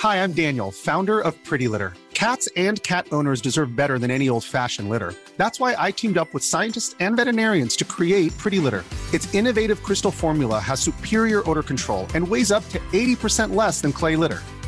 Hi, 0.00 0.24
I'm 0.24 0.32
Daniel, 0.32 0.72
founder 0.72 1.20
of 1.20 1.32
Pretty 1.44 1.68
Litter. 1.68 1.92
Cats 2.14 2.48
and 2.56 2.82
cat 2.82 3.06
owners 3.12 3.40
deserve 3.40 3.76
better 3.76 4.00
than 4.00 4.10
any 4.10 4.28
old 4.28 4.42
fashioned 4.42 4.88
litter. 4.88 5.14
That's 5.36 5.60
why 5.60 5.76
I 5.78 5.92
teamed 5.92 6.18
up 6.18 6.34
with 6.34 6.42
scientists 6.42 6.96
and 6.98 7.16
veterinarians 7.16 7.76
to 7.76 7.84
create 7.84 8.36
Pretty 8.38 8.58
Litter. 8.58 8.84
Its 9.12 9.32
innovative 9.32 9.84
crystal 9.84 10.10
formula 10.10 10.58
has 10.58 10.80
superior 10.80 11.48
odor 11.48 11.62
control 11.62 12.08
and 12.14 12.26
weighs 12.26 12.50
up 12.50 12.68
to 12.70 12.80
80% 12.90 13.54
less 13.54 13.80
than 13.80 13.92
clay 13.92 14.16
litter. 14.16 14.42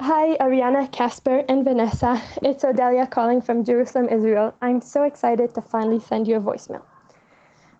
Hi, 0.00 0.36
Ariana, 0.38 0.90
Casper, 0.90 1.44
and 1.48 1.64
Vanessa. 1.64 2.20
It's 2.42 2.64
Odelia 2.64 3.08
calling 3.08 3.40
from 3.40 3.64
Jerusalem, 3.64 4.08
Israel. 4.08 4.52
I'm 4.60 4.80
so 4.80 5.04
excited 5.04 5.54
to 5.54 5.62
finally 5.62 6.00
send 6.00 6.26
you 6.26 6.36
a 6.36 6.40
voicemail. 6.40 6.82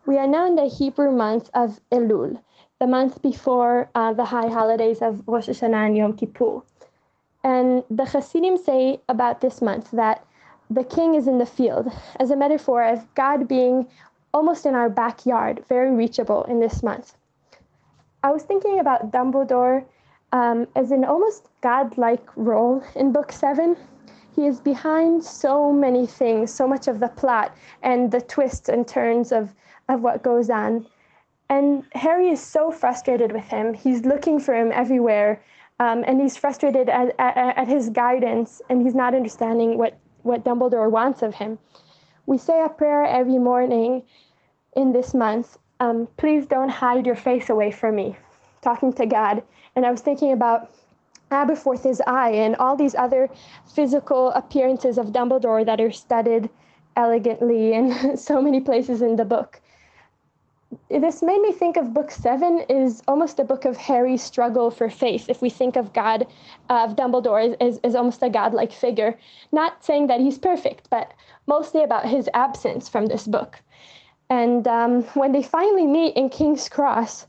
We 0.06 0.16
are 0.18 0.26
now 0.28 0.46
in 0.46 0.54
the 0.54 0.66
Hebrew 0.68 1.10
month 1.10 1.50
of 1.54 1.80
Elul, 1.90 2.40
the 2.78 2.86
month 2.86 3.20
before 3.20 3.90
uh, 3.96 4.12
the 4.12 4.26
high 4.26 4.48
holidays 4.48 5.02
of 5.02 5.24
Rosh 5.26 5.48
Hashanah 5.48 5.86
and 5.86 5.96
Yom 5.96 6.16
Kippur. 6.16 6.62
And 7.42 7.82
the 7.90 8.04
Hasidim 8.04 8.58
say 8.58 9.00
about 9.08 9.40
this 9.40 9.60
month 9.60 9.90
that 9.90 10.24
the 10.70 10.84
king 10.84 11.16
is 11.16 11.26
in 11.26 11.38
the 11.38 11.46
field, 11.46 11.90
as 12.20 12.30
a 12.30 12.36
metaphor 12.36 12.84
of 12.84 13.12
God 13.16 13.48
being 13.48 13.88
almost 14.32 14.66
in 14.66 14.76
our 14.76 14.88
backyard, 14.88 15.64
very 15.68 15.90
reachable 15.90 16.44
in 16.44 16.60
this 16.60 16.80
month. 16.80 17.16
I 18.22 18.30
was 18.30 18.44
thinking 18.44 18.78
about 18.78 19.10
Dumbledore 19.10 19.84
um, 20.35 20.66
as 20.74 20.91
an 20.91 21.05
almost 21.05 21.49
godlike 21.62 22.26
role 22.37 22.82
in 22.97 23.12
book 23.12 23.32
seven. 23.32 23.76
He 24.35 24.47
is 24.47 24.61
behind 24.61 25.22
so 25.22 25.72
many 25.72 26.07
things, 26.07 26.53
so 26.53 26.66
much 26.66 26.89
of 26.89 26.99
the 26.99 27.09
plot 27.09 27.57
and 27.82 28.11
the 28.11 28.20
twists 28.20 28.68
and 28.68 28.87
turns 28.87 29.30
of, 29.30 29.55
of 29.89 30.03
what 30.03 30.24
goes 30.24 30.51
on. 30.51 30.87
And 31.49 31.85
Harry 31.93 32.30
is 32.30 32.41
so 32.41 32.72
frustrated 32.72 33.30
with 33.30 33.45
him. 33.45 33.74
He's 33.74 34.05
looking 34.05 34.41
for 34.41 34.55
him 34.55 34.72
everywhere. 34.72 35.41
Um, 35.78 36.05
and 36.07 36.20
he's 36.20 36.37
frustrated 36.37 36.89
at, 36.89 37.14
at, 37.18 37.59
at 37.59 37.68
his 37.68 37.91
guidance, 37.91 38.62
and 38.68 38.82
he's 38.82 38.95
not 38.95 39.14
understanding 39.14 39.78
what, 39.78 39.99
what 40.22 40.45
Dumbledore 40.45 40.91
wants 40.91 41.22
of 41.22 41.35
him. 41.35 41.59
We 42.26 42.39
say 42.39 42.62
a 42.64 42.68
prayer 42.68 43.05
every 43.05 43.39
morning 43.39 44.03
in 44.76 44.93
this 44.93 45.14
month. 45.14 45.59
Um, 45.80 46.09
please 46.16 46.47
don't 46.47 46.68
hide 46.68 47.07
your 47.07 47.16
face 47.16 47.51
away 47.51 47.70
from 47.70 47.97
me, 47.97 48.16
talking 48.64 48.92
to 48.94 49.06
God. 49.06 49.42
And 49.76 49.86
I 49.86 49.90
was 49.90 50.00
thinking 50.00 50.32
about 50.32 50.70
Aberforth's 51.30 52.00
eye 52.06 52.30
and 52.30 52.56
all 52.56 52.76
these 52.76 52.94
other 52.94 53.28
physical 53.74 54.30
appearances 54.30 54.98
of 54.98 55.12
Dumbledore 55.12 55.64
that 55.66 55.80
are 55.80 55.92
studied 55.92 56.50
elegantly 56.96 57.74
in 57.74 58.16
so 58.28 58.40
many 58.42 58.60
places 58.60 59.02
in 59.02 59.16
the 59.16 59.24
book 59.24 59.60
this 60.88 61.22
made 61.22 61.40
me 61.40 61.52
think 61.52 61.76
of 61.76 61.94
book 61.94 62.10
seven 62.10 62.60
is 62.68 63.02
almost 63.06 63.38
a 63.38 63.44
book 63.44 63.64
of 63.64 63.76
Harry's 63.76 64.22
struggle 64.22 64.70
for 64.70 64.90
faith. 64.90 65.28
If 65.28 65.42
we 65.42 65.50
think 65.50 65.76
of 65.76 65.92
God, 65.92 66.26
uh, 66.70 66.84
of 66.84 66.96
Dumbledore 66.96 67.56
as, 67.60 67.78
as, 67.78 67.94
almost 67.94 68.22
a 68.22 68.30
godlike 68.30 68.72
figure, 68.72 69.18
not 69.52 69.84
saying 69.84 70.06
that 70.08 70.20
he's 70.20 70.38
perfect, 70.38 70.88
but 70.90 71.12
mostly 71.46 71.82
about 71.82 72.06
his 72.06 72.28
absence 72.34 72.88
from 72.88 73.06
this 73.06 73.26
book. 73.26 73.60
And 74.30 74.66
um, 74.66 75.02
when 75.14 75.32
they 75.32 75.42
finally 75.42 75.86
meet 75.86 76.16
in 76.16 76.30
King's 76.30 76.68
Cross, 76.68 77.26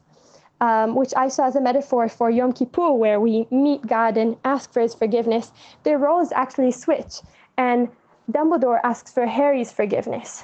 um, 0.62 0.96
which 0.96 1.14
I 1.16 1.28
saw 1.28 1.48
as 1.48 1.56
a 1.56 1.62
metaphor 1.62 2.08
for 2.10 2.30
Yom 2.30 2.54
Kippur, 2.54 2.94
where 2.94 3.20
we 3.20 3.48
meet 3.52 3.86
God 3.86 4.18
and 4.18 4.38
ask 4.46 4.72
for 4.72 4.82
his 4.82 4.96
forgiveness, 4.96 5.52
their 5.84 5.98
roles 5.98 6.32
actually 6.32 6.72
switch. 6.72 7.22
And 7.58 7.90
Dumbledore 8.32 8.80
asks 8.84 9.12
for 9.12 9.26
Harry's 9.26 9.72
forgiveness. 9.72 10.44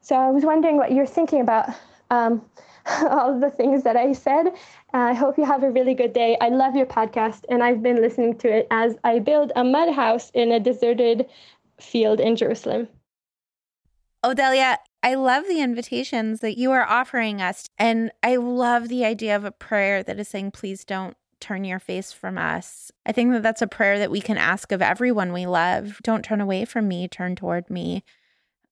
So 0.00 0.16
I 0.16 0.30
was 0.30 0.44
wondering 0.44 0.76
what 0.76 0.92
you're 0.92 1.06
thinking 1.06 1.40
about 1.40 1.68
um, 2.10 2.42
all 3.10 3.38
the 3.38 3.50
things 3.50 3.82
that 3.82 3.96
I 3.96 4.12
said. 4.12 4.48
Uh, 4.94 5.10
I 5.10 5.14
hope 5.14 5.36
you 5.38 5.44
have 5.44 5.62
a 5.62 5.70
really 5.70 5.94
good 5.94 6.12
day. 6.12 6.36
I 6.40 6.48
love 6.48 6.76
your 6.76 6.86
podcast, 6.86 7.44
and 7.48 7.62
I've 7.62 7.82
been 7.82 8.00
listening 8.00 8.38
to 8.38 8.48
it 8.48 8.66
as 8.70 8.96
I 9.04 9.18
build 9.18 9.52
a 9.56 9.64
mud 9.64 9.92
house 9.92 10.30
in 10.30 10.52
a 10.52 10.60
deserted 10.60 11.26
field 11.80 12.20
in 12.20 12.36
Jerusalem. 12.36 12.88
Odelia, 14.24 14.78
I 15.06 15.14
love 15.14 15.44
the 15.46 15.60
invitations 15.60 16.40
that 16.40 16.58
you 16.58 16.72
are 16.72 16.84
offering 16.84 17.40
us. 17.40 17.68
And 17.78 18.10
I 18.22 18.36
love 18.36 18.88
the 18.88 19.04
idea 19.04 19.36
of 19.36 19.44
a 19.44 19.50
prayer 19.52 20.02
that 20.02 20.18
is 20.18 20.28
saying, 20.28 20.50
please 20.50 20.84
don't 20.84 21.16
turn 21.38 21.64
your 21.64 21.78
face 21.78 22.12
from 22.12 22.36
us. 22.36 22.90
I 23.04 23.12
think 23.12 23.32
that 23.32 23.42
that's 23.42 23.62
a 23.62 23.66
prayer 23.66 23.98
that 23.98 24.10
we 24.10 24.20
can 24.20 24.36
ask 24.36 24.72
of 24.72 24.82
everyone 24.82 25.32
we 25.32 25.46
love. 25.46 26.00
Don't 26.02 26.24
turn 26.24 26.40
away 26.40 26.64
from 26.64 26.88
me, 26.88 27.06
turn 27.06 27.36
toward 27.36 27.70
me. 27.70 28.02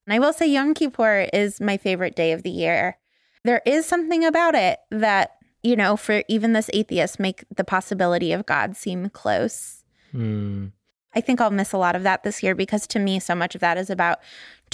And 0.07 0.15
I 0.15 0.19
will 0.19 0.33
say 0.33 0.47
Yom 0.47 0.75
Kippur 0.75 1.29
is 1.33 1.61
my 1.61 1.77
favorite 1.77 2.17
day 2.17 2.33
of 2.33 2.43
the 2.43 2.51
year 2.51 2.99
there 3.45 3.63
is 3.67 3.87
something 3.87 4.25
about 4.25 4.55
it 4.55 4.81
that, 4.91 5.37
you 5.63 5.77
know, 5.77 5.97
for 5.97 6.23
even 6.29 6.55
this 6.55 6.71
atheist, 6.73 7.21
make 7.21 7.45
the 7.55 7.65
possibility 7.65 8.33
of 8.33 8.47
God 8.47 8.77
seem 8.77 9.11
close. 9.11 9.85
Mm. 10.15 10.73
I 11.15 11.21
think 11.21 11.41
I'll 11.41 11.51
miss 11.51 11.73
a 11.73 11.79
lot 11.79 11.95
of 11.95 12.03
that 12.03 12.25
this 12.25 12.43
year 12.43 12.55
because 12.55 12.87
to 12.89 12.99
me, 12.99 13.21
so 13.21 13.35
much 13.35 13.55
of 13.55 13.61
that 13.61 13.79
is 13.79 13.91
about 13.91 14.19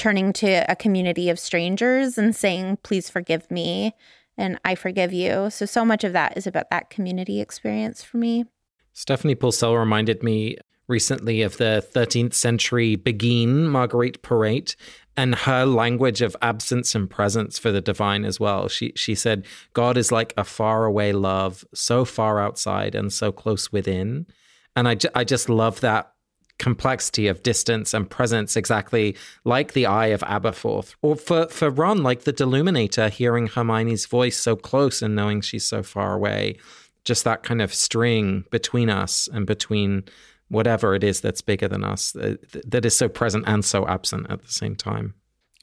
turning 0.01 0.33
to 0.33 0.65
a 0.67 0.75
community 0.75 1.29
of 1.29 1.39
strangers 1.39 2.17
and 2.17 2.35
saying, 2.35 2.79
please 2.83 3.11
forgive 3.11 3.51
me 3.51 3.95
and 4.39 4.59
I 4.65 4.75
forgive 4.75 5.13
you. 5.13 5.51
So, 5.51 5.67
so 5.67 5.85
much 5.85 6.05
of 6.05 6.15
that 6.15 6.39
is 6.39 6.47
about 6.47 6.71
that 6.71 6.89
community 6.89 7.39
experience 7.39 8.03
for 8.03 8.17
me. 8.17 8.47
Stephanie 8.95 9.35
Paulsell 9.35 9.79
reminded 9.79 10.23
me 10.23 10.57
recently 10.89 11.43
of 11.43 11.59
the 11.59 11.87
13th 11.95 12.33
century 12.33 12.97
Beguine, 12.97 13.69
Marguerite 13.69 14.23
Porete, 14.23 14.75
and 15.19 15.35
her 15.35 15.67
language 15.67 16.23
of 16.23 16.35
absence 16.41 16.95
and 16.95 17.11
presence 17.11 17.59
for 17.59 17.71
the 17.71 17.83
divine 17.83 18.25
as 18.25 18.41
well. 18.41 18.69
She 18.69 18.95
she 18.97 19.15
said 19.15 19.45
God 19.75 19.99
is 19.99 20.11
like 20.11 20.33
a 20.39 20.45
faraway 20.45 21.13
love, 21.13 21.63
so 21.75 22.07
far 22.07 22.41
outside 22.41 22.95
and 22.95 23.13
so 23.13 23.31
close 23.33 23.71
within. 23.71 24.27
And 24.75 24.89
I 24.89 25.25
just 25.25 25.51
love 25.51 25.81
that 25.81 26.15
complexity 26.61 27.27
of 27.27 27.43
distance 27.43 27.93
and 27.93 28.09
presence 28.09 28.55
exactly 28.55 29.17
like 29.45 29.73
the 29.73 29.87
eye 29.87 30.09
of 30.09 30.21
Aberforth. 30.21 30.95
Or 31.03 31.17
for, 31.17 31.49
for 31.49 31.71
Ron, 31.71 32.05
like 32.05 32.23
the 32.23 32.33
Deluminator, 32.33 33.11
hearing 33.11 33.49
Hermione's 33.49 34.07
voice 34.07 34.37
so 34.37 34.55
close 34.55 35.03
and 35.03 35.17
knowing 35.17 35.41
she's 35.41 35.67
so 35.67 35.83
far 35.83 36.15
away. 36.15 36.59
Just 37.05 37.25
that 37.25 37.43
kind 37.43 37.63
of 37.63 37.75
string 37.75 38.45
between 38.51 38.91
us 38.91 39.29
and 39.33 39.47
between 39.47 40.05
whatever 40.49 40.95
it 40.95 41.03
is 41.03 41.21
that's 41.21 41.41
bigger 41.41 41.69
than 41.69 41.85
us 41.85 42.15
uh, 42.17 42.35
that 42.67 42.85
is 42.85 42.95
so 42.95 43.09
present 43.09 43.45
and 43.47 43.65
so 43.65 43.87
absent 43.87 44.27
at 44.29 44.43
the 44.43 44.53
same 44.53 44.77
time. 44.77 45.15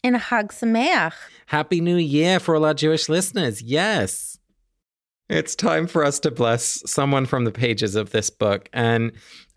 In 0.01 0.15
Hag 0.15 0.49
Sameach. 0.49 1.13
Happy 1.45 1.79
New 1.79 1.97
Year 1.97 2.39
for 2.39 2.55
all 2.55 2.65
our 2.65 2.73
Jewish 2.73 3.07
listeners. 3.07 3.61
Yes. 3.61 4.39
It's 5.29 5.55
time 5.55 5.87
for 5.87 6.05
us 6.05 6.19
to 6.21 6.31
bless 6.31 6.89
someone 6.89 7.25
from 7.25 7.43
the 7.43 7.51
pages 7.51 7.95
of 7.95 8.11
this 8.11 8.29
book. 8.29 8.69
And 8.71 9.11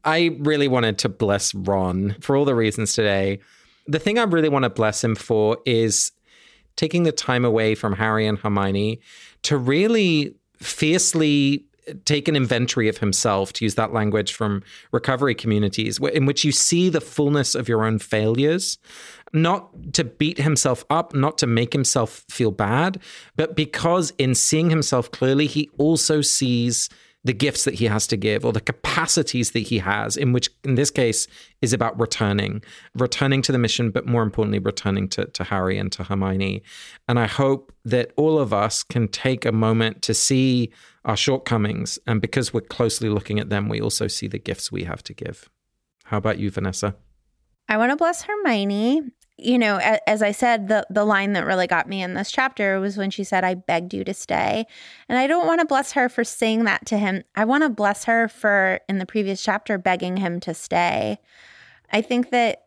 I 0.05 0.37
really 0.41 0.69
wanted 0.69 0.99
to 0.99 1.09
bless 1.09 1.55
Ron 1.55 2.17
for 2.21 2.37
all 2.37 2.45
the 2.45 2.55
reasons 2.55 2.93
today. 2.93 3.41
The 3.87 3.99
thing 3.99 4.19
I 4.19 4.25
really 4.25 4.49
want 4.49 4.65
to 4.65 4.71
bless 4.71 5.03
him 5.03 5.15
for 5.15 5.59
is 5.67 6.13
taking 6.77 7.03
the 7.03 7.13
time 7.13 7.45
away 7.45 7.75
from 7.75 7.95
Harry 7.95 8.27
and 8.27 8.39
Hermione 8.39 9.01
to 9.43 9.59
really 9.59 10.35
fiercely 10.59 11.65
take 12.05 12.29
an 12.29 12.37
inventory 12.37 12.89
of 12.89 12.99
himself, 12.99 13.53
to 13.55 13.65
use 13.65 13.75
that 13.75 13.93
language 13.93 14.33
from 14.33 14.63
recovery 14.93 15.35
communities, 15.35 15.99
in 15.99 16.27
which 16.27 16.45
you 16.45 16.53
see 16.53 16.89
the 16.89 17.01
fullness 17.01 17.55
of 17.55 17.69
your 17.69 17.85
own 17.85 17.99
failures, 17.99 18.79
not 19.33 19.93
to 19.95 20.05
beat 20.05 20.39
himself 20.39 20.85
up, 20.91 21.15
not 21.15 21.39
to 21.39 21.47
make 21.47 21.73
himself 21.73 22.25
feel 22.29 22.51
bad, 22.51 23.01
but 23.37 23.57
because 23.57 24.13
in 24.19 24.35
seeing 24.35 24.71
himself 24.71 25.11
clearly, 25.11 25.47
he 25.47 25.69
also 25.79 26.21
sees 26.21 26.89
the 27.25 27.33
gifts 27.35 27.65
that 27.65 27.75
he 27.75 27.85
has 27.85 28.07
to 28.07 28.17
give 28.17 28.45
or 28.45 28.53
the 28.53 28.61
capacities 28.61 29.51
that 29.51 29.61
he 29.61 29.79
has, 29.79 30.17
in 30.17 30.33
which, 30.33 30.49
in 30.65 30.75
this 30.75 30.91
case, 30.91 31.27
is 31.61 31.73
about 31.73 31.99
returning, 32.01 32.63
returning 32.95 33.43
to 33.43 33.53
the 33.53 33.59
mission, 33.59 33.91
but 33.91 34.07
more 34.07 34.23
importantly, 34.23 34.59
returning 34.59 35.07
to, 35.09 35.27
to 35.27 35.45
Harry 35.45 35.77
and 35.77 35.93
to 35.93 36.05
Hermione. 36.05 36.63
And 37.09 37.19
I 37.19 37.27
hope 37.27 37.73
that 37.85 38.13
all 38.17 38.39
of 38.39 38.53
us 38.55 38.83
can 38.83 39.07
take 39.09 39.45
a 39.45 39.53
moment 39.53 40.01
to 40.03 40.15
see 40.15 40.73
our 41.05 41.17
shortcomings. 41.17 41.99
And 42.07 42.23
because 42.23 42.55
we're 42.55 42.63
closely 42.63 43.11
looking 43.11 43.39
at 43.39 43.51
them, 43.51 43.69
we 43.69 43.81
also 43.81 44.07
see 44.07 44.27
the 44.27 44.39
gifts 44.39 44.73
we 44.73 44.85
have 44.85 45.03
to 45.05 45.15
give. 45.15 45.51
How 46.05 46.17
about 46.17 46.39
you, 46.39 46.51
Vanessa? 46.51 46.97
I 47.69 47.77
want 47.77 47.91
to 47.91 47.97
bless 47.97 48.23
Hermione 48.23 49.03
you 49.43 49.59
know, 49.59 49.79
as 50.07 50.23
I 50.23 50.33
said, 50.33 50.69
the 50.69 50.87
the 50.91 51.05
line 51.05 51.33
that 51.33 51.47
really 51.47 51.67
got 51.67 51.89
me 51.89 52.03
in 52.03 52.15
this 52.15 52.31
chapter 52.31 52.81
was 52.81 52.97
when 52.97 53.11
she 53.11 53.25
said, 53.25 53.45
"I 53.45 53.55
begged 53.55 53.95
you 53.95 54.05
to 54.05 54.15
stay," 54.15 54.67
and 55.09 55.19
I 55.19 55.27
don't 55.27 55.47
want 55.47 55.61
to 55.61 55.67
bless 55.67 55.93
her 55.93 56.09
for 56.09 56.25
saying 56.25 56.65
that 56.65 56.87
to 56.87 56.99
him. 56.99 57.25
I 57.35 57.45
want 57.45 57.63
to 57.63 57.69
bless 57.69 58.05
her 58.05 58.29
for 58.29 58.81
in 58.89 58.99
the 58.99 59.07
previous 59.07 59.43
chapter 59.43 59.79
begging 59.79 60.19
him 60.19 60.41
to 60.41 60.55
stay. 60.55 61.19
I 61.93 62.03
think 62.03 62.31
that 62.31 62.65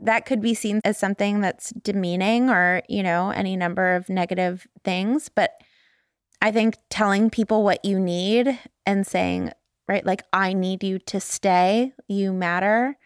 that 0.00 0.26
could 0.26 0.40
be 0.40 0.54
seen 0.54 0.80
as 0.84 0.98
something 0.98 1.40
that's 1.40 1.70
demeaning 1.70 2.50
or 2.50 2.82
you 2.88 3.02
know 3.02 3.30
any 3.30 3.56
number 3.56 3.94
of 3.94 4.08
negative 4.08 4.66
things, 4.84 5.28
but 5.28 5.52
I 6.40 6.50
think 6.50 6.76
telling 6.90 7.30
people 7.30 7.62
what 7.62 7.84
you 7.84 8.00
need 8.00 8.58
and 8.84 9.06
saying, 9.06 9.52
right, 9.86 10.04
like 10.04 10.24
I 10.32 10.54
need 10.54 10.82
you 10.82 10.98
to 10.98 11.20
stay, 11.20 11.92
you 12.08 12.32
matter 12.32 12.98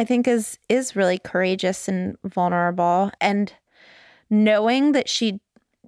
I 0.00 0.04
think 0.04 0.26
is 0.26 0.58
is 0.70 0.96
really 0.96 1.18
courageous 1.18 1.86
and 1.86 2.16
vulnerable 2.24 3.10
and 3.20 3.52
knowing 4.30 4.92
that 4.92 5.10
she 5.10 5.40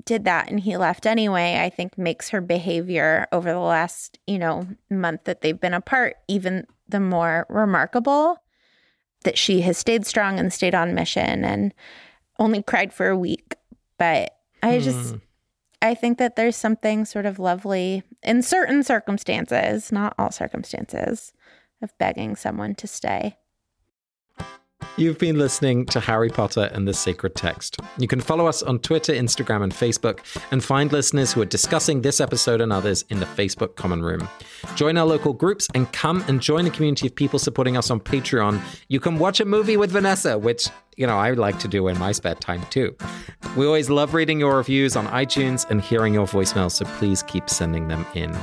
did 0.04 0.24
that 0.24 0.50
and 0.50 0.60
he 0.60 0.76
left 0.76 1.06
anyway, 1.06 1.60
I 1.62 1.70
think 1.70 1.96
makes 1.96 2.28
her 2.28 2.42
behavior 2.42 3.26
over 3.32 3.50
the 3.50 3.58
last, 3.58 4.18
you 4.26 4.38
know, 4.38 4.66
month 4.90 5.24
that 5.24 5.40
they've 5.40 5.58
been 5.58 5.72
apart 5.72 6.16
even 6.28 6.66
the 6.86 7.00
more 7.00 7.46
remarkable 7.48 8.36
that 9.24 9.38
she 9.38 9.62
has 9.62 9.78
stayed 9.78 10.04
strong 10.04 10.38
and 10.38 10.52
stayed 10.52 10.74
on 10.74 10.94
mission 10.94 11.42
and 11.42 11.72
only 12.38 12.62
cried 12.62 12.92
for 12.92 13.08
a 13.08 13.16
week. 13.16 13.54
But 13.96 14.36
I 14.62 14.80
just 14.80 15.12
hmm. 15.12 15.18
I 15.80 15.94
think 15.94 16.18
that 16.18 16.36
there's 16.36 16.56
something 16.56 17.06
sort 17.06 17.24
of 17.24 17.38
lovely 17.38 18.02
in 18.22 18.42
certain 18.42 18.82
circumstances, 18.82 19.90
not 19.90 20.14
all 20.18 20.30
circumstances, 20.30 21.32
of 21.80 21.96
begging 21.96 22.36
someone 22.36 22.74
to 22.74 22.86
stay. 22.86 23.38
You've 24.96 25.18
been 25.18 25.38
listening 25.38 25.86
to 25.86 26.00
Harry 26.00 26.28
Potter 26.28 26.70
and 26.72 26.86
the 26.86 26.92
Sacred 26.92 27.34
Text. 27.34 27.80
You 27.98 28.06
can 28.06 28.20
follow 28.20 28.46
us 28.46 28.62
on 28.62 28.78
Twitter, 28.78 29.12
Instagram, 29.12 29.62
and 29.62 29.72
Facebook, 29.72 30.20
and 30.50 30.62
find 30.62 30.92
listeners 30.92 31.32
who 31.32 31.40
are 31.40 31.46
discussing 31.46 32.02
this 32.02 32.20
episode 32.20 32.60
and 32.60 32.72
others 32.72 33.04
in 33.08 33.18
the 33.18 33.26
Facebook 33.26 33.76
Common 33.76 34.02
Room. 34.02 34.28
Join 34.76 34.98
our 34.98 35.06
local 35.06 35.32
groups 35.32 35.66
and 35.74 35.90
come 35.92 36.22
and 36.28 36.40
join 36.40 36.64
the 36.64 36.70
community 36.70 37.06
of 37.06 37.14
people 37.14 37.38
supporting 37.38 37.76
us 37.76 37.90
on 37.90 38.00
Patreon. 38.00 38.60
You 38.88 39.00
can 39.00 39.18
watch 39.18 39.40
a 39.40 39.44
movie 39.44 39.76
with 39.76 39.90
Vanessa, 39.90 40.38
which, 40.38 40.68
you 40.96 41.06
know, 41.06 41.16
I 41.16 41.30
like 41.32 41.58
to 41.60 41.68
do 41.68 41.88
in 41.88 41.98
my 41.98 42.12
spare 42.12 42.34
time 42.34 42.62
too. 42.70 42.94
We 43.56 43.66
always 43.66 43.90
love 43.90 44.14
reading 44.14 44.40
your 44.40 44.56
reviews 44.56 44.94
on 44.94 45.06
iTunes 45.08 45.68
and 45.68 45.80
hearing 45.80 46.14
your 46.14 46.26
voicemails, 46.26 46.72
so 46.72 46.84
please 46.98 47.22
keep 47.22 47.48
sending 47.48 47.88
them 47.88 48.06
in. 48.14 48.36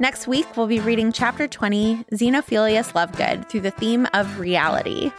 Next 0.00 0.26
week, 0.26 0.56
we'll 0.56 0.66
be 0.66 0.80
reading 0.80 1.12
Chapter 1.12 1.46
20, 1.46 2.04
Xenophilius 2.12 2.92
Lovegood, 2.92 3.48
through 3.48 3.60
the 3.60 3.70
theme 3.70 4.08
of 4.12 4.40
reality. 4.40 5.12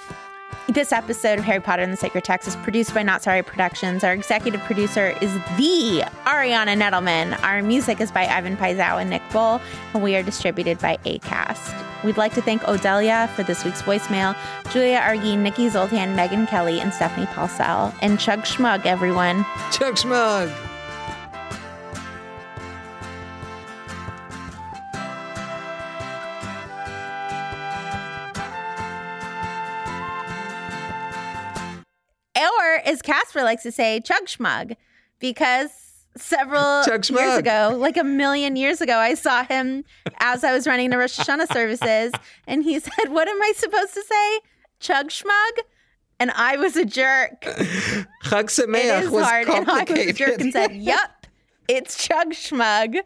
This 0.67 0.91
episode 0.91 1.37
of 1.37 1.45
Harry 1.45 1.59
Potter 1.59 1.83
and 1.83 1.93
the 1.93 1.97
Sacred 1.97 2.23
Text 2.23 2.47
is 2.47 2.55
produced 2.55 2.91
by 2.91 3.03
Not 3.03 3.21
Sorry 3.21 3.43
Productions. 3.43 4.03
Our 4.03 4.13
executive 4.13 4.59
producer 4.61 5.15
is 5.21 5.31
the 5.57 6.03
Ariana 6.25 6.75
Nettleman. 6.75 7.39
Our 7.43 7.61
music 7.61 8.01
is 8.01 8.11
by 8.11 8.25
Ivan 8.25 8.57
Paisau 8.57 8.99
and 8.99 9.11
Nick 9.11 9.21
Bull, 9.31 9.61
and 9.93 10.01
we 10.01 10.15
are 10.15 10.23
distributed 10.23 10.79
by 10.79 10.97
ACAST. 11.05 12.03
We'd 12.03 12.17
like 12.17 12.33
to 12.33 12.41
thank 12.41 12.63
Odelia 12.63 13.29
for 13.29 13.43
this 13.43 13.63
week's 13.63 13.83
voicemail, 13.83 14.35
Julia 14.71 14.97
Argy, 14.97 15.35
Nikki 15.35 15.69
Zoltan, 15.69 16.15
Megan 16.15 16.47
Kelly, 16.47 16.79
and 16.79 16.91
Stephanie 16.91 17.27
Paulsell. 17.27 17.93
And 18.01 18.19
Chug 18.19 18.39
Schmug, 18.41 18.87
everyone. 18.87 19.45
Chug 19.71 19.95
Schmug. 19.95 20.64
Or, 32.35 32.81
as 32.85 33.01
Casper 33.01 33.43
likes 33.43 33.63
to 33.63 33.71
say, 33.71 33.99
Chug 34.01 34.25
Schmug, 34.25 34.75
because 35.19 35.69
several 36.17 36.83
years 37.09 37.37
ago, 37.37 37.75
like 37.77 37.97
a 37.97 38.03
million 38.03 38.55
years 38.55 38.81
ago, 38.81 38.97
I 38.97 39.13
saw 39.13 39.43
him 39.43 39.83
as 40.19 40.43
I 40.43 40.53
was 40.53 40.67
running 40.67 40.89
the 40.89 40.97
Rosh 40.97 41.19
Hashanah 41.19 41.51
services, 41.51 42.11
and 42.47 42.63
he 42.63 42.79
said, 42.79 43.09
"What 43.09 43.27
am 43.27 43.41
I 43.41 43.53
supposed 43.55 43.93
to 43.93 44.03
say? 44.03 44.39
Chug 44.79 45.09
Schmug?" 45.09 45.59
And 46.19 46.31
I 46.31 46.55
was 46.55 46.77
a 46.77 46.85
jerk. 46.85 47.41
Chag 47.41 48.05
It 48.43 48.47
Sameach 48.47 49.09
was 49.09 49.23
hard, 49.25 49.49
and 49.49 49.69
I 49.69 49.83
was 49.83 49.99
a 49.99 50.13
jerk 50.13 50.39
and 50.39 50.51
said, 50.53 50.73
"Yup, 50.75 51.27
it's 51.67 52.05
Chug 52.05 52.31
Schmug." 52.31 52.99